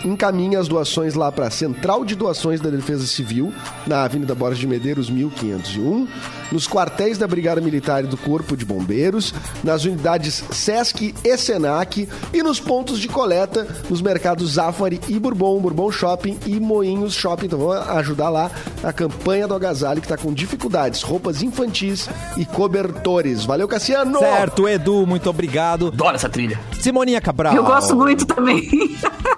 encaminha 0.04 0.58
as 0.58 0.68
doações 0.68 1.14
lá 1.14 1.32
para 1.32 1.46
a 1.46 1.50
Central 1.50 2.04
de 2.04 2.14
Doações 2.14 2.60
da 2.60 2.70
Defesa 2.70 3.06
Civil, 3.06 3.52
na 3.86 4.04
Avenida 4.04 4.34
Borges 4.34 4.58
de 4.58 4.66
Medeiros, 4.66 5.08
1501, 5.10 6.06
nos 6.52 6.68
quartéis 6.68 7.18
da 7.18 7.26
Brigada 7.26 7.60
Militar 7.60 8.04
e 8.04 8.06
do 8.06 8.16
Corpo 8.16 8.56
de 8.56 8.64
Bombeiros, 8.64 9.34
nas 9.62 9.84
unidades 9.84 10.44
Sesc 10.50 11.14
e 11.24 11.36
Senac 11.36 12.08
e 12.32 12.42
nos 12.42 12.60
pontos 12.60 12.98
de 13.00 13.08
coleta 13.08 13.66
nos 13.88 14.00
mercados 14.00 14.52
Zafari 14.52 15.00
e 15.08 15.18
Bourbon, 15.18 15.60
Bourbon 15.60 15.90
Shopping 15.90 16.38
e 16.46 16.60
Moinhos 16.60 17.14
Shopping. 17.14 17.46
Então 17.46 17.58
vamos 17.58 17.88
ajudar 17.88 18.28
lá 18.28 18.50
a 18.82 18.92
campanha 18.92 19.48
do 19.48 19.54
agasalho 19.54 20.00
que 20.00 20.06
está 20.06 20.16
com 20.16 20.32
dificuldades, 20.32 21.02
roupas 21.02 21.42
infantis 21.42 22.08
e 22.36 22.44
cobertores. 22.44 23.44
Valeu, 23.44 23.66
Cassiano! 23.66 24.18
Certo, 24.18 24.68
Edu, 24.68 25.06
muito 25.06 25.28
obrigado. 25.28 25.88
Adoro 25.88 26.14
essa 26.14 26.28
trilha. 26.28 26.60
Simoninha 26.80 27.20
Cabral. 27.20 27.54
Eu 27.54 27.64
gosto 27.64 27.96
muito 27.96 28.26
também. 28.26 28.68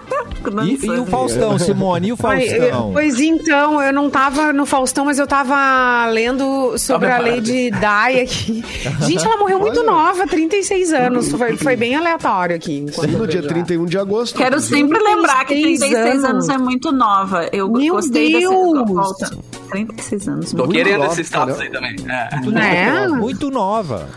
E, 0.65 0.87
e 0.87 0.91
o 0.99 1.07
Faustão, 1.07 1.59
Simone, 1.61 2.09
e 2.09 2.13
o 2.13 2.17
Ai, 2.25 2.47
Faustão? 2.49 2.91
pois 2.93 3.21
então, 3.21 3.83
eu 3.83 3.93
não 3.93 4.09
tava 4.11 4.53
no 4.53 4.65
Faustão, 4.67 5.05
mas 5.05 5.19
eu 5.19 5.27
tava 5.27 6.07
lendo 6.11 6.77
sobre 6.79 7.11
a 7.11 7.19
Lady 7.19 7.71
Di 7.71 8.21
aqui. 8.21 8.65
Gente, 9.07 9.25
ela 9.27 9.37
morreu 9.37 9.59
muito 9.59 9.81
Olha. 9.81 9.91
nova, 9.91 10.27
36 10.27 10.93
anos. 10.93 11.31
Foi, 11.33 11.57
foi 11.57 11.77
bem 11.77 11.95
aleatório 11.97 12.57
aqui. 12.57 12.87
Sim, 12.93 13.07
no 13.09 13.27
dia 13.27 13.41
vejo 13.43 13.49
31 13.55 13.85
de 13.87 13.99
agosto. 13.99 14.37
Quero 14.37 14.61
sempre 14.61 14.99
lembrar 15.03 15.45
que 15.45 15.55
36 15.55 15.91
36 15.93 16.25
anos 16.25 16.27
anos 16.27 16.49
é 16.49 16.59
muito 16.59 16.93
nova. 16.93 17.49
Eu 17.53 17.71
Meu 17.71 17.95
gostei 17.95 18.33
Deus! 18.41 18.73
dessa 18.73 18.85
volta. 18.85 19.39
36 19.71 20.29
anos. 20.29 20.53
Tô 20.53 20.69
querendo 20.69 20.99
nova, 20.99 21.13
esse 21.13 21.23
status 21.25 21.61
aí 21.61 21.71
também. 21.71 21.97
É. 22.09 22.37
Muito 22.37 22.51
Né? 22.53 22.91
nova, 23.09 23.17
Muito 23.17 23.51
nova. 23.51 24.09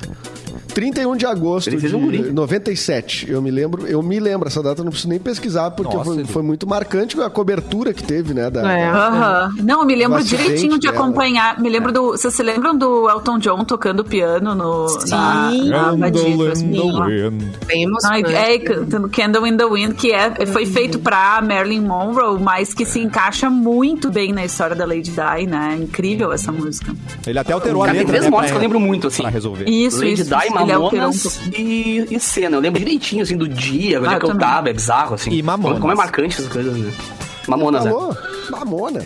31 0.80 1.16
de 1.18 1.26
agosto 1.26 1.76
um 1.76 1.78
de 1.78 1.90
guri. 1.90 2.32
97. 2.32 3.30
Eu 3.30 3.42
me 3.42 3.52
lembro, 3.52 3.86
eu 3.86 4.02
me 4.02 4.20
lembro 4.20 4.48
essa 4.48 4.64
data, 4.64 4.80
eu 4.80 4.86
não 4.86 4.92
preciso 4.92 5.10
nem 5.10 5.20
pesquisar 5.20 5.72
porque 5.72 5.96
Nossa, 5.96 6.14
foi, 6.14 6.26
foi 6.26 6.42
muito 6.42 6.66
marcante 6.68 7.20
a 7.22 7.30
cobertura 7.30 7.94
que 7.94 8.02
teve, 8.04 8.34
né, 8.34 8.50
da, 8.50 8.72
É. 8.72 8.88
Aham. 8.88 9.54
Não, 9.62 9.82
eu 9.82 9.86
me 9.86 9.96
lembro 9.96 10.24
direitinho 10.24 10.80
de 10.80 10.88
dela. 10.88 11.00
acompanhar. 11.04 11.60
Me 11.60 11.70
lembro 11.70 11.92
do. 11.92 12.12
Vocês 12.12 12.34
se 12.34 12.42
lembram 12.44 12.78
do 12.78 13.10
Elton 13.10 13.40
John 13.40 13.66
tocando 13.66 14.04
piano 14.06 14.56
no, 14.56 14.88
Sim. 14.88 15.70
na 15.70 15.92
lá? 16.92 17.06
Bem 17.66 17.86
Ai, 18.06 18.22
emocionante. 18.22 18.34
é, 18.34 18.60
Candle 19.10 19.48
in 19.48 19.58
the 19.58 19.66
Wind, 19.66 19.94
que 19.96 20.12
é, 20.12 20.46
foi 20.46 20.66
feito 20.66 21.00
pra 21.00 21.42
Marilyn 21.42 21.82
Monroe, 21.82 22.40
mas 22.42 22.74
que 22.74 22.86
se 22.86 23.00
encaixa 23.00 23.50
muito 23.50 24.10
bem 24.10 24.32
na 24.32 24.46
história 24.46 24.76
da 24.76 24.86
Lady 24.86 25.12
Di, 25.12 25.46
né? 25.48 25.78
Incrível 25.82 26.32
essa 26.32 26.52
música. 26.52 26.94
Ele 27.28 27.38
até 27.40 27.54
alterou 27.54 27.84
a 27.84 27.88
Cara, 27.88 27.98
tem 27.98 28.06
letra, 28.06 28.14
três 28.14 28.26
né, 28.26 28.32
mortes 28.32 28.52
que 28.52 28.58
eu 28.58 28.62
lembro 28.62 28.80
muito, 28.80 29.08
assim. 29.08 29.22
Pra 29.24 29.32
resolver. 29.32 29.66
Isso, 29.70 30.00
Lady 30.00 30.22
isso. 30.22 30.26
Di, 30.26 30.54
um 30.78 30.84
Mamonas 30.84 31.40
e, 31.58 32.06
e 32.12 32.20
cena. 32.20 32.58
Eu 32.58 32.62
lembro 32.62 32.80
direitinho, 32.80 33.24
assim, 33.24 33.38
do 33.38 33.48
dia, 33.48 34.00
onde 34.00 34.10
Ah, 34.10 34.14
é 34.14 34.20
que 34.20 34.26
eu 34.26 34.30
eu 34.30 34.34
também. 34.34 34.48
tava, 34.48 34.70
é 34.70 34.74
bizarro, 34.74 35.16
assim. 35.16 35.32
E 35.32 35.42
Mamonas. 35.42 35.80
Como 35.80 35.92
é 35.92 35.96
marcante 35.96 36.36
essas 36.40 36.52
coisas, 36.52 36.76
né? 36.78 36.92
Mamonas, 37.48 37.86
né? 37.86 37.92
Alô? 38.52 38.60
Mamona. 38.60 39.04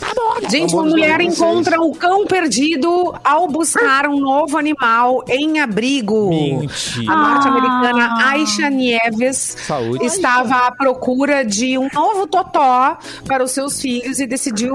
Gente, 0.50 0.74
uma 0.74 0.84
mulher 0.84 1.20
96. 1.20 1.38
encontra 1.40 1.82
o 1.82 1.92
cão 1.96 2.26
perdido 2.26 3.14
ao 3.24 3.48
buscar 3.48 4.08
um 4.08 4.20
novo 4.20 4.58
animal 4.58 5.24
em 5.28 5.60
abrigo. 5.60 6.30
Mentira. 6.30 7.12
A 7.12 7.16
norte-americana 7.16 8.10
Ah. 8.20 8.30
Aisha 8.32 8.70
Nieves 8.70 9.56
Saúde. 9.66 10.06
estava 10.06 10.68
à 10.68 10.72
procura 10.72 11.44
de 11.46 11.78
um 11.78 11.88
novo 11.94 12.28
totó 12.28 12.98
para 13.26 13.44
os 13.44 13.52
seus 13.52 13.80
filhos 13.82 14.20
e 14.20 14.26
decidiu, 14.28 14.74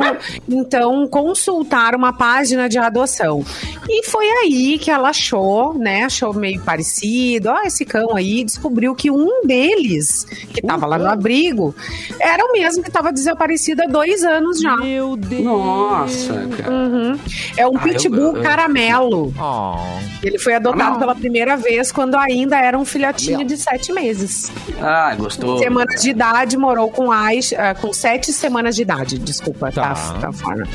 então, 0.48 1.06
consultar 1.08 1.94
uma 1.94 2.12
página 2.12 2.68
de 2.68 2.78
adoção. 2.78 3.44
E 3.88 4.04
foi 4.06 4.26
aí 4.28 4.78
que 4.78 4.90
ela 4.90 5.10
achou, 5.10 5.74
né? 5.74 6.04
Achou 6.04 6.32
meio 6.34 6.60
parecido. 6.62 7.48
Ó, 7.50 7.62
esse 7.62 7.84
cão 7.84 8.14
aí. 8.14 8.44
Descobriu 8.44 8.94
que 8.94 9.10
um 9.10 9.42
deles, 9.46 10.24
que 10.52 10.60
estava 10.60 10.86
lá 10.86 10.98
no 10.98 11.06
abrigo, 11.08 11.74
era 12.20 12.44
o 12.44 12.52
mesmo 12.52 12.82
que 12.82 12.88
estava 12.88 13.12
desaparecido 13.12 13.82
há 13.82 13.86
dois 13.86 14.22
anos 14.24 14.57
já. 14.60 14.76
Meu 14.76 15.16
Deus. 15.16 15.44
Nossa, 15.44 16.46
cara. 16.56 16.70
Uhum. 16.72 17.18
É 17.56 17.66
um 17.66 17.76
Ah, 17.76 17.80
pitbull 17.80 18.18
eu- 18.20 18.36
eu- 18.36 18.42
caramelo. 18.42 19.32
Oh. 19.38 19.76
Ele 20.22 20.38
foi 20.38 20.54
adotado 20.54 20.78
Caramelo. 20.78 21.00
pela 21.00 21.14
primeira 21.14 21.56
vez 21.56 21.92
quando 21.92 22.16
ainda 22.16 22.56
era 22.58 22.76
um 22.78 22.84
filhotinho 22.84 23.44
de 23.44 23.56
sete 23.56 23.92
meses. 23.92 24.50
Ah, 24.80 25.14
gostou. 25.16 25.58
Semanas 25.58 26.02
de 26.02 26.10
idade, 26.10 26.56
morou 26.56 26.90
com 26.90 27.10
Aisha, 27.12 27.56
ah, 27.70 27.74
com 27.74 27.92
sete 27.92 28.32
semanas 28.32 28.74
de 28.76 28.82
idade, 28.82 29.18
desculpa, 29.18 29.70
Tá. 29.70 29.94
tá, 29.94 30.14
tá 30.20 30.32
fora. 30.32 30.66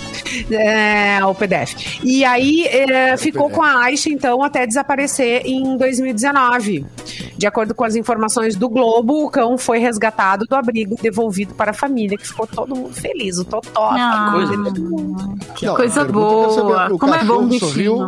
É, 0.50 1.24
o 1.26 1.34
PDF. 1.36 2.00
E 2.04 2.24
aí 2.24 2.66
é, 2.68 3.18
ficou 3.18 3.50
com 3.50 3.62
a 3.62 3.84
Aisha, 3.84 4.10
então, 4.10 4.42
até 4.44 4.66
desaparecer 4.66 5.42
em 5.46 5.78
2019. 5.78 6.86
De 7.44 7.48
acordo 7.48 7.76
com 7.76 7.84
as 7.84 7.94
informações 7.94 8.56
do 8.56 8.70
Globo, 8.70 9.26
o 9.26 9.30
cão 9.30 9.58
foi 9.58 9.78
resgatado 9.78 10.46
do 10.46 10.56
abrigo, 10.56 10.96
devolvido 11.02 11.54
para 11.54 11.72
a 11.72 11.74
família, 11.74 12.18
que 12.18 12.26
ficou 12.26 12.48
todo 12.48 12.74
mundo 12.74 12.94
feliz. 12.94 13.38
O 13.38 13.44
Totó, 13.44 13.90
a 13.90 13.96
Ah, 14.30 14.32
coisa. 14.32 14.54
que 15.54 15.66
Não, 15.66 15.76
coisa 15.76 16.02
a 16.04 16.06
boa. 16.06 16.54
saber, 16.54 16.94
o 16.94 16.98
Como 16.98 17.14
é 17.14 17.18
bom 17.26 17.50
cachorro 17.50 17.50
o 17.50 17.60
sorriu, 17.60 18.06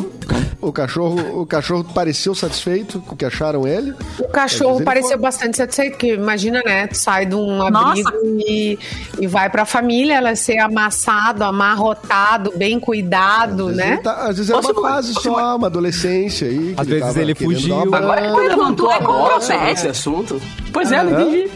o 0.62 0.72
cachorro, 0.72 1.42
o 1.42 1.46
cachorro 1.46 1.84
pareceu 1.94 2.34
satisfeito 2.34 3.02
com 3.02 3.14
o 3.14 3.18
que 3.18 3.26
acharam 3.26 3.68
ele. 3.68 3.94
O 4.20 4.30
cachorro 4.30 4.78
ele 4.78 4.86
pareceu 4.86 5.10
foi- 5.10 5.20
bastante 5.20 5.58
satisfeito, 5.58 5.92
porque 5.92 6.14
imagina, 6.14 6.64
né? 6.66 6.88
Tu 6.88 6.96
sai 6.98 7.26
de 7.26 7.36
um 7.36 7.62
abrigo 7.62 8.10
e, 8.48 8.80
e 9.20 9.28
vai 9.28 9.50
pra 9.50 9.66
família, 9.66 10.14
ela 10.16 10.34
ser 10.38 10.60
amassado, 10.60 11.44
amarrotado, 11.44 12.54
bem 12.56 12.80
cuidado, 12.80 13.68
Às 13.68 13.76
né? 13.76 13.88
vezes, 13.90 14.04
tá- 14.04 14.16
às 14.30 14.38
vezes 14.38 14.50
é 14.50 14.56
uma 14.56 14.74
fase 14.82 15.14
só, 15.14 15.58
uma 15.58 15.68
adolescência 15.68 16.48
aí. 16.48 16.74
Às 16.78 16.88
vezes 16.88 17.18
ele 17.18 17.36
fugiu. 17.36 17.94
Agora 17.94 18.22
que 18.34 18.40
levantou 18.48 18.86
Tu 18.86 18.92
é 18.92 19.00
contra 19.34 19.42
sobre 19.42 19.72
esse 19.72 19.88
assunto. 19.88 20.42
Pois 20.74 20.92
é, 20.92 21.04
não 21.04 21.22
entendi. 21.22 21.50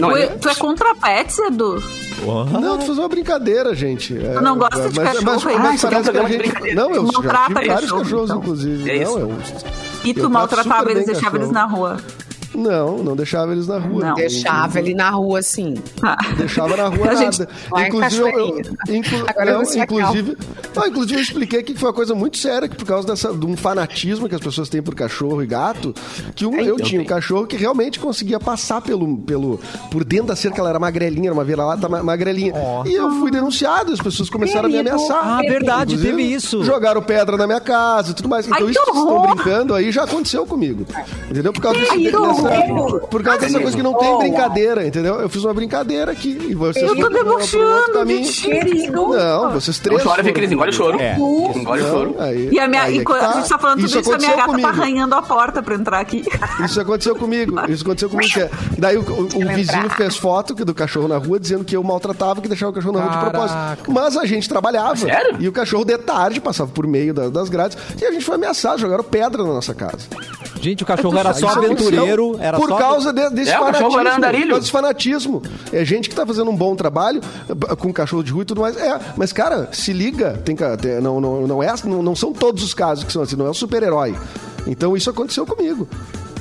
Não, 0.00 0.08
Tu, 0.10 0.16
é- 0.16 0.22
ele- 0.22 0.34
tu 0.38 0.48
é 0.48 0.54
contra 0.54 0.94
pets, 0.94 1.38
Edu? 1.38 1.82
Não, 2.60 2.78
tu 2.78 2.86
faz 2.86 2.98
uma 2.98 3.08
brincadeira, 3.08 3.74
gente. 3.74 4.16
É, 4.16 4.34
Tu 4.34 4.40
não 4.42 4.56
gosta 4.56 4.88
de 4.88 4.96
mas, 5.00 5.18
cachorro, 5.18 5.58
mas, 5.58 5.82
mas 5.82 5.84
Ah, 5.84 5.86
é 5.86 5.88
um 5.88 5.90
parece 5.90 6.10
que 6.12 6.18
a 6.18 6.28
gente. 6.28 6.74
Não, 6.74 6.90
eu 6.90 6.94
já 7.06 7.12
Maltrata 7.12 7.46
tive 7.46 7.54
vários 7.66 7.80
cachorro, 7.90 8.02
cachorros, 8.02 8.24
então. 8.30 8.38
inclusive. 8.38 8.90
É 8.90 8.96
isso. 9.02 9.18
não, 9.18 9.20
eu. 9.20 9.38
E 10.04 10.14
tu 10.14 10.30
maltratava 10.30 10.90
eles, 10.90 11.06
deixava 11.06 11.36
eles 11.36 11.50
na 11.50 11.64
rua. 11.64 11.96
Não, 12.54 12.98
não 12.98 13.16
deixava 13.16 13.52
eles 13.52 13.66
na 13.66 13.78
rua. 13.78 14.04
Não. 14.06 14.14
Deixava 14.14 14.78
ele 14.78 14.94
na 14.94 15.10
rua, 15.10 15.38
assim. 15.38 15.74
Deixava 16.36 16.76
na 16.76 16.88
rua 16.88 17.06
nada. 17.14 17.48
Inclusive, 17.86 18.22
eu, 18.88 18.94
inclu- 18.96 19.24
Agora 19.28 19.52
não, 19.54 19.62
inclusive, 19.62 20.36
não, 20.74 20.86
inclusive, 20.86 21.14
eu 21.18 21.22
expliquei 21.22 21.62
que 21.62 21.74
foi 21.74 21.88
uma 21.88 21.94
coisa 21.94 22.14
muito 22.14 22.36
séria, 22.38 22.68
que 22.68 22.76
por 22.76 22.84
causa 22.86 23.06
dessa, 23.06 23.32
de 23.32 23.46
um 23.46 23.56
fanatismo 23.56 24.28
que 24.28 24.34
as 24.34 24.40
pessoas 24.40 24.68
têm 24.68 24.82
por 24.82 24.94
cachorro 24.94 25.42
e 25.42 25.46
gato, 25.46 25.94
que 26.34 26.44
um, 26.46 26.56
eu 26.56 26.76
tinha 26.76 27.00
um 27.00 27.04
cachorro 27.04 27.46
que 27.46 27.56
realmente 27.56 27.98
conseguia 27.98 28.38
passar 28.38 28.80
pelo, 28.82 29.16
pelo, 29.18 29.58
por 29.90 30.04
dentro 30.04 30.26
da 30.26 30.36
cerca, 30.36 30.60
ela 30.60 30.70
era 30.70 30.78
magrelinha, 30.78 31.28
era 31.28 31.34
uma 31.34 31.44
vira-lata 31.44 31.88
ma- 31.88 32.02
magrelinha. 32.02 32.52
E 32.86 32.92
eu 32.94 33.10
fui 33.12 33.30
denunciado, 33.30 33.92
as 33.92 34.00
pessoas 34.00 34.28
começaram 34.28 34.66
a 34.66 34.68
me 34.70 34.78
ameaçar. 34.78 35.20
Ah, 35.22 35.40
verdade, 35.40 35.94
Inclusive, 35.94 36.16
teve 36.16 36.22
isso. 36.34 36.62
Jogaram 36.64 37.02
pedra 37.02 37.36
na 37.36 37.46
minha 37.46 37.60
casa 37.60 38.10
e 38.10 38.14
tudo 38.14 38.28
mais. 38.28 38.46
Então 38.46 38.58
Ai, 38.66 38.70
isso 38.70 38.80
que 38.84 38.90
vocês 38.92 39.04
estão 39.04 39.22
brincando 39.22 39.74
aí 39.74 39.90
já 39.92 40.04
aconteceu 40.04 40.44
comigo. 40.46 40.84
Entendeu? 41.30 41.52
Por 41.52 41.60
causa 41.62 41.78
desse, 41.78 42.10
por 43.10 43.22
causa 43.22 43.40
dessa 43.40 43.60
coisa 43.60 43.76
que 43.76 43.82
não 43.82 43.94
tem 43.94 44.18
brincadeira, 44.18 44.86
entendeu? 44.86 45.20
Eu 45.20 45.28
fiz 45.28 45.44
uma 45.44 45.54
brincadeira 45.54 46.12
aqui 46.12 46.38
e 46.50 46.54
vocês 46.54 46.86
Eu 46.88 46.96
tô 46.96 47.08
debochando, 47.08 47.92
caminho. 47.92 48.30
Querido. 48.32 49.08
Não, 49.08 49.50
vocês 49.52 49.76
Não 49.78 49.84
três. 49.84 50.02
chora, 50.02 50.22
que 50.22 50.28
foram 50.28 50.38
eles 50.38 50.52
engolem 50.52 50.70
o 50.70 50.74
choro. 50.74 51.00
É. 51.00 51.12
Eles 51.12 51.56
engolem 51.56 51.84
o 51.84 51.88
choro. 51.90 52.14
Não, 52.16 52.24
aí- 52.24 52.48
E 52.52 52.60
a 52.60 52.68
minha, 52.68 52.82
aí 52.82 52.98
é 52.98 53.00
e 53.00 53.04
quando 53.04 53.20
tá. 53.20 53.30
a 53.30 53.32
gente 53.34 53.48
tá 53.48 53.58
falando 53.58 53.80
tudo 53.80 54.00
isso, 54.00 54.12
a 54.12 54.18
minha 54.18 54.30
gata 54.30 54.42
tá 54.42 54.46
comigo. 54.50 54.68
arranhando 54.68 55.14
a 55.14 55.22
porta 55.22 55.62
pra 55.62 55.74
entrar 55.74 56.00
aqui. 56.00 56.24
Isso 56.64 56.80
aconteceu 56.80 57.14
comigo. 57.16 57.54
Isso 57.70 57.82
aconteceu 57.82 58.08
comigo. 58.10 58.38
é- 58.40 58.50
Daí 58.78 58.96
o, 58.96 59.00
o- 59.02 59.24
o 59.24 59.54
vizinho 59.54 59.88
fez 59.90 60.16
foto 60.16 60.54
do 60.54 60.74
cachorro 60.74 61.08
na 61.08 61.18
rua 61.18 61.38
dizendo 61.38 61.64
que 61.64 61.76
eu 61.76 61.82
maltratava, 61.82 62.40
que 62.40 62.48
deixava 62.48 62.70
o 62.70 62.74
cachorro 62.74 62.98
na 62.98 63.04
rua 63.04 63.12
de 63.12 63.18
propósito. 63.30 63.56
Caraca. 63.56 63.92
Mas 63.92 64.16
a 64.16 64.24
gente 64.24 64.48
trabalhava. 64.48 64.96
Sério? 64.96 65.36
E 65.40 65.48
o 65.48 65.52
cachorro 65.52 65.84
de 65.84 65.96
tarde 65.98 66.40
passava 66.40 66.70
por 66.70 66.86
meio 66.86 67.12
da- 67.14 67.28
das 67.28 67.48
grades 67.48 67.76
e 68.00 68.04
a 68.04 68.10
gente 68.12 68.24
foi 68.24 68.34
ameaçado, 68.36 68.78
jogaram 68.78 69.04
pedra 69.04 69.42
na 69.42 69.52
nossa 69.52 69.74
casa. 69.74 70.06
Gente, 70.60 70.82
o 70.82 70.86
cachorro 70.86 71.16
era 71.18 71.32
só 71.34 71.48
aventureiro. 71.48 72.31
Era 72.40 72.56
por 72.58 72.68
só... 72.68 72.76
causa 72.76 73.12
de- 73.12 73.30
desse 73.30 73.50
É, 73.50 73.58
fanatismo. 73.58 73.98
era 74.00 74.10
Por 74.10 74.16
andarilho. 74.18 74.46
causa 74.48 74.60
desse 74.60 74.72
fanatismo. 74.72 75.42
É 75.72 75.84
gente 75.84 76.08
que 76.08 76.14
tá 76.14 76.26
fazendo 76.26 76.50
um 76.50 76.56
bom 76.56 76.74
trabalho 76.76 77.20
com 77.78 77.92
cachorro 77.92 78.22
de 78.22 78.32
rua 78.32 78.42
e 78.42 78.46
tudo 78.46 78.60
mais. 78.60 78.76
É, 78.76 78.98
mas, 79.16 79.32
cara, 79.32 79.68
se 79.72 79.92
liga. 79.92 80.40
Tem, 80.44 80.54
tem- 80.56 81.00
não, 81.00 81.20
não, 81.20 81.46
não, 81.46 81.62
é, 81.62 81.72
não, 81.84 82.02
não 82.02 82.14
são 82.16 82.32
todos 82.32 82.62
os 82.62 82.74
casos 82.74 83.04
que 83.04 83.12
são 83.12 83.22
assim, 83.22 83.36
não 83.36 83.46
é 83.46 83.50
o 83.50 83.54
super-herói. 83.54 84.14
Então 84.66 84.96
isso 84.96 85.10
aconteceu 85.10 85.44
comigo. 85.46 85.88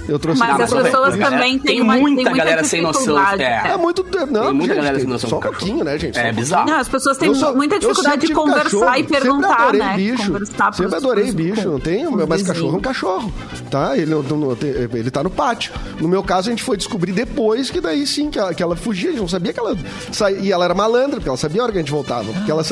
Eu 0.08 0.20
trouxe 0.20 0.40
Mas 0.40 0.56
pra 0.56 0.66
as 0.66 0.74
pessoas 0.74 1.16
galera- 1.16 1.30
também 1.38 1.60
tem 1.60 1.76
têm 1.76 1.82
uma 1.82 1.94
muita 1.96 2.16
tem 2.18 2.26
muita 2.26 2.38
galera 2.38 2.64
sem 2.64 2.82
noção, 2.82 3.02
dificuldade. 3.02 3.44
é. 3.44 3.62
É 3.74 3.78
muito. 3.78 4.04
Não, 4.04 4.44
Tem 4.46 4.54
muita 4.54 4.74
gente, 4.74 4.76
galera 4.76 4.94
tem- 4.96 5.02
sem 5.02 5.10
noção 5.10 5.30
Só 5.30 5.38
um 5.38 5.40
pouquinho, 5.40 5.84
né, 5.84 5.98
gente? 5.98 6.20
É 6.20 6.32
bizarro. 6.32 6.70
Não, 6.70 6.78
as 6.80 6.88
pessoas 6.90 7.18
têm 7.18 7.34
sou- 7.36 7.56
muita 7.56 7.80
dificuldade 7.80 8.28
de 8.28 8.34
conversar 8.34 8.64
cachorro, 8.64 8.96
e 8.98 9.04
perguntar, 9.04 9.48
sempre 9.48 9.62
adorei 9.64 9.80
né? 9.82 9.94
Bicho, 9.96 10.26
Conversar 10.32 10.74
sempre 10.74 10.96
adorei 10.96 11.32
bicho, 11.32 11.70
não 11.70 11.80
tem, 11.80 12.06
mas 12.28 12.42
cachorro 12.44 12.76
é 12.76 12.78
um 12.78 12.82
cachorro, 12.82 13.34
tá? 13.70 13.98
Ele, 13.98 14.14
ele 14.94 15.12
tá 15.12 15.24
no 15.24 15.30
pátio. 15.30 15.72
No 16.00 16.08
meu 16.08 16.24
caso, 16.24 16.50
a 16.50 16.52
gente 16.52 16.64
foi 16.64 16.78
descobrir 16.78 17.12
depois 17.12 17.70
que 17.70 17.80
daí 17.80 18.06
sim, 18.06 18.30
que 18.30 18.40
ela, 18.40 18.54
que 18.54 18.62
ela 18.64 18.76
fugia, 18.76 19.10
a 19.10 19.12
gente 19.12 19.22
não 19.22 19.28
sabia 19.28 19.54
que 19.54 19.60
ela 19.60 19.78
saía, 20.12 20.40
e 20.40 20.52
ela 20.52 20.66
era 20.66 20.74
malandra, 20.74 21.18
porque 21.18 21.30
ela 21.30 21.38
sabia 21.38 21.62
a 21.62 21.64
hora 21.64 21.72
que 21.72 21.78
a 21.78 21.82
gente 21.82 21.92
voltava, 21.92 22.32
porque 22.34 22.52
ela, 22.52 22.64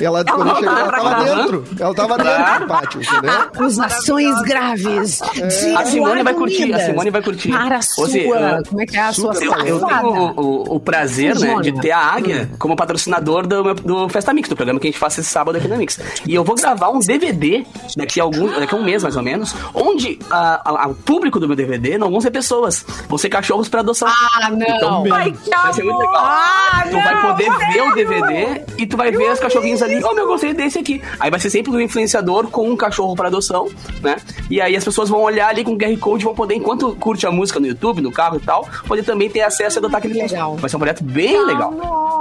ela, 0.00 0.24
quando 0.24 0.44
voltava 0.44 0.58
chegava, 0.58 0.80
ela 0.80 0.90
tava 0.92 1.24
dentro, 1.24 1.64
ela 1.78 1.94
tava 1.94 2.16
dentro 2.18 2.60
do 2.60 2.66
pátio, 2.66 3.02
entendeu? 3.02 3.30
Acusações 3.32 4.42
graves. 4.42 5.20
de 5.34 5.74
A 5.76 5.84
Simone 5.84 6.22
vai 6.22 6.34
curtir. 6.34 6.72
Simone 6.90 7.10
vai 7.10 7.22
curtir. 7.22 7.50
Para 7.50 7.76
a 7.78 7.82
sua. 7.82 8.06
Você, 8.08 8.26
uh, 8.26 8.62
como 8.68 8.82
é 8.82 8.86
que 8.86 8.96
é 8.96 9.00
a 9.00 9.12
sua 9.12 9.34
eu, 9.34 9.52
eu 9.64 9.80
tenho 9.80 10.32
o, 10.36 10.40
o- 10.40 10.76
o 10.76 10.80
prazer, 10.80 11.38
né, 11.38 11.56
de 11.62 11.72
ter 11.80 11.90
a 11.92 11.98
Águia 11.98 12.50
como 12.58 12.74
patrocinador 12.76 13.46
do, 13.46 13.74
do 13.74 14.08
Festa 14.08 14.32
Mix, 14.32 14.48
do 14.48 14.56
programa 14.56 14.78
que 14.80 14.86
a 14.86 14.90
gente 14.90 14.98
faz 14.98 15.16
esse 15.18 15.28
sábado 15.28 15.56
aqui 15.58 15.68
na 15.68 15.76
Mix. 15.76 15.98
E 16.26 16.34
eu 16.34 16.44
vou 16.44 16.54
gravar 16.56 16.90
um 16.90 16.98
DVD 16.98 17.64
daqui 17.96 18.20
a, 18.20 18.24
algum, 18.24 18.48
daqui 18.48 18.74
a 18.74 18.78
um 18.78 18.82
mês, 18.84 19.02
mais 19.02 19.16
ou 19.16 19.22
menos, 19.22 19.54
onde 19.74 20.18
a- 20.30 20.84
a- 20.84 20.88
o 20.88 20.94
público 20.94 21.38
do 21.40 21.46
meu 21.46 21.56
DVD 21.56 21.98
não 21.98 22.10
vão 22.10 22.20
ser 22.20 22.30
pessoas, 22.30 22.84
vão 23.08 23.18
ser 23.18 23.28
cachorros 23.28 23.68
para 23.68 23.80
adoção. 23.80 24.08
Ah, 24.08 24.50
não. 24.50 24.66
Então, 24.66 25.04
Ai, 25.12 25.32
que 25.32 25.50
vai 25.50 25.72
ser 25.72 25.82
muito 25.84 25.98
legal. 25.98 26.16
Ah, 26.24 26.84
tu 26.90 26.96
vai 26.96 27.14
não, 27.14 27.22
poder 27.22 27.50
ver 27.72 27.82
o 27.82 27.94
DVD 27.94 28.62
e 28.78 28.86
tu 28.86 28.96
vai 28.96 29.10
ver 29.10 29.30
os 29.32 29.38
cachorrinhos 29.40 29.82
ali. 29.82 30.02
Oh, 30.04 30.12
meu, 30.14 30.24
eu 30.24 30.28
gostei 30.28 30.52
desse 30.54 30.78
aqui. 30.78 31.00
Aí 31.20 31.30
vai 31.30 31.40
ser 31.40 31.50
sempre 31.50 31.70
um 31.72 31.80
influenciador 31.80 32.48
com 32.48 32.68
um 32.70 32.76
cachorro 32.76 33.14
para 33.14 33.28
adoção, 33.28 33.68
né? 34.02 34.16
E 34.50 34.60
aí 34.60 34.76
as 34.76 34.84
pessoas 34.84 35.08
vão 35.08 35.20
olhar 35.22 35.48
ali 35.48 35.64
com 35.64 35.72
o 35.72 35.78
QR 35.78 35.96
Code 35.98 36.22
e 36.22 36.24
vão 36.24 36.34
poder, 36.34 36.54
enquanto 36.68 36.94
curte 36.96 37.26
a 37.26 37.30
música 37.30 37.58
no 37.58 37.66
YouTube, 37.66 38.02
no 38.02 38.12
carro 38.12 38.36
e 38.36 38.40
tal, 38.40 38.68
poder 38.86 39.02
também 39.02 39.30
ter 39.30 39.40
acesso 39.40 39.78
a 39.78 39.80
adotar 39.80 39.98
aquele 39.98 40.18
Legal. 40.20 40.56
Vai 40.56 40.68
ser 40.68 40.76
um 40.76 40.78
projeto 40.80 41.02
bem 41.04 41.42
legal. 41.46 41.72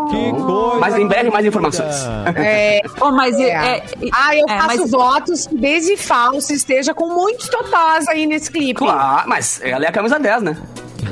Que 0.10 0.32
coisa. 0.32 0.80
Mas 0.80 0.96
em 0.98 1.08
breve 1.08 1.30
mais 1.30 1.46
informações. 1.46 1.96
É, 2.36 2.82
Oh, 3.02 3.12
mas 3.12 3.38
é. 3.40 3.50
é, 3.50 3.78
é- 3.78 3.84
ah, 4.14 4.36
eu 4.36 4.46
é, 4.48 4.58
faço 4.58 4.82
mas- 4.82 4.92
votos 4.92 5.48
que 5.48 5.56
Daisy 5.58 5.98
Falso 5.98 6.54
esteja 6.54 6.94
com 6.94 7.08
muitos 7.14 7.50
totós 7.50 8.08
aí 8.08 8.26
nesse 8.26 8.50
clipe. 8.52 8.76
Claro, 8.76 9.28
mas 9.28 9.60
ela 9.62 9.86
é 9.86 9.90
a 9.90 9.92
camisa 9.92 10.18
10, 10.20 10.42
né? 10.44 10.58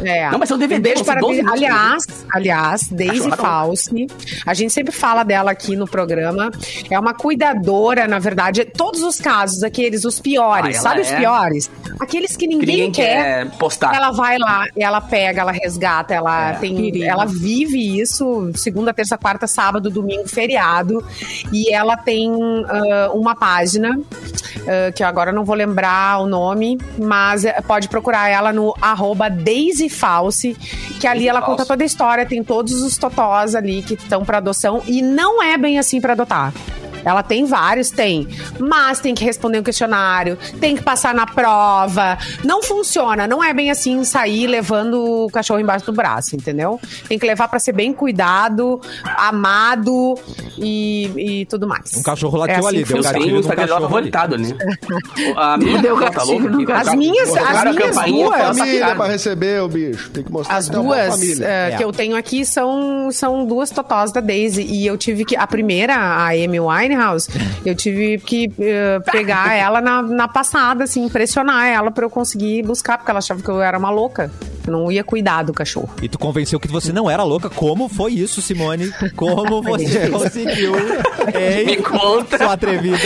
É. 0.04 0.30
Não, 0.30 0.40
mas 0.40 0.52
é 0.52 0.56
um 0.56 0.58
DVD, 0.58 0.80
Um 0.80 0.82
beijo 0.82 1.04
vão 1.04 1.06
ser 1.06 1.12
para 1.12 1.22
12 1.22 1.42
músicas. 1.44 1.62
aliás, 1.64 2.04
aliás, 2.34 2.88
Daisy 2.90 3.28
não. 3.28 3.38
Falsi. 3.38 4.08
A 4.46 4.54
gente 4.54 4.74
sempre 4.74 4.92
fala 4.94 5.24
dela 5.24 5.52
aqui 5.52 5.76
no 5.76 5.88
programa. 5.88 6.52
É 6.90 7.00
uma 7.00 7.14
cuidadora, 7.14 8.08
na 8.08 8.20
verdade, 8.20 8.66
todos 8.66 9.02
os 9.04 9.20
casos, 9.20 9.64
aqueles 9.64 10.04
os 10.06 10.20
piores, 10.20 10.78
Ah, 10.78 10.82
sabe 10.82 11.02
os 11.02 11.12
é. 11.12 11.18
piores? 11.18 11.70
Aqueles 12.00 12.36
que 12.36 12.48
ninguém, 12.48 12.66
Que 12.66 12.72
ninguém 12.72 12.92
quer 12.92 13.50
postar. 13.58 13.96
Ela 13.96 14.12
vai 14.12 14.38
lá, 14.38 14.66
ela 14.78 15.02
pega, 15.02 15.42
ela 15.42 15.52
resgata, 15.52 16.14
ela 16.14 16.52
É. 16.52 16.54
tem, 16.56 16.76
Perigo. 16.76 17.04
ela 17.06 17.26
vive 17.26 18.00
isso 18.00 18.52
segunda, 18.56 18.94
terça, 18.94 19.18
quarta, 19.18 19.48
sábado, 19.48 19.90
domingo, 19.90 20.28
feriado. 20.28 21.04
E 21.52 21.74
ela 21.74 21.96
tem 21.98 22.32
ah, 22.68 23.12
uma 23.14 23.36
página 23.36 24.00
ah, 24.68 24.92
que 24.92 25.04
eu 25.04 25.08
agora 25.08 25.32
não 25.32 25.44
vou 25.46 25.56
lembrar 25.56 26.20
o 26.22 26.26
nome, 26.28 26.78
mas 26.98 27.46
eh, 27.46 27.62
pode 27.62 27.88
procurar 27.88 28.30
ela 28.30 28.52
no 28.52 28.74
arroba 28.82 29.30
Daisy 29.30 29.75
Falsi, 29.90 30.56
que 31.00 31.08
ali 31.08 31.20
Daisy 31.20 31.28
ela 31.28 31.40
Falsi. 31.42 31.52
conta 31.52 31.66
toda 31.66 31.84
a 31.84 31.86
história, 31.86 32.26
tem 32.26 32.44
todos 32.44 32.82
os 32.82 32.98
totós 32.98 33.56
ali 33.56 33.82
que 33.82 33.96
estão 33.96 34.24
para 34.24 34.38
adoção 34.38 34.82
e 34.88 35.02
não 35.02 35.42
é 35.42 35.58
bem 35.58 35.78
assim 35.78 36.00
para 36.02 36.14
adotar. 36.14 36.54
Ela 37.06 37.22
tem 37.24 37.46
vários, 37.46 37.90
tem. 37.92 38.28
Mas 38.60 39.00
tem 39.00 39.14
que 39.14 39.24
responder 39.24 39.60
um 39.60 39.64
questionário, 39.64 40.38
tem 40.60 40.76
que 40.76 40.82
passar 40.84 41.14
na 41.14 41.26
prova. 41.26 42.18
Não 42.44 42.62
funciona, 42.64 43.28
não 43.28 43.44
é 43.44 43.54
bem 43.54 43.70
assim 43.72 44.04
sair 44.04 44.48
levando 44.48 45.26
o 45.26 45.30
cachorro 45.30 45.60
embaixo 45.60 45.86
do 45.86 45.94
braço, 45.94 46.36
entendeu? 46.36 46.80
Tem 47.08 47.18
que 47.20 47.26
levar 47.26 47.48
pra 47.48 47.60
ser 47.60 47.72
bem 47.74 47.94
cuidado, 47.94 48.82
amado 49.30 50.16
e, 50.58 51.42
e 51.42 51.46
tudo 51.46 51.68
mais. 51.68 51.94
Um 51.96 52.04
cachorro 52.04 52.38
lateu 52.38 52.56
É 52.56 52.60
assim 52.60 52.68
ali, 52.70 52.84
que 52.84 52.94
deu 52.94 53.04
gatilho 53.04 53.40
Instagram 53.40 53.66
dela 53.66 53.80
cachorro 53.82 53.98
ali. 53.98 54.12
favoritado 54.12 54.36
ali. 54.36 54.56
A 55.36 55.58
minha 55.58 55.82
Deu 55.82 56.00
tá 56.00 56.10
gatilho 56.10 56.54
aqui, 56.64 56.72
As 56.72 56.86
tá- 56.88 56.96
minhas- 56.96 57.30
as 57.36 57.64
minhas 57.64 57.96
duas- 57.96 57.96
tá 57.96 58.54
família 58.54 58.80
sacada. 58.80 58.96
pra 58.96 59.08
receber 59.08 59.62
o 59.62 59.68
bicho. 59.68 60.10
Tem 60.12 60.24
que 60.24 60.32
mostrar 60.32 60.56
As 60.58 60.70
que 60.70 60.76
duas 60.76 61.42
eh, 61.42 61.72
É. 61.74 61.78
que 61.78 61.84
eu 61.84 61.92
tenho 61.92 62.16
aqui 62.16 62.46
são, 62.46 63.10
são 63.12 63.46
duas 63.46 63.70
totós 63.70 64.12
da 64.12 64.22
Daisy. 64.22 64.64
E 64.64 64.86
eu 64.88 64.98
tive 64.98 65.26
que. 65.26 65.36
A 65.36 65.46
primeira, 65.46 65.96
a 65.96 66.30
Amy 66.30 66.60
Winehouse, 66.96 67.30
eu 67.66 67.76
tive 67.76 68.18
que 68.20 68.52
eh, 68.60 69.00
pegar 69.12 69.54
ela 69.56 69.82
na, 69.82 70.02
na 70.02 70.28
passada, 70.28 70.86
assim, 70.86 71.08
pressionar 71.10 71.66
ela 71.68 71.92
pra 71.92 72.06
eu 72.06 72.10
conseguir 72.10 72.64
buscar, 72.64 72.98
porque 72.98 73.12
ela 73.12 73.20
achava 73.20 73.42
que 73.42 73.50
eu 73.50 73.62
era 73.62 73.78
uma 73.78 73.90
louca. 73.90 74.32
Eu 74.66 74.74
não 74.74 74.92
ia 74.92 75.04
cuidar 75.04 75.44
do 75.44 75.54
cachorro. 75.54 75.90
E 76.02 76.10
tu 76.10 76.18
convenceu 76.18 76.60
que 76.60 76.68
você 76.68 76.92
não 76.92 77.08
era 77.08 77.22
louca. 77.22 77.52
Como 77.52 77.88
foi 77.88 78.14
isso, 78.14 78.42
Simone? 78.42 78.92
Como 79.16 79.62
você 79.62 80.10
conseguiu? 80.10 80.74
Ei, 81.40 81.66
Me 81.66 81.78
conta. 81.78 82.36
Sua 82.40 82.54
atrevida. 82.54 82.98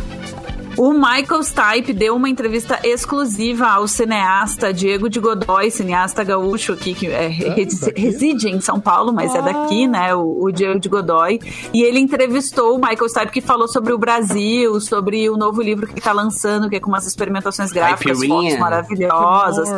O 0.81 0.95
Michael 0.95 1.43
Stipe 1.43 1.93
deu 1.93 2.16
uma 2.16 2.26
entrevista 2.26 2.81
exclusiva 2.83 3.66
ao 3.66 3.87
cineasta 3.87 4.72
Diego 4.72 5.11
de 5.11 5.20
Godoy, 5.20 5.70
cineasta 5.70 6.24
gaúcho 6.24 6.72
aqui, 6.72 6.95
que 6.95 7.07
é, 7.07 7.28
daqui? 7.28 8.01
reside 8.01 8.49
em 8.49 8.62
São 8.62 8.81
Paulo, 8.81 9.12
mas 9.12 9.35
é 9.35 9.43
daqui, 9.43 9.87
né? 9.87 10.14
O, 10.14 10.45
o 10.45 10.51
Diego 10.51 10.81
de 10.81 10.89
Godoy. 10.89 11.39
E 11.74 11.83
ele 11.83 11.99
entrevistou 11.99 12.74
o 12.74 12.78
Michael 12.81 13.11
Stipe, 13.11 13.31
que 13.31 13.41
falou 13.43 13.68
sobre 13.68 13.93
o 13.93 13.99
Brasil, 13.99 14.81
sobre 14.81 15.28
o 15.28 15.37
novo 15.37 15.61
livro 15.61 15.87
que 15.87 15.99
está 15.99 16.12
lançando, 16.12 16.70
que 16.70 16.76
é 16.76 16.81
com 16.81 16.89
umas 16.89 17.07
experimentações 17.07 17.70
gráficas, 17.70 18.18
Caipirinha. 18.18 18.53
fotos 18.53 18.59
maravilhosas. 18.59 19.68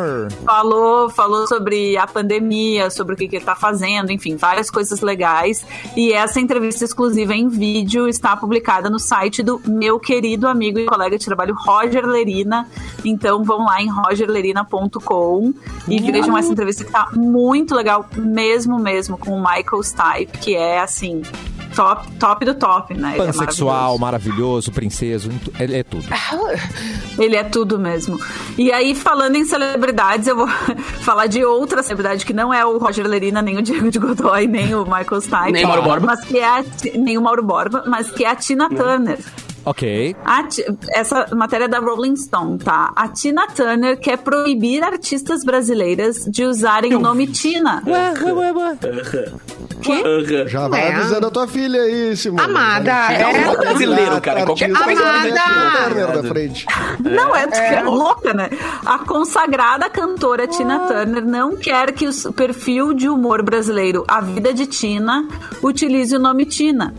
Falou, 0.45 1.09
falou 1.09 1.45
sobre 1.47 1.97
a 1.97 2.07
pandemia, 2.07 2.89
sobre 2.89 3.15
o 3.15 3.17
que, 3.17 3.27
que 3.27 3.35
ele 3.35 3.45
tá 3.45 3.55
fazendo, 3.55 4.09
enfim, 4.09 4.37
várias 4.37 4.71
coisas 4.71 5.01
legais. 5.01 5.65
E 5.97 6.13
essa 6.13 6.39
entrevista 6.39 6.85
exclusiva 6.85 7.35
em 7.35 7.49
vídeo 7.49 8.07
está 8.07 8.37
publicada 8.37 8.89
no 8.89 8.99
site 8.99 9.43
do 9.43 9.59
meu 9.67 9.99
querido 9.99 10.47
amigo 10.47 10.79
e 10.79 10.92
colega 10.93 11.17
de 11.17 11.25
trabalho, 11.25 11.55
Roger 11.57 12.05
Lerina. 12.05 12.67
Então 13.03 13.43
vão 13.43 13.65
lá 13.65 13.81
em 13.81 13.89
rogerlerina.com 13.89 15.53
e 15.87 15.99
vejam 15.99 16.37
essa 16.37 16.51
entrevista 16.51 16.83
que 16.83 16.91
tá 16.91 17.09
muito 17.15 17.73
legal, 17.73 18.05
mesmo, 18.15 18.77
mesmo, 18.77 19.17
com 19.17 19.31
o 19.31 19.39
Michael 19.39 19.81
Stipe, 19.83 20.37
que 20.37 20.55
é 20.55 20.79
assim. 20.79 21.23
Top, 21.75 22.07
top 22.19 22.45
do 22.45 22.53
top, 22.53 22.93
né? 22.93 23.13
Ele 23.15 23.23
é 23.23 23.25
Pansexual, 23.25 23.97
maravilhoso. 23.97 23.99
maravilhoso, 23.99 24.71
princeso, 24.71 25.31
ele 25.59 25.77
é 25.77 25.83
tudo. 25.83 26.05
Ele 27.17 27.35
é 27.35 27.43
tudo 27.43 27.79
mesmo. 27.79 28.19
E 28.57 28.71
aí, 28.71 28.95
falando 28.95 29.35
em 29.35 29.45
celebridades, 29.45 30.27
eu 30.27 30.35
vou 30.35 30.47
falar 31.01 31.27
de 31.27 31.43
outra 31.43 31.81
celebridade 31.83 32.25
que 32.25 32.33
não 32.33 32.53
é 32.53 32.65
o 32.65 32.77
Roger 32.77 33.07
Lerina, 33.07 33.41
nem 33.41 33.57
o 33.57 33.61
Diego 33.61 33.89
de 33.89 33.99
Godoy, 33.99 34.47
nem 34.47 34.73
o 34.75 34.83
Michael 34.83 35.21
Stipe. 35.21 35.51
Nem 35.51 35.65
o 35.65 35.67
Mauro 35.67 35.83
Borba. 35.83 36.05
Mas 36.07 36.25
que 36.25 36.37
é 36.37 36.45
a, 36.45 36.63
nem 36.95 37.17
o 37.17 37.21
Mauro 37.21 37.43
Borba, 37.43 37.83
mas 37.87 38.09
que 38.11 38.23
é 38.23 38.29
a 38.29 38.35
Tina 38.35 38.69
Turner. 38.69 39.19
Ok. 39.65 40.15
A 40.25 40.43
essa 40.89 41.27
matéria 41.35 41.65
é 41.65 41.67
da 41.67 41.79
Rolling 41.79 42.15
Stone, 42.15 42.57
tá? 42.59 42.91
A 42.95 43.07
Tina 43.07 43.47
Turner 43.47 43.97
quer 43.97 44.17
proibir 44.17 44.83
artistas 44.83 45.43
brasileiras 45.43 46.25
de 46.25 46.43
usarem 46.45 46.93
o 46.95 46.99
nome 46.99 47.27
Tina. 47.27 47.81
Aham. 47.87 48.77
Já 50.47 50.67
vai 50.67 50.81
É. 50.81 50.95
avisando 50.95 51.27
a 51.27 51.31
tua 51.31 51.47
filha 51.47 51.81
aí, 51.81 52.15
Simone. 52.15 52.43
Amada, 52.43 52.91
é. 52.91 53.07
chegar 53.07 53.29
um 53.29 53.55
brasileiro, 53.57 54.21
cara, 54.21 54.45
qualquer 54.45 54.71
coisa 54.71 55.01
Amada. 55.01 55.83
Turner 55.83 56.11
da 56.21 56.23
frente. 56.29 56.65
Não, 56.99 57.35
é, 57.35 57.47
é 57.75 57.83
louca, 57.83 58.33
né? 58.33 58.49
A 58.85 58.99
consagrada 58.99 59.89
cantora 59.89 60.47
Tina 60.47 60.79
Turner 60.79 61.25
não 61.25 61.55
quer 61.55 61.91
que 61.91 62.07
o 62.07 62.33
perfil 62.33 62.93
de 62.93 63.07
humor 63.09 63.43
brasileiro 63.43 64.03
A 64.07 64.21
Vida 64.21 64.53
de 64.53 64.65
Tina 64.65 65.27
utilize 65.61 66.15
o 66.15 66.19
nome 66.19 66.45
Tina. 66.45 66.93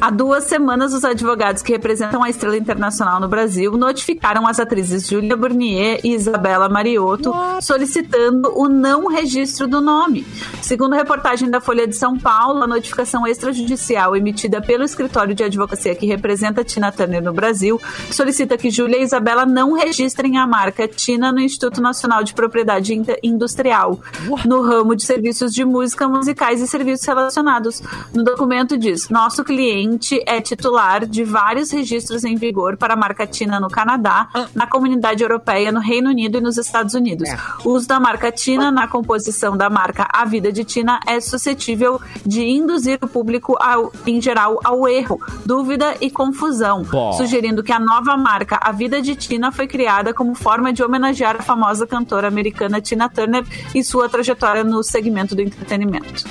Há 0.00 0.10
duas 0.10 0.44
semanas, 0.44 0.92
os 0.92 1.04
advogados 1.04 1.62
que 1.62 1.72
representam 1.72 2.03
a 2.24 2.30
estrela 2.30 2.56
internacional 2.56 3.20
no 3.20 3.28
Brasil 3.28 3.72
notificaram 3.72 4.46
as 4.46 4.58
atrizes 4.58 5.08
Júlia 5.08 5.36
Burnier 5.36 6.00
e 6.04 6.14
Isabela 6.14 6.68
Mariotto 6.68 7.32
solicitando 7.60 8.52
o 8.54 8.68
não 8.68 9.06
registro 9.06 9.66
do 9.66 9.80
nome. 9.80 10.26
Segundo 10.60 10.94
reportagem 10.94 11.50
da 11.50 11.60
Folha 11.60 11.86
de 11.86 11.96
São 11.96 12.18
Paulo, 12.18 12.62
a 12.62 12.66
notificação 12.66 13.26
extrajudicial 13.26 14.16
emitida 14.16 14.60
pelo 14.60 14.84
escritório 14.84 15.34
de 15.34 15.44
advocacia 15.44 15.94
que 15.94 16.06
representa 16.06 16.64
Tina 16.64 16.92
Turner 16.92 17.22
no 17.22 17.32
Brasil 17.32 17.80
solicita 18.10 18.58
que 18.58 18.70
Júlia 18.70 18.98
e 18.98 19.02
Isabela 19.02 19.46
não 19.46 19.72
registrem 19.72 20.36
a 20.36 20.46
marca 20.46 20.86
Tina 20.86 21.32
no 21.32 21.40
Instituto 21.40 21.80
Nacional 21.80 22.22
de 22.22 22.34
Propriedade 22.34 22.94
Industrial, 23.22 23.98
no 24.44 24.62
ramo 24.62 24.94
de 24.94 25.04
serviços 25.04 25.52
de 25.52 25.64
música, 25.64 26.08
musicais 26.08 26.60
e 26.60 26.66
serviços 26.66 27.06
relacionados. 27.06 27.82
No 28.12 28.22
documento 28.22 28.76
diz: 28.76 29.08
nosso 29.08 29.44
cliente 29.44 30.22
é 30.26 30.40
titular 30.40 31.06
de 31.06 31.24
vários 31.24 31.70
registros 31.70 31.93
em 32.24 32.36
vigor 32.36 32.76
para 32.76 32.94
a 32.94 32.96
marca 32.96 33.26
Tina 33.26 33.58
no 33.60 33.68
Canadá, 33.68 34.28
na 34.54 34.66
comunidade 34.66 35.22
europeia, 35.22 35.70
no 35.72 35.80
Reino 35.80 36.10
Unido 36.10 36.38
e 36.38 36.40
nos 36.40 36.56
Estados 36.58 36.94
Unidos. 36.94 37.28
O 37.64 37.70
uso 37.70 37.86
da 37.88 38.00
marca 38.00 38.30
Tina 38.32 38.70
na 38.70 38.86
composição 38.88 39.56
da 39.56 39.68
marca 39.70 40.06
A 40.12 40.24
Vida 40.24 40.50
de 40.52 40.64
Tina 40.64 41.00
é 41.06 41.20
suscetível 41.20 42.00
de 42.24 42.42
induzir 42.44 42.98
o 43.02 43.08
público, 43.08 43.56
ao- 43.60 43.92
em 44.06 44.20
geral, 44.20 44.58
ao 44.64 44.88
erro, 44.88 45.20
dúvida 45.44 45.94
e 46.00 46.10
confusão, 46.10 46.82
Bom. 46.82 47.12
sugerindo 47.14 47.62
que 47.62 47.72
a 47.72 47.78
nova 47.78 48.16
marca 48.16 48.58
A 48.60 48.72
Vida 48.72 49.00
de 49.00 49.14
Tina 49.14 49.52
foi 49.52 49.66
criada 49.66 50.12
como 50.14 50.34
forma 50.34 50.72
de 50.72 50.82
homenagear 50.82 51.36
a 51.38 51.42
famosa 51.42 51.86
cantora 51.86 52.28
americana 52.28 52.80
Tina 52.80 53.08
Turner 53.08 53.44
e 53.74 53.82
sua 53.84 54.08
trajetória 54.08 54.64
no 54.64 54.82
segmento 54.82 55.34
do 55.34 55.42
entretenimento. 55.42 56.24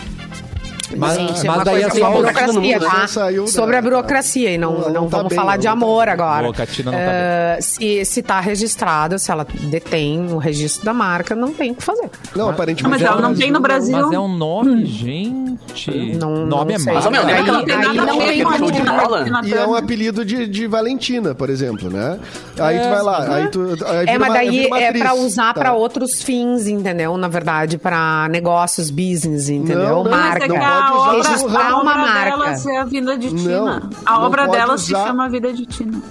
Mas, 0.97 1.13
Gente, 1.17 1.31
é 1.31 1.43
mas 1.49 1.55
uma 1.57 1.65
daí 1.65 1.73
coisa 1.81 1.87
é 1.87 1.89
sobre 1.89 1.99
só 1.99 2.07
a 2.07 2.11
burocracia, 2.11 2.61
Tina 2.79 2.79
tá? 2.91 3.07
saiu 3.07 3.47
Sobre 3.47 3.75
a 3.77 3.81
burocracia, 3.81 4.51
e 4.51 4.57
não, 4.57 4.73
Não, 4.79 4.89
não, 4.89 5.09
tá 5.09 5.17
vamos 5.17 5.29
bem, 5.29 5.35
falar 5.37 5.51
não 5.53 5.57
de 5.59 5.65
tá 5.67 5.71
amor 5.71 6.05
bem. 6.05 6.13
agora. 6.13 6.51
Boa, 6.51 6.65
Tina 6.65 6.91
não 6.91 6.97
tá 6.97 7.03
Eh, 7.03 7.57
se, 7.61 8.05
se 8.05 8.21
tá 8.21 8.39
registrada, 8.39 9.17
se 9.17 9.31
ela 9.31 9.45
detém 9.63 10.31
o 10.31 10.37
registro 10.37 10.85
da 10.85 10.93
marca, 10.93 11.35
não 11.35 11.53
tem 11.53 11.71
o 11.71 11.75
que 11.75 11.83
fazer. 11.83 12.09
Não, 12.35 12.49
aparentemente. 12.49 12.89
Mas 12.89 13.01
ela 13.01 13.21
não 13.21 13.33
tem 13.35 13.51
no 13.51 13.59
Brasil. 13.59 13.97
Mas 13.97 14.11
é 14.11 14.19
um 14.19 14.27
nome, 14.27 14.85
gente. 14.85 16.15
Não- 16.19 16.45
nome 16.45 16.71
não 16.73 16.75
é 16.75 16.79
sei. 16.79 16.93
Mas, 16.93 17.09
meu, 17.09 17.21
Aí- 17.21 17.43
não 17.95 18.71
tem 18.71 18.83
bola? 18.85 19.25
E 19.45 19.53
é 19.53 19.67
um 19.67 19.75
apelido 19.75 20.23
de, 20.25 20.47
de 20.47 20.67
Valentina, 20.67 21.33
por 21.35 21.49
exemplo, 21.49 21.89
né? 21.89 22.19
Aí 22.59 22.79
tu 22.79 22.89
vai 22.89 23.01
lá, 23.01 23.35
aí 23.35 23.47
tu. 23.47 23.77
Aí 23.85 24.07
É, 24.07 24.17
mas 24.17 24.33
daí 24.33 24.67
é 24.67 24.93
pra 24.93 25.13
usar 25.13 25.53
tá? 25.53 25.59
pra 25.59 25.73
outros 25.73 26.21
fins, 26.21 26.67
entendeu? 26.67 27.17
Na 27.17 27.27
verdade, 27.27 27.77
pra 27.77 28.27
negócios, 28.29 28.89
business, 28.89 29.49
entendeu? 29.49 29.83
Não, 29.89 30.03
não, 30.03 30.11
marca. 30.11 30.47
É 30.84 30.89
a 30.89 30.93
usar 30.95 31.09
obra, 31.13 31.29
registrar 31.29 31.65
a 31.71 31.81
uma 31.81 31.91
obra 31.91 31.95
marca. 32.01 32.23
dela 32.38 32.55
é 32.71 32.77
a 32.77 32.84
vida 32.86 33.17
de 33.17 33.29
Não, 33.34 33.38
Tina. 33.38 33.89
A 34.05 34.13
não 34.13 34.21
obra 34.23 34.45
pode 34.45 34.57
dela 34.57 34.77
se 34.77 34.91
chama 34.91 35.29
Vida 35.29 35.53
de 35.53 35.65
Tina. 35.65 36.01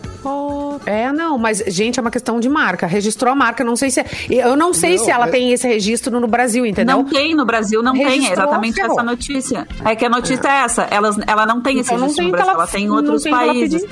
É, 0.86 1.12
não, 1.12 1.36
mas, 1.36 1.62
gente, 1.66 1.98
é 1.98 2.00
uma 2.02 2.10
questão 2.10 2.38
de 2.38 2.48
marca. 2.48 2.86
Registrou 2.86 3.32
a 3.32 3.34
marca, 3.34 3.64
não 3.64 3.74
sei 3.74 3.90
se. 3.90 4.00
é- 4.00 4.06
Eu 4.30 4.54
não 4.56 4.72
sei 4.72 4.96
Não, 4.96 5.04
se 5.04 5.10
ela 5.10 5.26
é- 5.26 5.30
tem 5.30 5.52
esse 5.52 5.66
registro 5.66 6.20
no 6.20 6.28
Brasil, 6.28 6.64
entendeu? 6.64 6.98
Não 6.98 7.04
tem 7.04 7.34
no 7.34 7.44
Brasil, 7.44 7.82
não 7.82 7.92
tem. 7.92 8.02
É 8.04 8.08
Registrou, 8.10 8.32
exatamente 8.46 8.74
ferrou. 8.74 8.92
essa 8.92 9.02
notícia. 9.02 9.66
É 9.84 9.96
que 9.96 10.04
a 10.04 10.08
notícia 10.08 10.48
é 10.48 10.64
essa. 10.64 10.82
Elas, 10.90 11.16
ela 11.26 11.44
não 11.44 11.60
tem 11.60 11.78
esse 11.80 11.88
Então 11.92 11.98
não 11.98 12.06
registro 12.06 12.22
tem 12.24 12.30
no 12.30 12.32
Brasil, 12.32 12.52
ela- 12.52 12.62
ela 12.62 12.70
tem 12.70 12.84
em 12.84 12.88
não 12.88 12.96
outros 12.96 13.26
ela 13.26 13.36
países. 13.36 13.82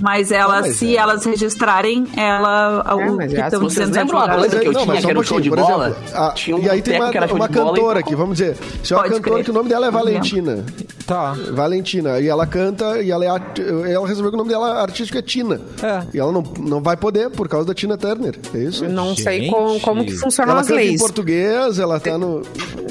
Mas 0.00 0.30
ela, 0.32 0.60
mas 0.60 0.76
se 0.76 0.96
é. 0.96 1.00
elas 1.00 1.24
registrarem, 1.24 2.06
ela. 2.16 2.84
É, 2.88 2.94
o 2.94 3.18
que 3.18 3.24
estão 3.34 3.60
Vocês 3.60 3.88
dizendo 3.88 4.06
os 4.06 4.12
lembram 4.12 4.36
banda 4.40 4.48
que 4.60 4.68
eu 4.68 4.72
Não, 4.72 4.82
tinha, 4.86 5.00
que 5.00 5.10
era 5.10 5.18
um 5.18 5.22
show 5.22 5.40
de 5.40 5.50
bola? 5.50 5.88
exemplo, 5.88 6.04
a- 6.14 6.32
Tinha 6.32 6.56
um 6.56 6.60
e 6.62 6.70
aí 6.70 6.82
tem 6.82 7.00
uma, 7.00 7.10
uma 7.10 7.46
e 7.46 7.48
cantora 7.48 8.00
aqui, 8.00 8.14
vamos 8.14 8.38
dizer. 8.38 8.56
Se 8.82 8.92
é 8.92 8.96
uma 8.96 9.04
cantora 9.04 9.20
crer. 9.34 9.44
que 9.44 9.50
o 9.50 9.54
nome 9.54 9.68
dela 9.68 9.86
é 9.86 9.90
Não. 9.90 9.98
Valentina. 9.98 10.64
Tá. 11.06 11.34
Valentina. 11.52 12.20
E 12.20 12.28
ela 12.28 12.46
canta, 12.46 13.00
e 13.00 13.10
ela, 13.10 13.24
é, 13.24 13.28
art- 13.28 13.58
ela 13.58 14.06
resolveu 14.06 14.30
que 14.30 14.36
o 14.36 14.38
nome 14.38 14.50
dela 14.50 14.82
artístico 14.82 15.18
é 15.18 15.22
Tina. 15.22 15.60
É. 15.82 16.02
E 16.14 16.18
ela 16.18 16.30
não, 16.30 16.42
não 16.60 16.82
vai 16.82 16.96
poder 16.96 17.30
por 17.30 17.48
causa 17.48 17.66
da 17.66 17.74
Tina 17.74 17.96
Turner. 17.96 18.38
É 18.54 18.58
isso? 18.58 18.84
Eu 18.84 18.90
não 18.90 19.16
sei 19.16 19.40
Gente. 19.42 19.50
como, 19.50 19.80
como 19.80 20.04
que 20.04 20.12
funcionam 20.12 20.52
Ela 20.52 20.60
as 20.60 20.68
canta 20.68 20.80
em 20.82 20.86
leis. 20.88 21.00
português, 21.00 21.78
ela 21.78 21.98
tá 21.98 22.18
no. 22.18 22.42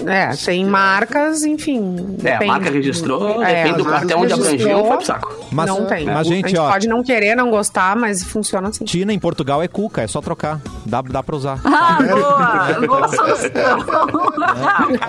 É, 0.08 0.30
tem 0.30 0.66
marcas, 0.66 1.44
enfim. 1.44 2.18
É, 2.24 2.36
a 2.36 2.46
marca 2.46 2.70
registrou, 2.70 3.44
É, 3.44 3.64
depende 3.64 3.84
do 3.84 3.94
até 3.94 4.16
onde 4.16 4.34
abrangeu, 4.34 4.86
foi 4.86 4.98
pro 4.98 5.06
saco. 5.06 5.38
Mas- 5.52 5.68
não 5.68 5.86
tem. 5.86 6.06
mas, 6.06 6.18
a 6.18 6.24
gente, 6.24 6.50
gente 6.50 6.58
ó- 6.60 6.70
pode 6.72 6.88
não 6.88 7.04
querer, 7.04 7.36
não 7.36 7.50
gostar, 7.50 7.96
mas 7.96 8.24
funciona 8.24 8.70
assim. 8.70 8.86
Tina 8.86 9.14
em 9.14 9.20
Portugal 9.20 9.62
é 9.62 9.68
cuca, 9.68 10.02
é 10.02 10.08
só 10.08 10.22
trocar. 10.22 10.60
Dá, 10.86 11.02
dá 11.02 11.22
pra 11.24 11.36
usar. 11.36 11.60
Ah, 11.66 11.98
boa! 12.80 12.88
Boa 12.88 13.08
solução. 13.10 13.50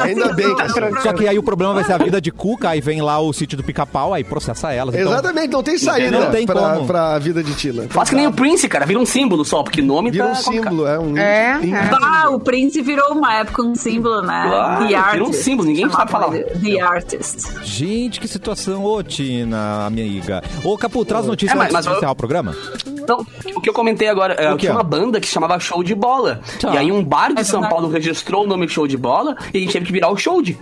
Ainda 0.01 0.33
bem 0.35 0.55
que. 0.57 1.03
Só 1.03 1.13
que 1.13 1.27
aí 1.29 1.39
o 1.39 1.43
problema 1.43 1.75
vai 1.75 1.85
ser 1.85 1.93
a 1.93 1.99
vida 1.99 2.21
de 2.21 2.31
cuca, 2.31 2.71
aí 2.71 2.81
vem 2.81 3.01
lá 3.03 3.19
o 3.21 3.33
sítio 3.33 3.57
do 3.57 3.63
pica-pau, 3.65 4.13
aí 4.15 4.25
processa 4.25 4.73
elas. 4.73 4.95
Então, 4.95 5.13
Exatamente, 5.13 5.49
não 5.53 5.63
tem 5.63 5.79
saída 5.79 6.19
Não 6.19 6.31
tem 6.31 6.47
pra, 6.47 6.55
como. 6.75 6.87
pra 6.87 7.19
vida 7.19 7.43
de 7.43 7.55
Tina. 7.55 7.85
Faz 7.89 8.11
que 8.11 8.15
nem 8.17 8.27
o 8.27 8.33
Prince, 8.33 8.69
cara, 8.69 8.87
vira 8.87 8.99
um 8.99 9.07
símbolo 9.07 9.45
só, 9.45 9.63
porque 9.63 9.81
nome 9.83 10.11
Vira 10.11 10.25
tá 10.27 10.31
um 10.33 10.35
complicado. 10.35 10.71
símbolo, 10.71 10.87
é 10.89 10.99
um. 10.99 11.17
É, 11.19 11.61
é. 11.63 11.91
Ah, 12.03 12.31
o 12.31 12.41
Prince 12.41 12.81
virou 12.83 13.13
uma 13.13 13.35
época 13.35 13.63
um 13.63 13.75
símbolo, 13.75 14.23
né? 14.23 14.45
Claro, 14.49 14.88
The 14.89 15.11
virou 15.13 15.27
um 15.27 15.31
Artist. 15.31 15.45
símbolo, 15.45 15.69
ninguém 15.69 15.91
sabe 15.91 16.11
falar. 16.11 16.31
The 16.31 16.81
Artist. 16.81 17.65
Gente, 17.65 18.21
que 18.21 18.29
situação. 18.29 18.85
Ô, 18.85 19.03
Tina, 19.03 19.87
amiga. 19.87 20.43
Ô, 20.65 20.77
Capu, 20.77 21.05
traz 21.05 21.27
notícia 21.27 21.55
É, 21.55 21.57
mas- 21.57 21.73
mas 21.73 21.87
eu- 21.87 21.97
encerrar 21.97 22.13
o 22.13 22.17
programa. 22.17 22.55
Então, 22.87 23.27
o 23.57 23.61
que 23.61 23.71
eu 23.71 23.73
comentei 23.73 24.07
agora, 24.09 24.35
é, 24.35 24.55
tinha 24.57 24.71
uma 24.73 24.83
banda 24.83 25.19
que 25.19 25.27
chamava 25.27 25.59
Show 25.59 25.83
de 25.83 25.95
Bola. 25.95 26.41
Tá. 26.61 26.75
E 26.75 26.77
aí 26.79 26.93
um 26.93 27.03
bar 27.03 27.33
de 27.33 27.41
É 27.41 27.45
São. 27.45 27.63
Paulo 27.67 27.89
registrou 27.89 28.45
o 28.45 28.47
nome 28.47 28.69
Show 28.69 28.87
de 28.87 28.99
Bola 28.99 29.35
e 29.55 29.57
a 29.57 29.61
gente 29.63 29.73
teve 29.73 29.87
que 29.87 29.93
virar 29.93 30.11
o 30.11 30.17
Show 30.17 30.43
de, 30.43 30.53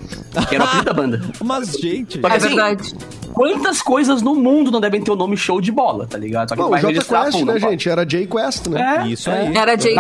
que 0.49 0.55
era 0.55 0.62
o 0.62 0.66
apelido 0.66 0.85
da 0.85 0.93
banda. 0.93 1.20
Mas, 1.43 1.72
gente... 1.72 2.20
Só 2.20 2.29
que 2.29 2.33
É 2.33 2.37
assim, 2.37 2.47
verdade. 2.55 2.95
quantas 3.33 3.83
coisas 3.83 4.22
no 4.22 4.37
mundo 4.37 4.70
não 4.70 4.81
devem 4.81 5.03
ter 5.03 5.11
o 5.11 5.16
nome 5.16 5.37
Show 5.37 5.61
de 5.61 5.72
Bola, 5.72 6.07
tá 6.07 6.16
ligado? 6.18 6.51
Só 6.51 6.55
que 6.55 6.61
Bom, 6.62 6.68
o 6.68 6.70
vai 6.70 6.81
J 6.81 6.87
registrar, 6.93 7.24
Quest, 7.24 7.41
né, 7.43 7.53
pode. 7.55 7.61
gente? 7.72 7.89
Era 7.89 8.07
J 8.07 8.27
Quest, 8.29 8.66
né? 8.68 9.03
É, 9.05 9.09
Isso 9.09 9.29
aí. 9.29 9.57
Era 9.57 9.77
Jay 9.77 9.95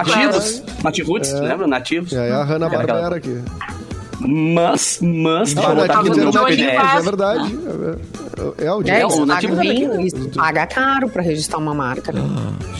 Nativos, 0.84 1.30
lembra? 1.40 1.66
Nativos. 1.66 2.12
É, 2.12 2.30
a 2.32 2.44
Hanna 2.44 2.66
Era 2.66 2.78
aquela- 2.80 3.00
Barbera 3.02 3.16
aqui. 3.16 3.42
Mas, 4.26 4.98
mas, 5.02 5.52
Ah, 5.52 5.54
deixa 5.54 5.68
eu 5.68 5.72
o 5.72 5.74
botar 5.76 6.00
aqui 6.00 6.08
Nativos 6.08 6.16
no 6.16 6.22
era 6.22 6.32
meu 6.32 6.32
Johnny 6.32 6.56
Nativos, 6.56 6.66
PDF. 6.66 6.80
Quest. 6.80 6.96
é 6.96 7.02
verdade. 7.02 7.58
É, 8.58 8.66
é 8.66 8.72
o 8.72 8.82
É, 8.88 9.04
o 9.04 9.08
isso, 9.08 9.16
paga, 9.18 9.26
nativo 9.26 9.56
bem, 9.56 10.06
isso 10.06 10.28
paga 10.30 10.66
caro 10.66 11.08
pra 11.08 11.22
registrar 11.22 11.58
uma 11.58 11.74
marca. 11.74 12.12
né? 12.12 12.22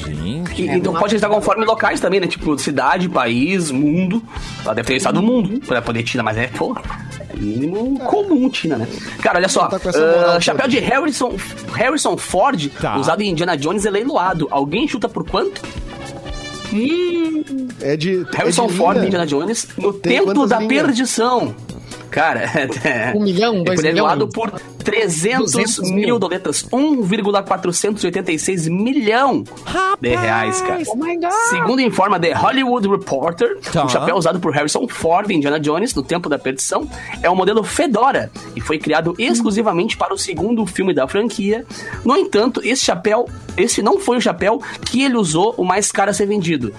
Gente... 0.05 0.63
E- 0.63 0.69
então 0.71 0.93
pode 0.93 1.13
registrar 1.13 1.29
conforme 1.31 1.65
locais 1.65 2.01
também, 2.01 2.21
né? 2.21 2.27
Tipo, 2.27 2.59
cidade, 2.59 3.09
país, 3.09 3.71
mundo. 3.71 4.23
Ela 4.65 4.75
deve 4.75 4.87
ter 4.87 4.93
registrado 4.95 5.21
o 5.21 5.23
mundo 5.23 5.61
pra 5.67 5.81
poder 5.81 6.03
Tina, 6.03 6.23
mas 6.23 6.37
é, 6.37 6.49
pô, 6.49 6.77
é 7.31 7.37
mínimo 7.37 7.99
comum 8.01 8.49
Tina, 8.51 8.77
né? 8.77 8.89
Cara, 9.23 9.39
olha 9.39 9.49
só. 9.49 9.67
Tá 9.69 9.79
ah, 10.37 10.41
chapéu 10.41 10.67
de 10.69 10.79
Harrison, 10.79 11.35
Harrison 11.73 12.17
Ford, 12.17 12.69
Tá. 12.81 12.97
usado 12.99 13.23
em 13.23 13.31
Indiana 13.31 13.57
Jones, 13.57 13.87
é 13.87 13.91
leiloado. 13.91 14.49
Alguém 14.51 14.87
chuta 14.89 15.09
por 15.09 15.25
quanto? 15.29 15.63
É 17.81 17.97
de. 17.97 18.25
Harrison 18.35 18.65
é 18.65 18.69
de 18.69 18.75
Ford 18.75 18.97
linha. 18.97 19.07
Indiana 19.07 19.27
Jones 19.27 19.69
no 19.79 19.93
Tem 19.93 20.19
Templo 20.19 20.47
da 20.47 20.59
linhas? 20.59 20.69
Perdição. 20.83 21.55
Cara, 22.17 22.45
é, 22.83 23.13
Um 23.15 23.23
milhão, 23.23 23.63
dois 23.63 23.85
é 23.85 23.93
milhões? 23.93 24.25
por 24.33 24.51
300 24.83 25.53
200 25.53 25.91
mil 25.91 25.95
mil. 26.07 26.19
doletas, 26.19 26.65
1,486 26.73 28.69
milhão 28.69 29.45
de 30.01 30.17
reais, 30.17 30.63
cara. 30.63 30.83
Oh 30.87 30.97
my 30.97 31.15
God. 31.17 31.31
Segundo 31.51 31.81
informa 31.83 32.19
The 32.19 32.33
Hollywood 32.33 32.89
Reporter, 32.89 33.59
Tá. 33.71 33.85
o 33.85 33.89
chapéu 33.91 34.17
usado 34.17 34.41
por 34.41 34.55
Harrison 34.55 34.89
Ford 34.89 35.31
em 35.31 35.35
Indiana 35.37 35.61
Jones 35.61 35.95
no 35.95 36.03
Tempo 36.03 36.31
da 36.31 36.39
Perdição 36.39 36.89
é 37.23 37.29
o 37.29 37.37
modelo 37.37 37.63
Fedora 37.63 38.31
e 38.55 38.63
foi 38.63 38.79
criado 38.79 39.15
exclusivamente 39.19 39.95
para 39.95 40.15
o 40.15 40.19
segundo 40.19 40.65
filme 40.65 40.95
da 40.95 41.07
franquia. 41.07 41.67
No 42.03 42.17
entanto, 42.17 42.63
esse 42.65 42.83
chapéu, 42.83 43.29
esse 43.59 43.83
não 43.83 44.01
foi 44.01 44.17
o 44.17 44.21
chapéu 44.23 44.63
que 44.87 45.03
ele 45.03 45.17
usou 45.19 45.55
o 45.59 45.65
mais 45.65 45.93
caro 45.93 46.11
a 46.11 46.15
ser 46.15 46.25
vendido. 46.25 46.73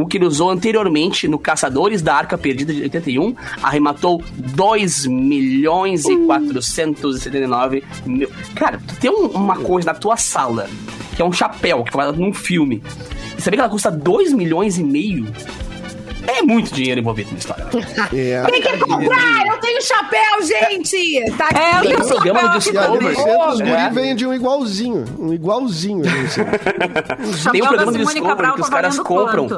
O 0.00 0.06
que 0.06 0.16
ele 0.16 0.26
usou 0.26 0.50
anteriormente 0.50 1.26
no 1.26 1.38
Caçadores 1.38 2.00
da 2.02 2.14
Arca 2.14 2.38
Perdida 2.38 2.72
de 2.72 2.82
81 2.82 3.34
arrematou 3.62 4.22
2 4.36 5.06
milhões 5.06 6.04
e 6.04 6.16
479 6.18 7.82
mil. 8.06 8.28
Cara, 8.54 8.80
tu 8.86 8.94
tem 8.96 9.10
um- 9.10 9.26
uma 9.28 9.56
coisa 9.56 9.92
na 9.92 9.98
tua 9.98 10.16
sala 10.16 10.68
que 11.16 11.22
é 11.22 11.24
um 11.24 11.32
chapéu 11.32 11.82
que 11.82 11.90
foi 11.92 12.02
usado 12.02 12.20
num 12.20 12.32
filme. 12.32 12.80
E 13.36 13.42
saber 13.42 13.56
que 13.56 13.60
ela 13.60 13.68
custa 13.70 13.90
2 13.90 14.32
milhões 14.32 14.78
e 14.78 14.84
meio? 14.84 15.26
É 16.28 16.42
muito 16.42 16.72
dinheiro 16.74 17.00
envolvido 17.00 17.30
na 17.32 17.38
história. 17.38 17.66
É. 18.14 18.44
Quem 18.50 18.60
quer 18.62 18.78
comprar? 18.78 19.46
Eu 19.46 19.58
tenho 19.60 19.82
chapéu, 19.82 20.42
gente! 20.42 21.32
Tá 21.36 21.46
aqui. 21.46 21.58
É, 21.58 21.70
eu 21.70 21.80
Tem 21.80 21.90
tenho 21.90 22.04
um 22.04 22.08
programa 22.08 22.48
de 22.58 22.64
centro, 22.64 22.92
os 23.48 23.60
guri 23.60 23.70
É. 23.72 23.90
vendem 23.90 24.26
um 24.26 24.34
igualzinho. 24.34 25.04
Um 25.18 25.32
igualzinho. 25.32 26.02
assim. 26.06 26.42
Tem 27.50 27.62
um 27.62 27.66
programa 27.66 27.92
Discovery 27.92 28.20
Cabral 28.20 28.54
que 28.54 28.60
os 28.60 28.68
tá 28.68 28.76
caras 28.76 28.98
compram 28.98 29.48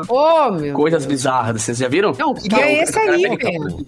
meu. 0.61 0.75
coisas 0.75 1.05
bizarras, 1.07 1.61
vocês 1.61 1.79
já 1.79 1.89
viram? 1.89 2.15
Não, 2.19 2.35
queria 2.35 2.59
o 2.59 2.83
esse 2.83 2.99
aí, 2.99 3.23
velho. 3.37 3.85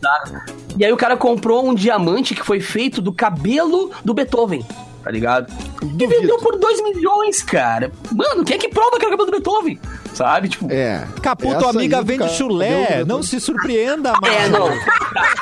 E 0.76 0.84
aí 0.84 0.92
o 0.92 0.96
cara 0.96 1.16
comprou 1.16 1.68
um 1.68 1.74
diamante 1.74 2.34
que 2.34 2.42
foi 2.42 2.60
feito 2.60 3.00
do 3.00 3.12
cabelo 3.12 3.90
do 4.04 4.12
Beethoven. 4.12 4.64
Tá 5.02 5.10
ligado? 5.10 5.52
E 5.98 6.06
vendeu 6.06 6.38
por 6.38 6.56
2 6.56 6.82
milhões, 6.82 7.42
cara. 7.42 7.90
Mano, 8.12 8.44
quem 8.44 8.54
é 8.56 8.58
que 8.58 8.68
prova 8.68 8.98
que 8.98 9.04
é 9.04 9.08
o 9.08 9.10
cabelo 9.10 9.26
do 9.26 9.32
Beethoven? 9.32 9.80
Sabe? 10.14 10.48
Tipo. 10.48 10.68
É. 10.70 11.04
Capu, 11.20 11.48
Essa 11.48 11.58
tua 11.58 11.70
aí 11.70 11.76
amiga 11.76 11.96
do 11.98 12.04
vende 12.04 12.28
chulé. 12.30 13.04
Não 13.04 13.22
se 13.22 13.40
surpreenda, 13.40 14.12
mano. 14.12 14.22
É, 14.32 14.48
não. 14.48 14.68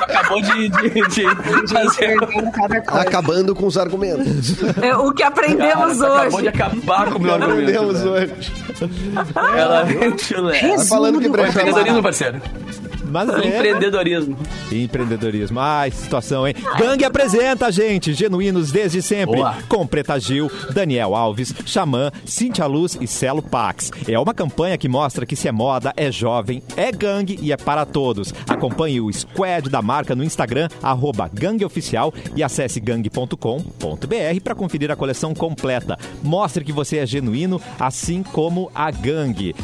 Acabou 0.01 0.41
de, 0.41 0.69
de, 0.69 0.89
de 1.11 1.23
fazer. 1.73 2.17
Acabando 2.87 3.53
com 3.53 3.67
os 3.67 3.77
argumentos. 3.77 4.55
É, 4.81 4.95
o 4.95 5.11
que 5.13 5.23
aprendemos 5.23 6.01
Acabou 6.01 6.29
de 6.29 6.35
hoje. 6.37 6.47
acabar 6.47 7.11
com 7.11 7.19
o 7.19 7.21
meu 7.21 7.33
argumento. 7.33 7.53
Aprendemos 7.61 8.03
hoje. 8.03 8.33
Ela 9.57 9.83
vende 9.83 10.23
chulé. 10.23 10.59
Tá 10.77 10.85
falando 10.85 11.19
que 11.19 11.29
brecha 11.29 11.59
Empreendedorismo, 11.59 12.01
parceiro. 12.03 12.41
Mas 13.11 13.29
é. 13.29 13.47
Empreendedorismo. 13.47 14.37
Empreendedorismo. 14.71 15.59
Ai, 15.59 15.91
situação, 15.91 16.47
hein? 16.47 16.55
Gangue 16.77 17.05
apresenta, 17.05 17.71
gente. 17.71 18.13
Genuínos 18.13 18.71
desde 18.71 19.01
sempre. 19.01 19.37
Boa. 19.37 19.57
Com 19.67 19.85
Preta 19.85 20.19
Gil, 20.19 20.49
Daniel 20.73 21.15
Alves, 21.15 21.53
Xamã, 21.65 22.11
Cintia 22.25 22.65
Luz 22.65 22.97
e 22.99 23.07
Celo 23.07 23.41
Pax. 23.41 23.91
É 24.07 24.17
uma 24.17 24.33
campanha 24.33 24.77
que 24.77 24.87
mostra 24.87 25.25
que 25.25 25.35
se 25.35 25.47
é 25.47 25.51
moda, 25.51 25.93
é 25.95 26.11
jovem, 26.11 26.63
é 26.75 26.91
gangue 26.91 27.37
e 27.41 27.51
é 27.51 27.57
para 27.57 27.85
todos. 27.85 28.33
Acompanhe 28.47 29.01
o 29.01 29.11
squad 29.11 29.69
da 29.69 29.81
marca 29.81 30.15
no 30.15 30.23
Instagram, 30.23 30.69
arroba 30.81 31.29
gangueoficial 31.31 32.13
e 32.35 32.43
acesse 32.43 32.79
gangue.com.br 32.79 33.37
para 34.43 34.55
conferir 34.55 34.91
a 34.91 34.95
coleção 34.95 35.33
completa. 35.33 35.97
Mostre 36.23 36.63
que 36.63 36.71
você 36.71 36.97
é 36.97 37.05
genuíno, 37.05 37.61
assim 37.79 38.23
como 38.23 38.71
a 38.73 38.89
gangue. 38.91 39.55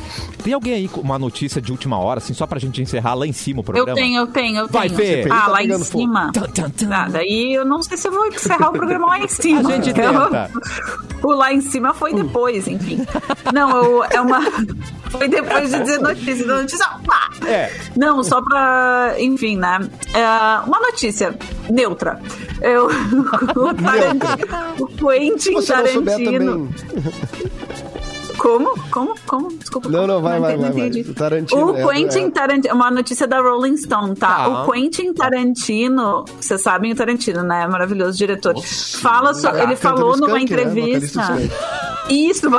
Tem 0.43 0.53
alguém 0.53 0.73
aí 0.73 0.87
com 0.87 1.01
uma 1.01 1.19
notícia 1.19 1.61
de 1.61 1.71
última 1.71 1.97
hora, 1.97 2.19
assim, 2.19 2.33
só 2.33 2.45
pra 2.47 2.59
gente 2.59 2.81
encerrar 2.81 3.13
lá 3.13 3.27
em 3.27 3.33
cima 3.37 3.59
o 3.59 3.61
Eu 3.61 3.63
programa? 3.63 3.93
tenho, 3.95 4.19
eu 4.21 4.27
tenho, 4.27 4.57
eu 4.59 4.67
Vai, 4.67 4.89
tenho. 4.89 5.23
Fê. 5.23 5.29
Ah, 5.31 5.41
Tá 5.41 5.47
lá 5.47 5.63
em 5.63 5.77
cima. 5.83 6.31
Tum, 6.33 6.41
tum, 6.41 6.69
tum. 6.69 6.89
Ah, 6.91 7.07
daí 7.09 7.53
eu 7.53 7.63
não 7.65 7.81
sei 7.81 7.95
se 7.97 8.07
eu 8.07 8.11
vou 8.11 8.27
encerrar 8.27 8.69
o 8.69 8.73
programa 8.73 9.07
lá 9.07 9.19
em 9.19 9.27
cima. 9.29 9.69
A 9.69 9.71
gente 9.75 9.89
Eu- 9.89 9.95
tenta. 9.95 10.51
O 11.23 11.31
lá 11.31 11.51
em 11.53 11.61
cima 11.61 11.93
foi 11.93 12.13
depois, 12.13 12.67
enfim. 12.67 13.05
Não, 13.53 13.69
eu- 13.83 14.03
é 14.03 14.19
uma. 14.21 14.41
Foi 15.09 15.27
depois 15.27 15.71
de 15.71 15.79
dizer 15.79 15.99
notícia. 15.99 16.45
Notícia. 16.45 16.85
pá! 17.05 17.29
É. 17.45 17.71
Não, 17.95 18.23
só 18.23 18.41
pra. 18.41 19.15
Enfim, 19.19 19.57
né? 19.57 19.79
É, 20.13 20.67
uma 20.67 20.79
notícia 20.79 21.33
neutra. 21.69 22.19
Eu, 22.61 22.87
o, 23.55 23.73
Tarantino, 23.73 24.75
o 24.79 24.87
Quentin 24.87 25.61
Tarantino. 25.65 26.69
Como? 28.37 28.77
Como? 28.91 29.15
Como? 29.25 29.49
Desculpa. 29.57 29.89
Não, 29.89 30.05
não, 30.07 30.21
vai, 30.21 30.39
vai, 30.39 30.53
entendi, 30.53 30.61
vai, 30.61 30.69
não 30.69 30.77
vai. 30.77 30.87
entendi. 30.87 31.09
O 31.09 31.13
Tarantino, 31.13 31.65
O 31.71 31.77
é, 31.77 31.87
Quentin 31.93 32.25
é. 32.25 32.29
Tarantino, 32.31 32.75
uma 32.75 32.91
notícia 32.91 33.27
da 33.27 33.41
Rolling 33.41 33.77
Stone, 33.77 34.15
tá? 34.15 34.27
Tá. 34.35 34.47
O 34.63 34.71
Quentin 34.71 35.13
Tarantino, 35.13 36.25
vocês 36.39 36.61
sabem 36.61 36.91
o 36.91 36.95
Tarantino, 36.95 37.43
né? 37.43 37.67
Maravilhoso 37.67 38.17
diretor. 38.17 38.55
Fala 39.01 39.33
so, 39.33 39.43
Caraca, 39.43 39.63
ele 39.63 39.75
falou 39.75 40.11
no 40.17 40.27
numa 40.27 40.37
né? 40.37 40.41
entrevista. 40.41 41.21
Do 41.23 42.13
Isso, 42.13 42.47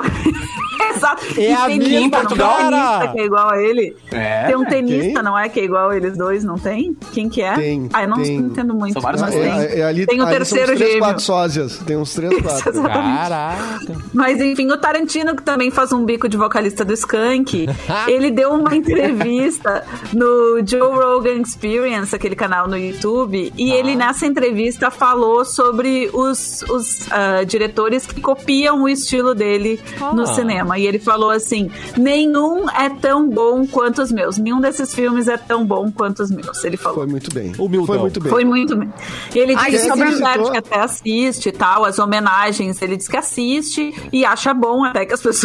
Exato. 0.94 1.22
É 1.36 1.40
E 1.50 1.52
a 1.52 1.66
tem 1.66 1.78
mesma 1.78 2.06
um 2.06 2.10
cara. 2.10 2.26
tenista 2.28 3.12
que 3.12 3.20
é 3.20 3.24
igual 3.24 3.50
a 3.50 3.62
ele. 3.62 3.96
É. 4.12 4.46
Tem 4.46 4.56
um 4.56 4.64
tenista, 4.64 5.12
Quem? 5.12 5.22
não 5.22 5.38
é? 5.38 5.48
Que 5.48 5.60
é 5.60 5.64
igual 5.64 5.90
a 5.90 5.96
eles 5.96 6.16
dois, 6.16 6.44
não 6.44 6.56
tem? 6.56 6.96
Quem 7.12 7.28
que 7.28 7.42
é? 7.42 7.52
Tem, 7.54 7.88
Ah, 7.92 8.02
eu 8.04 8.08
não 8.08 8.22
tem. 8.22 8.36
entendo 8.36 8.74
muito. 8.74 8.92
São 8.94 9.02
vários, 9.02 9.20
mas 9.20 9.34
mas 9.34 9.42
tem. 9.44 9.52
É, 9.52 9.78
é, 9.80 9.84
ali, 9.84 10.06
tem 10.06 10.20
o 10.20 10.22
ali 10.24 10.36
terceiro 10.36 10.66
são 10.66 10.74
uns 10.74 10.78
três, 10.78 10.92
gêmeo. 10.92 11.06
quatro 11.06 11.22
sósias. 11.22 11.78
Tem 11.78 11.96
uns 11.96 12.14
três, 12.14 12.42
quatro. 12.42 12.82
Caraca. 12.82 13.96
Mas 14.14 14.40
enfim, 14.40 14.70
o 14.70 14.78
Tarantino, 14.78 15.34
que 15.36 15.42
também 15.42 15.67
faz 15.70 15.92
um 15.92 16.04
bico 16.04 16.28
de 16.28 16.36
vocalista 16.36 16.84
do 16.84 16.92
Skank, 16.92 17.66
ele 18.08 18.30
deu 18.30 18.50
uma 18.52 18.74
entrevista 18.74 19.84
no 20.12 20.60
Joe 20.66 20.80
Rogan 20.94 21.40
Experience, 21.42 22.14
aquele 22.14 22.34
canal 22.36 22.68
no 22.68 22.76
YouTube, 22.76 23.52
e 23.56 23.70
ele 23.72 23.94
nessa 23.96 24.26
entrevista 24.26 24.90
falou 24.90 25.44
sobre 25.44 26.10
os, 26.12 26.62
os 26.68 27.10
ah, 27.10 27.44
diretores 27.44 28.06
que 28.06 28.20
copiam 28.20 28.82
o 28.82 28.88
estilo 28.88 29.34
dele 29.34 29.80
no 30.14 30.22
Ah. 30.22 30.26
cinema. 30.26 30.78
E 30.78 30.86
ele 30.86 30.98
falou 30.98 31.30
assim: 31.30 31.70
nenhum 31.96 32.68
é 32.70 32.88
tão 32.88 33.28
bom 33.28 33.66
quanto 33.66 34.02
os 34.02 34.10
meus. 34.12 34.38
Nenhum 34.38 34.60
desses 34.60 34.94
filmes 34.94 35.28
é 35.28 35.36
tão 35.36 35.64
bom 35.64 35.90
quanto 35.90 36.22
os 36.22 36.30
meus. 36.30 36.62
Ele 36.64 36.76
falou. 36.76 36.98
Foi 36.98 37.06
muito 37.06 37.32
bem. 37.32 37.52
Humildão. 37.58 37.86
Foi 37.86 37.98
muito 37.98 38.20
bem. 38.20 38.30
Foi 38.30 38.44
muito 38.44 38.76
bem. 38.76 38.92
Ele 39.34 39.54
Ai, 39.54 39.70
disse 39.70 39.90
é 39.90 39.94
verdade. 39.94 40.14
verdade 40.14 40.50
que 40.50 40.56
até 40.58 40.80
assiste 40.80 41.48
e 41.48 41.52
tal, 41.52 41.84
as 41.84 41.98
homenagens. 41.98 42.80
Ele 42.82 42.96
diz 42.96 43.08
que 43.08 43.16
assiste 43.16 43.94
e 44.12 44.24
acha 44.24 44.52
bom 44.54 44.84
até 44.84 45.04
que 45.06 45.14
as 45.14 45.20
pessoas 45.22 45.38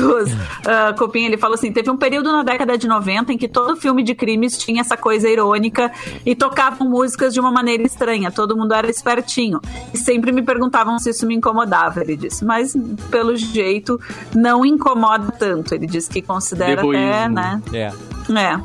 ah, 0.65 0.93
copiem. 0.97 1.25
Ele 1.25 1.37
falou 1.37 1.55
assim: 1.55 1.71
teve 1.71 1.89
um 1.89 1.97
período 1.97 2.31
na 2.31 2.43
década 2.43 2.77
de 2.77 2.87
90 2.87 3.33
em 3.33 3.37
que 3.37 3.47
todo 3.47 3.75
filme 3.75 4.03
de 4.03 4.15
crimes 4.15 4.57
tinha 4.57 4.81
essa 4.81 4.97
coisa 4.97 5.29
irônica 5.29 5.91
e 6.25 6.35
tocavam 6.35 6.89
músicas 6.89 7.33
de 7.33 7.39
uma 7.39 7.51
maneira 7.51 7.83
estranha. 7.83 8.31
Todo 8.31 8.55
mundo 8.55 8.73
era 8.73 8.89
espertinho. 8.89 9.59
E 9.93 9.97
sempre 9.97 10.31
me 10.31 10.41
perguntavam 10.41 10.97
se 10.99 11.09
isso 11.09 11.25
me 11.25 11.35
incomodava, 11.35 12.01
ele 12.01 12.15
disse. 12.15 12.45
Mas, 12.45 12.75
pelo 13.09 13.35
jeito, 13.35 13.99
não 14.35 14.65
incomoda 14.65 15.31
tanto. 15.31 15.73
Ele 15.73 15.87
disse 15.87 16.09
que 16.09 16.21
considera 16.21 16.73
até, 16.73 16.81
Deboísmo. 16.81 17.35
né? 17.35 17.61
É. 17.73 17.93
É, 18.29 18.59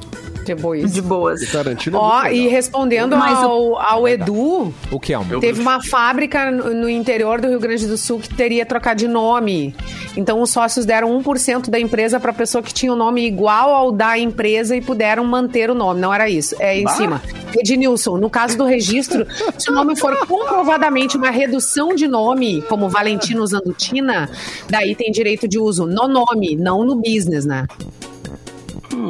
De 0.93 1.01
boas. 1.03 1.43
O 1.43 1.53
Tarantino 1.53 1.97
é 1.97 2.01
Ó, 2.01 2.27
e 2.27 2.49
respondendo 2.49 3.17
Mas 3.17 3.39
ao, 3.39 3.79
ao 3.79 4.09
Edu, 4.09 4.73
O 4.91 4.99
que 5.01 5.13
é 5.13 5.19
um? 5.19 5.25
Eu- 5.31 5.41
teve 5.41 5.61
uma 5.61 5.83
fábrica 5.83 6.51
no, 6.51 6.89
interior 6.89 7.41
do 7.41 7.49
Rio 7.49 7.61
Grande 7.61 7.87
do 7.87 7.97
Sul 7.97 8.19
que 8.21 8.33
teria 8.35 8.65
trocar 8.67 8.95
de 8.95 9.07
nome. 9.09 9.75
Então 10.17 10.41
os 10.41 10.51
sócios 10.51 10.85
deram 10.87 11.17
1% 11.23 11.69
da 11.71 11.79
empresa 11.79 12.19
para 12.19 12.33
pessoa 12.33 12.63
que 12.63 12.73
tinha 12.73 12.93
o 12.93 12.97
nome 12.97 13.27
igual 13.27 13.75
ao 13.75 13.93
da 13.93 14.19
empresa 14.19 14.75
e 14.77 14.81
puderam 14.81 15.25
manter 15.25 15.71
o 15.71 15.75
nome. 15.75 16.01
Não 16.01 16.13
era 16.13 16.29
isso. 16.29 16.55
É 16.59 16.79
em 16.79 16.85
Bah. 16.85 16.91
cima. 16.93 17.23
Ednilson, 17.57 18.19
no 18.19 18.29
caso 18.29 18.57
do 18.59 18.65
registro, 18.65 19.27
se 19.57 19.71
o 19.71 19.75
nome 19.75 19.97
for 19.97 20.17
comprovadamente 20.27 21.17
uma 21.17 21.31
redução 21.31 21.95
de 21.95 22.07
nome, 22.07 22.63
como 22.63 22.89
Valentino 22.89 23.43
usando 23.43 23.73
Tina, 23.73 24.29
daí 24.69 24.95
tem 24.95 25.11
direito 25.11 25.49
de 25.49 25.59
uso 25.59 25.87
no 25.87 26.07
nome, 26.09 26.57
não 26.57 26.85
no 26.85 26.97
business, 26.97 27.45
né? 27.47 27.67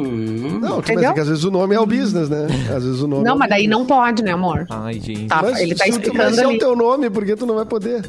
Hum. 0.01 0.59
Não, 0.61 0.77
mas 0.77 0.89
Entendeu? 0.89 1.09
é 1.11 1.13
que 1.13 1.19
às 1.19 1.27
vezes 1.27 1.43
o 1.43 1.51
nome 1.51 1.75
é 1.75 1.79
o 1.79 1.85
business, 1.85 2.29
né? 2.29 2.47
Às 2.75 2.83
vezes 2.83 3.01
o 3.01 3.07
nome 3.07 3.23
é 3.23 3.25
Não, 3.27 3.35
o 3.35 3.39
mas 3.39 3.49
daí 3.49 3.63
business. 3.67 3.79
não 3.79 3.85
pode, 3.85 4.23
né, 4.23 4.31
amor? 4.31 4.65
Ai, 4.69 4.93
gente. 4.93 5.25
Tá, 5.27 5.41
Mas 5.41 5.59
ele 5.59 5.75
tá 5.75 5.87
explicando 5.87 6.23
mas 6.25 6.35
se 6.35 6.41
é 6.41 6.45
ali. 6.45 6.55
o 6.55 6.59
teu 6.59 6.75
nome, 6.75 7.09
por 7.09 7.25
que 7.25 7.35
tu 7.35 7.45
não 7.45 7.55
vai 7.55 7.65
poder? 7.65 8.07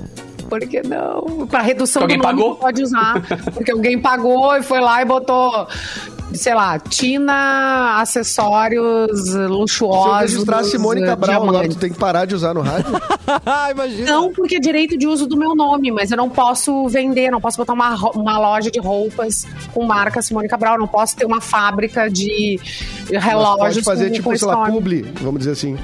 Por 0.48 0.60
que 0.60 0.82
não? 0.82 1.46
Pra 1.46 1.60
redução 1.62 2.02
Alguém 2.02 2.18
do 2.18 2.22
nome 2.24 2.36
pagou? 2.36 2.50
não 2.54 2.56
pode 2.56 2.82
usar. 2.82 3.22
Porque 3.54 3.70
alguém 3.70 3.98
pagou 4.00 4.56
e 4.56 4.62
foi 4.62 4.80
lá 4.80 5.00
e 5.00 5.04
botou, 5.04 5.66
sei 6.34 6.54
lá, 6.54 6.78
Tina, 6.78 8.00
acessórios 8.00 9.30
Se 9.30 9.36
eu 9.36 9.48
luxuosos. 9.48 10.32
registrar 10.32 10.64
Simone 10.64 11.02
Cabral 11.04 11.36
agora, 11.42 11.50
diamantes. 11.52 11.76
tu 11.76 11.80
tem 11.80 11.90
que 11.92 11.98
parar 11.98 12.24
de 12.24 12.34
usar 12.34 12.54
no 12.54 12.60
rádio? 12.60 12.92
Imagina. 13.70 14.10
Não, 14.10 14.32
porque 14.32 14.56
é 14.56 14.60
direito 14.60 14.96
de 14.96 15.06
uso 15.06 15.26
do 15.26 15.36
meu 15.36 15.54
nome, 15.54 15.90
mas 15.90 16.10
eu 16.10 16.16
não 16.16 16.28
posso 16.30 16.86
vender, 16.88 17.30
não 17.30 17.40
posso 17.40 17.56
botar 17.56 17.72
uma, 17.72 17.94
uma 18.14 18.38
loja 18.38 18.70
de 18.70 18.78
roupas 18.78 19.46
com 19.72 19.84
marca 19.84 20.22
Simone 20.22 20.48
Cabral, 20.48 20.78
não 20.78 20.88
posso 20.88 21.16
ter 21.16 21.24
uma 21.26 21.40
fábrica 21.40 22.08
de 22.10 22.58
Mas 23.10 23.24
relógios 23.24 23.84
pode 23.84 23.84
fazer, 23.84 24.06
com, 24.08 24.12
tipo, 24.14 24.30
com 24.30 24.36
sei 24.36 24.48
lá, 24.48 24.70
publi, 24.70 25.02
vamos 25.20 25.40
dizer 25.40 25.52
assim. 25.52 25.76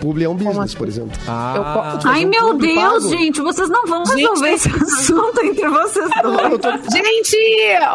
Publi 0.00 0.24
é 0.24 0.28
um 0.28 0.34
business, 0.34 0.58
assim? 0.58 0.76
por 0.76 0.88
exemplo. 0.88 1.18
Ah, 1.26 1.54
Eu- 2.04 2.10
Ai, 2.10 2.24
um 2.24 2.28
meu 2.28 2.54
Deus, 2.54 2.74
pago. 2.74 3.08
gente, 3.08 3.40
vocês 3.40 3.68
não 3.68 3.86
vão 3.86 4.04
Gente, 4.06 4.20
resolver 4.20 4.50
esse 4.50 4.68
assunto 4.68 5.40
entre 5.44 5.68
vocês 5.68 6.10
dois. 6.22 6.58
Tô- 6.58 6.96
Gente, 6.96 7.36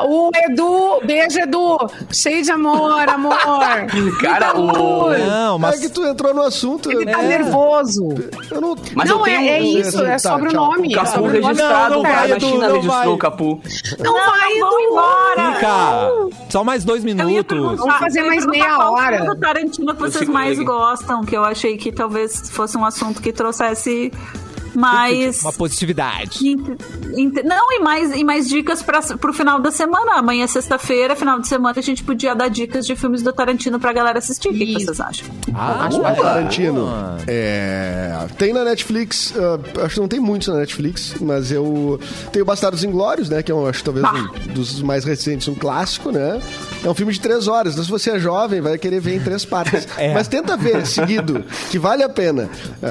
o 0.08 0.32
Edu, 0.36 1.02
beijo, 1.06 1.40
Edu. 1.40 1.78
Cheio 2.12 2.44
de 2.44 2.52
amor, 2.52 3.08
amor. 3.10 3.38
Cara, 4.22 4.58
o- 4.58 5.12
não, 5.18 5.56
É 5.56 5.60
mas 5.60 5.80
que 5.80 5.90
tu 5.90 6.04
entrou 6.06 6.34
no 6.34 6.42
assunto. 6.42 6.92
Ele 6.92 7.06
tá 7.06 7.22
eu- 7.24 7.30
nervoso. 7.30 8.10
Eu 8.50 8.62
não... 8.62 8.76
Mas 8.96 9.10
não, 9.10 9.18
eu 9.20 9.24
tenho 9.24 9.40
é, 9.42 9.48
é 9.48 9.62
isso, 9.62 10.04
é 10.04 10.12
Tá, 10.12 10.20
sobre 10.20 10.50
o 10.50 10.54
nome. 10.54 10.88
O 10.90 10.92
é 10.92 10.96
Capu 10.96 11.20
o 11.20 11.22
nome. 11.28 11.40
registrado, 11.40 11.90
Não, 11.90 11.96
não 11.96 12.00
o 12.00 12.04
cara 12.14 12.28
vai, 12.28 12.40
China 12.40 12.68
não 12.68 12.76
registrou 12.76 12.98
vai. 12.98 13.08
o 13.08 13.18
Capu. 13.18 13.62
Não, 14.00 14.14
vai, 14.14 14.60
vão 14.60 14.80
Edu. 14.80 14.90
embora. 14.90 15.54
fica. 15.54 16.42
Só 16.50 16.64
mais 16.64 16.84
dois 16.84 17.04
minutos. 17.04 17.78
Vamos 17.78 17.96
fazer 17.96 18.24
mais 18.24 18.46
meia 18.46 18.76
qual 18.76 18.94
hora. 18.94 19.18
filme 19.18 19.36
do 19.36 19.40
Tarantino 19.40 19.94
que 19.96 20.00
vocês 20.02 20.28
mais 20.30 20.60
gostam, 20.60 21.22
que 21.24 21.36
eu 21.36 21.44
achei 21.44 21.78
que 21.78 21.91
talvez 21.92 22.50
fosse 22.50 22.78
um 22.78 22.86
assunto 22.86 23.22
que 23.22 23.32
trouxesse 23.32 24.12
mais... 24.74 25.42
Uma 25.42 25.54
positividade. 25.54 26.40
Não, 27.44 27.72
e 27.74 27.80
mais, 27.80 28.12
e 28.16 28.24
mais 28.24 28.48
dicas 28.48 28.82
para 28.82 29.02
pro 29.18 29.34
final 29.34 29.60
da 29.60 29.72
semana. 29.72 30.14
Amanhã 30.16 30.44
é 30.44 30.48
sexta-feira, 30.48 31.16
final 31.16 31.40
de 31.40 31.48
semana, 31.48 31.76
a 31.78 31.82
gente 31.82 32.04
podia 32.04 32.34
dar 32.36 32.48
dicas 32.50 32.86
de 32.86 32.96
filmes 32.96 33.22
do 33.22 33.32
Tarantino 33.34 33.80
pra 33.80 33.92
galera 33.94 34.20
assistir. 34.20 34.50
O 34.50 34.54
que 34.54 34.74
vocês 34.74 35.00
acham? 35.00 35.28
Ah, 35.54 35.86
Acho. 35.88 36.00
Tarantino. 36.02 36.88
É, 37.28 38.28
tem 38.38 38.54
na 38.54 38.64
Netflix, 38.64 39.34
ah, 39.38 39.84
acho 39.86 39.96
que 39.96 40.02
não 40.02 40.08
tem 40.08 40.20
muitos 40.20 40.48
na 40.48 40.56
Netflix, 40.56 41.16
mas 41.20 41.52
eu 41.52 42.00
tenho 42.32 42.46
Bastardos 42.46 42.84
Inglórios, 42.84 43.30
né? 43.30 43.42
Que 43.44 43.52
é, 43.52 43.56
um, 43.56 43.66
acho 43.66 43.84
talvez 43.84 44.04
Bah. 44.04 44.14
um 44.50 44.54
dos 44.54 44.82
mais 44.82 45.04
recentes, 45.06 45.48
um 45.48 45.56
clássico, 45.56 46.12
né? 46.12 46.42
é 46.84 46.90
um 46.90 46.94
filme 46.94 47.14
de 47.14 47.20
três 47.20 47.48
horas. 47.48 47.74
Então, 47.74 47.84
se 47.84 47.90
você 47.90 48.12
é 48.12 48.20
jovem, 48.20 48.62
vai 48.62 48.78
querer 48.78 49.00
ver 49.00 49.16
em 49.16 49.20
três 49.20 49.46
partes. 49.46 49.88
É. 50.02 50.14
Mas 50.14 50.28
tenta 50.28 50.56
ver 50.58 50.86
seguido, 50.88 51.44
que 51.70 51.78
vale 51.78 52.02
a 52.02 52.10
pena. 52.10 52.50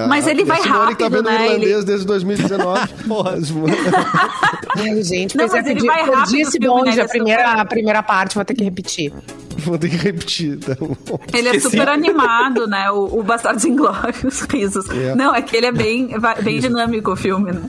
Mas 0.09 0.26
Ah, 0.26 0.31
ele 0.31 0.45
vai 0.45 0.61
tá 0.62 0.68
rápido, 0.68 1.11
vendo 1.11 1.26
o 1.26 1.31
né? 1.31 1.45
irlandês 1.47 1.70
Desde 1.85 2.07
2019. 2.07 2.89
Mas- 3.07 3.53
Ai, 4.79 5.03
gente, 5.03 5.37
Não, 5.37 5.45
é, 5.45 5.49
mas 5.49 5.66
ele 5.66 5.87
vai 5.87 6.03
rápido 6.05 6.51
filme, 6.51 6.66
bonde, 6.66 6.97
né? 6.97 7.03
a 7.03 7.09
primeira, 7.09 7.51
a 7.53 7.64
primeira 7.64 8.03
parte, 8.03 8.35
vou 8.35 8.45
ter 8.45 8.55
que 8.55 8.64
repetir. 8.64 9.12
Vou 9.59 9.77
ter 9.79 9.91
que 9.91 9.97
repetir. 9.97 10.53
Então. 10.53 10.97
Ele 11.35 11.49
é 11.49 11.61
super 11.61 11.89
animado, 11.89 12.66
né? 12.66 12.91
O, 12.91 13.18
o 13.18 13.23
Bastardos 13.23 13.64
Inglórios, 13.64 14.41
risos. 14.51 14.89
É. 14.91 15.14
Não, 15.14 15.35
é 15.35 15.43
que 15.43 15.57
ele 15.57 15.66
é 15.66 15.73
bem, 15.73 16.11
bem 16.43 16.61
dinâmico 16.61 17.12
o 17.12 17.16
filme, 17.16 17.53
né? 17.53 17.61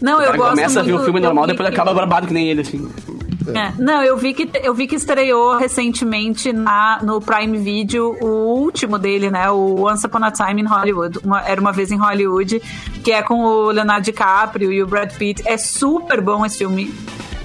Não, 0.00 0.20
eu 0.20 0.36
gosto 0.36 0.50
começa 0.50 0.80
a 0.80 0.82
ver 0.82 0.92
o 0.92 1.04
filme 1.04 1.20
normal, 1.20 1.46
depois 1.46 1.68
acaba 1.68 1.92
barbado 1.94 2.26
que 2.26 2.34
nem 2.34 2.48
ele, 2.48 2.60
assim. 2.60 2.88
É, 3.54 3.72
Não, 3.78 4.02
eu 4.02 4.16
vi 4.16 4.32
que 4.34 4.48
eu 4.62 4.74
vi 4.74 4.86
que 4.86 4.94
estreou 4.96 5.56
recentemente 5.56 6.52
na, 6.52 7.00
no 7.02 7.20
Prime 7.20 7.58
Video 7.58 8.16
o 8.20 8.26
último 8.58 8.98
dele, 8.98 9.30
né? 9.30 9.50
O 9.50 9.86
Once 9.86 10.06
Upon 10.06 10.24
a 10.24 10.30
Time 10.30 10.62
in 10.62 10.66
Hollywood. 10.66 11.18
Uma- 11.24 11.42
era 11.46 11.60
uma 11.60 11.72
vez 11.72 11.90
em 11.92 11.96
Hollywood, 11.96 12.60
que 13.04 13.12
é 13.12 13.22
com 13.22 13.44
o 13.44 13.70
Leonardo 13.70 14.04
DiCaprio 14.04 14.72
e 14.72 14.82
o 14.82 14.86
Brad 14.86 15.12
Pitt. 15.12 15.42
É 15.46 15.56
super 15.56 16.20
bom 16.20 16.44
esse 16.44 16.58
filme. 16.58 16.92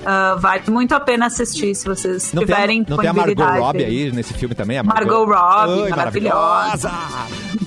Ah, 0.04 0.36
vale 0.40 0.64
muito 0.68 0.96
a 0.96 1.00
pena 1.00 1.28
assistir 1.28 1.76
se 1.76 1.86
vocês 1.88 2.34
Não 2.34 2.44
tem, 2.44 2.54
a, 2.54 2.58
tiverem 2.58 2.86
não 2.90 2.98
tem 2.98 3.08
a 3.10 3.14
Margot. 3.14 3.44
Robbie 3.44 3.84
aí 3.86 4.12
nesse 4.12 4.34
filme 4.34 4.56
também? 4.56 4.80
A 4.80 4.84
Margot 4.84 5.26
Robbie, 5.26 5.84
Ai, 5.84 5.90
maravilhosa. 5.90 6.92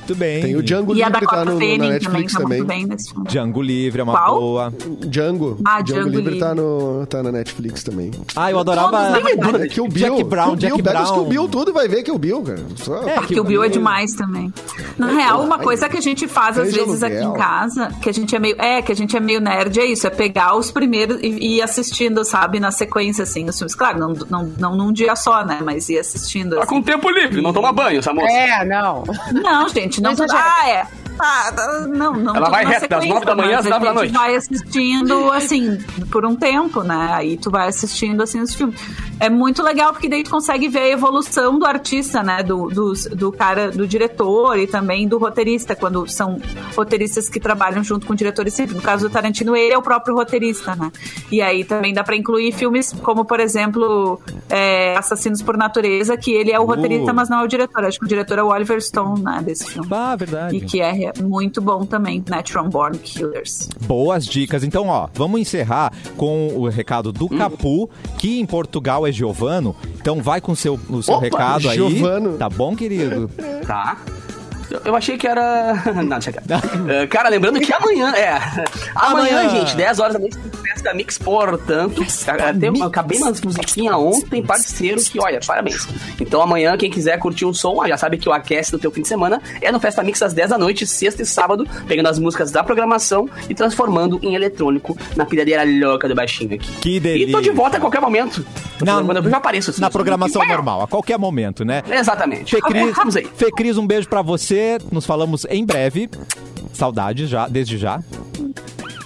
Muito 0.07 0.15
bem. 0.17 0.43
Tem 0.43 0.55
o 0.57 0.63
Django 0.63 0.95
E 0.95 1.03
a 1.03 1.07
Livre 1.09 1.27
tá 1.27 1.37
Dakota 1.37 1.45
no, 1.45 1.45
na 1.47 1.53
também 1.53 1.79
Netflix 1.79 2.33
tá 2.35 2.41
também. 2.41 2.59
muito 2.59 2.69
bem 2.69 2.87
nesse 2.87 3.11
filme. 3.11 3.27
Django 3.27 3.63
Livre 3.63 4.01
é 4.01 4.05
uma 4.05 4.13
Qual? 4.13 4.39
boa. 4.41 4.75
Django. 5.07 5.59
Ah, 5.65 5.81
Django 5.81 6.01
Django 6.03 6.17
Livre 6.19 6.39
tá, 6.39 6.49
Livre. 6.53 6.63
no, 6.63 7.07
tá 7.07 7.23
na 7.23 7.33
Netflix 7.33 7.83
também. 7.83 8.11
Ah, 8.37 8.51
eu 8.51 8.59
Todos, 8.65 8.79
adorava. 8.79 9.21
verdade. 9.23 9.63
É 9.65 9.67
Kill 9.69 9.89
Bill. 9.89 10.17
Jack 10.17 10.25
Brown, 10.25 10.47
Kill 10.49 10.57
Bill, 10.57 10.69
Jack 10.77 10.83
pega 10.83 11.03
os 11.03 11.09
Brown. 11.11 11.21
Kill 11.21 11.31
Bill 11.31 11.49
tudo 11.49 11.71
e 11.71 11.75
vai 11.75 11.89
ver 11.89 12.03
Kill 12.03 12.19
Bill, 12.19 12.43
cara. 12.43 12.63
Só- 12.77 13.03
É, 13.09 13.15
Porque 13.15 13.41
o 13.41 13.45
Bill 13.45 13.65
é 13.65 13.69
demais 13.69 14.13
também. 14.13 14.53
Na 14.99 15.07
real, 15.09 15.43
uma 15.43 15.59
coisa 15.59 15.89
que 15.89 15.97
a 15.97 16.01
gente 16.03 16.29
faz 16.29 16.59
às 16.59 16.73
vezes 16.73 17.03
aqui 17.03 17.17
em 17.25 17.33
casa, 17.33 17.91
que 18.03 18.09
a 18.11 18.13
gente 18.13 18.35
é 18.37 18.39
meio. 18.39 18.57
É, 18.61 18.83
que 18.83 18.93
a 18.93 18.97
gente 18.97 19.17
é 19.17 19.21
meio 19.21 19.41
nerd, 19.41 19.79
é 19.81 19.87
isso, 19.87 20.07
é 20.07 20.11
pegar 20.11 20.55
os 20.57 20.71
primeiros 20.71 21.19
e 21.23 21.35
e 21.35 21.57
ir 21.57 21.63
assistindo, 21.63 22.25
sabe, 22.25 22.61
na 22.61 22.71
sequência, 22.71 23.25
assim, 23.25 23.45
os 23.49 23.57
filmes. 23.59 23.75
Claro, 23.75 23.99
não, 23.99 24.13
não, 24.31 24.53
não 24.59 24.77
num 24.77 24.93
dia 24.93 25.17
só, 25.17 25.45
né? 25.45 25.59
Mas 25.65 25.89
ir 25.89 25.99
assistindo. 25.99 26.57
Tá 26.57 26.63
assim. 26.63 26.69
com 26.69 26.83
tempo 26.83 27.11
livre, 27.11 27.41
não 27.43 27.53
toma 27.53 27.73
banho, 27.73 27.99
essa 27.99 28.13
moça. 28.15 28.31
É, 28.33 28.65
não. 28.65 29.03
Não, 29.33 29.69
gente, 29.69 29.94
não. 30.01 30.11
Não 30.11 30.13
exagera. 30.13 30.43
Ah, 30.45 30.69
é. 30.71 30.87
Ah, 31.19 31.51
não, 31.89 32.13
não. 32.15 32.37
Ela 32.37 32.51
vai 32.51 32.65
na 32.65 32.71
reto, 32.71 32.89
das 32.89 33.07
nove 33.07 33.25
da 33.27 33.35
manhã 33.35 33.59
às 33.59 33.67
a 33.67 33.71
nove 33.71 33.85
da 33.85 33.91
gente 33.93 33.95
noite. 33.97 34.13
vai 34.13 34.35
assistindo, 34.37 35.33
assim, 35.33 35.79
por 36.11 36.25
um 36.27 36.35
tempo, 36.37 36.83
né? 36.83 37.11
Aí 37.13 37.37
tu 37.37 37.51
vai 37.51 37.69
assistindo, 37.69 38.23
assim, 38.23 38.41
os 38.41 38.55
filmes. 38.55 38.79
É 39.21 39.31
muito 39.31 39.63
legal, 39.63 39.93
porque 39.93 40.09
daí 40.09 40.25
tu 40.25 40.31
consegue 40.31 40.69
ver 40.69 40.81
a 40.81 40.89
evolução 40.91 41.59
do 41.59 41.65
artista, 41.65 42.23
né? 42.23 42.43
Do, 42.43 42.67
dos- 42.69 43.07
do, 43.07 43.31
cara, 43.31 43.71
do 43.71 43.87
diretor 43.87 44.59
e 44.59 44.67
também 44.67 45.07
do 45.07 45.19
roteirista, 45.19 45.77
quando 45.77 46.07
são 46.09 46.41
roteiristas 46.77 47.29
que 47.29 47.39
trabalham 47.39 47.83
junto 47.85 48.07
com 48.07 48.13
o 48.13 48.17
diretor 48.17 48.47
e 48.47 48.51
sempre. 48.51 48.75
No 48.75 48.83
caso 48.83 49.09
do 49.09 49.13
Tarantino, 49.13 49.57
ele 49.57 49.73
é 49.73 49.79
o 49.79 49.83
próprio 49.83 50.15
roteirista, 50.17 50.75
né? 50.75 50.91
E 51.31 51.41
aí 51.41 51.65
também 51.65 51.95
dá 51.95 52.03
pra 52.03 52.17
incluir 52.17 52.53
filmes 52.53 52.93
como, 53.03 53.25
por 53.25 53.39
exemplo, 53.39 54.21
é, 54.51 54.97
Assassinos 54.97 55.41
por 55.43 55.57
Natureza, 55.57 56.17
que 56.17 56.33
ele 56.33 56.51
é 56.51 56.59
o 56.59 56.65
roteirista, 56.65 57.13
mas 57.13 57.29
não 57.29 57.41
é 57.41 57.45
o 57.45 57.47
diretor. 57.47 57.85
Acho 57.85 57.99
que 58.01 58.05
o 58.05 58.09
diretor 58.09 58.39
é 58.39 58.43
o 58.43 58.49
Oliver 58.49 58.81
Stone, 58.83 59.23
né? 59.23 59.41
Desse 59.45 59.71
filme. 59.71 59.89
Ah, 59.93 60.17
verdade. 60.17 60.57
E 60.57 60.61
que 60.61 60.81
é 60.81 60.91
muito 61.23 61.61
bom 61.61 61.85
também, 61.85 62.23
Natural 62.29 62.69
Born 62.69 62.99
Killers. 62.99 63.69
Boas 63.87 64.27
dicas. 64.27 64.63
Então, 64.65 64.89
ó, 64.89 65.09
vamos 65.15 65.41
encerrar 65.41 65.93
com 66.17 66.49
o 66.49 66.69
recado 66.69 67.13
do 67.13 67.27
Hum. 67.27 67.39
Capu, 67.39 67.91
que 68.19 68.41
em 68.41 68.47
Portugal 68.47 69.07
é 69.07 69.13
Giovano. 69.13 69.75
Então 70.01 70.23
vai 70.23 70.41
com 70.41 70.53
o 70.53 70.57
seu, 70.57 70.79
o 70.89 71.03
seu 71.03 71.15
Opa, 71.15 71.25
recado 71.25 71.69
aí. 71.69 71.77
Giovano. 71.77 72.37
Tá 72.37 72.49
bom, 72.49 72.75
querido? 72.77 73.31
Tá. 73.67 73.97
Eu- 74.85 74.95
achei 74.97 75.17
que 75.19 75.27
era. 75.27 75.75
Não, 75.95 76.09
deixa 76.19 76.33
quieto. 76.33 76.47
Eh, 76.89 77.07
Cara, 77.07 77.29
lembrando 77.29 77.61
que 77.61 77.73
amanhã. 77.73 78.13
É. 78.15 78.39
Amanhã, 78.95 79.41
Amanhã. 79.41 79.49
gente, 79.51 79.77
10 79.77 79.99
horas 79.99 80.13
da 80.15 80.19
noite, 80.19 80.37
festa 80.63 80.95
Mix, 80.95 81.19
portanto. 81.19 82.05
Até, 82.29 82.69
eu 82.69 82.85
acabei 82.85 83.19
umas 83.19 83.41
musiquinhas 83.41 83.95
ontem, 83.97 84.43
parceiro, 84.43 85.01
que 85.03 85.21
olha, 85.21 85.41
parabéns. 85.47 85.87
Então 86.21 86.41
amanhã, 86.41 86.77
quem 86.77 86.91
quiser 86.91 87.19
curtir 87.19 87.45
um 87.45 87.53
som, 87.53 87.85
já 87.87 87.97
sabe 87.97 88.19
que 88.19 88.29
o 88.29 88.33
aquece 88.33 88.71
do 88.71 88.79
teu 88.79 88.91
fim 88.91 89.03
de 89.03 89.09
semana 89.09 89.41
é 89.61 89.71
no 89.73 89.81
Festa 89.81 90.03
Mix 90.03 90.23
às 90.23 90.33
10 90.33 90.51
da 90.51 90.59
noite, 90.59 90.87
sexta 90.87 91.23
e 91.23 91.27
sábado, 91.27 91.67
pegando 91.87 92.09
as 92.09 92.19
músicas 92.19 92.51
da 92.51 92.63
programação 92.63 93.29
e 93.49 93.55
transformando 93.55 94.19
em 94.23 94.35
eletrônico 94.35 94.97
na 95.17 95.25
pilhadeira 95.25 95.63
louca 95.65 96.09
do 96.09 96.15
baixinho 96.15 96.55
aqui. 96.55 96.71
Que 96.81 96.97
E 96.97 97.01
tô 97.01 97.09
de 97.09 97.27
delícia. 97.27 97.53
volta 97.55 97.77
a 97.77 97.81
qualquer 97.81 98.01
momento. 98.01 98.45
Não, 98.85 99.05
Quando 99.05 99.19
eu 99.25 99.31
já 99.31 99.37
apareço 99.39 99.71
assim. 99.71 99.81
Na 99.81 99.91
programação 99.91 100.41
Uau! 100.43 100.51
normal, 100.51 100.83
a 100.83 100.87
qualquer 100.89 101.19
momento, 101.19 101.65
né? 101.65 101.83
Exatamente. 101.91 102.51
Fê 102.55 102.61
Cris, 102.61 102.95
Vamos 102.97 103.17
aí. 103.17 103.27
Fê 103.37 103.51
Cris, 103.51 103.77
um 103.79 103.87
beijo 103.87 104.09
pra 104.09 104.23
você. 104.23 104.64
Nos 104.91 105.05
falamos 105.07 105.47
em 105.51 105.65
breve. 105.65 106.09
Saudades 106.73 107.29
já, 107.29 107.47
desde 107.49 107.79
já. 107.79 108.01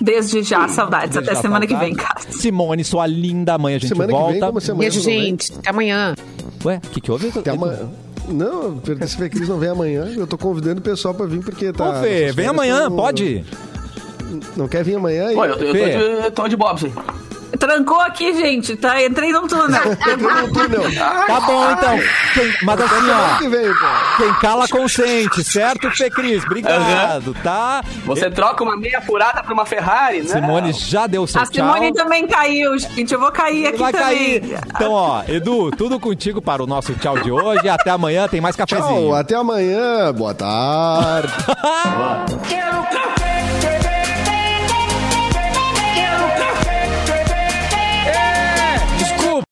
Desde 0.00 0.42
já, 0.42 0.68
saudades. 0.68 1.10
Desde 1.10 1.28
Até 1.30 1.34
já, 1.36 1.42
semana 1.42 1.66
que 1.66 1.76
vem, 1.76 1.94
cara. 1.94 2.20
Simone, 2.30 2.84
sua 2.84 3.06
linda 3.06 3.58
mãe, 3.58 3.74
a 3.74 3.78
gente 3.78 3.88
Semana 3.88 4.10
volta. 4.12 4.26
que 4.26 4.32
vem, 4.38 4.40
como 4.48 4.60
semana 4.60 4.80
Beijo, 4.80 5.00
que 5.00 5.06
vem? 5.06 5.20
gente. 5.22 5.52
Até 5.58 5.70
amanhã. 5.70 6.14
Ué, 6.64 6.76
o 6.84 6.88
que, 6.90 7.00
que 7.00 7.10
houve? 7.10 7.32
Até 7.36 7.50
amanhã. 7.50 7.88
Não, 8.28 8.78
porque 8.78 9.06
se 9.06 9.28
Cris 9.28 9.48
não 9.48 9.58
vem 9.58 9.70
amanhã, 9.70 10.04
eu 10.16 10.26
tô 10.26 10.36
convidando 10.38 10.80
o 10.80 10.82
pessoal 10.82 11.14
pra 11.14 11.26
vir 11.26 11.40
porque 11.40 11.72
tá. 11.72 11.98
Ô, 11.98 12.02
Fê, 12.02 12.30
vem 12.32 12.46
amanhã, 12.46 12.82
tão- 12.82 12.96
pode? 12.96 13.44
Não 14.56 14.68
quer 14.68 14.84
vir 14.84 14.96
amanhã? 14.96 15.32
Pô, 15.34 15.44
eu, 15.46 15.56
tô- 15.56 15.64
eu, 15.64 15.72
tô, 15.72 15.84
de, 15.88 16.24
eu 16.26 16.30
tô 16.32 16.48
de 16.48 16.56
Bobson. 16.56 16.90
Trancou 17.58 18.00
aqui, 18.00 18.32
gente, 18.34 18.76
tá? 18.76 19.02
Entrei 19.02 19.32
num 19.32 19.46
túnel. 19.46 19.80
Tá 21.26 21.40
bom, 21.40 21.70
então. 21.72 21.98
Quem- 22.34 22.54
mas 22.62 22.80
assim, 22.80 23.04
que 23.38 23.46
ó, 23.46 23.50
vem, 23.50 23.66
então. 23.66 23.88
quem 24.16 24.34
cala 24.34 24.68
consente, 24.68 25.44
certo, 25.44 25.90
Fê 25.90 26.10
Cris? 26.10 26.44
Obrigado, 26.44 27.34
tá? 27.42 27.82
Você 28.04 28.30
troca 28.30 28.62
uma 28.64 28.76
meia 28.76 29.00
furada 29.00 29.42
por 29.42 29.52
uma 29.52 29.64
Ferrari, 29.66 30.22
né? 30.22 30.26
Simone 30.28 30.72
já 30.72 31.06
deu 31.06 31.26
seu 31.26 31.40
A 31.40 31.46
Simone 31.46 31.92
tchau. 31.92 32.04
também 32.04 32.26
caiu, 32.26 32.78
gente. 32.78 33.12
Eu 33.12 33.20
vou 33.20 33.30
cair 33.32 33.68
aqui 33.68 33.78
Vai 33.78 33.92
também. 33.92 34.40
cair. 34.40 34.58
Então, 34.74 34.92
ó, 34.92 35.22
Edu, 35.28 35.70
tudo 35.70 35.98
contigo 36.00 36.40
para 36.40 36.62
o 36.62 36.66
nosso 36.66 36.94
tchau 36.94 37.18
de 37.18 37.30
hoje. 37.30 37.68
Até 37.68 37.90
amanhã, 37.90 38.26
tem 38.28 38.40
mais 38.40 38.56
cafezinho. 38.56 39.08
Tchau, 39.08 39.14
até 39.14 39.34
amanhã. 39.34 40.12
Boa 40.12 40.34
tarde. 40.34 41.32
Quero 42.48 42.82
café! 42.90 43.27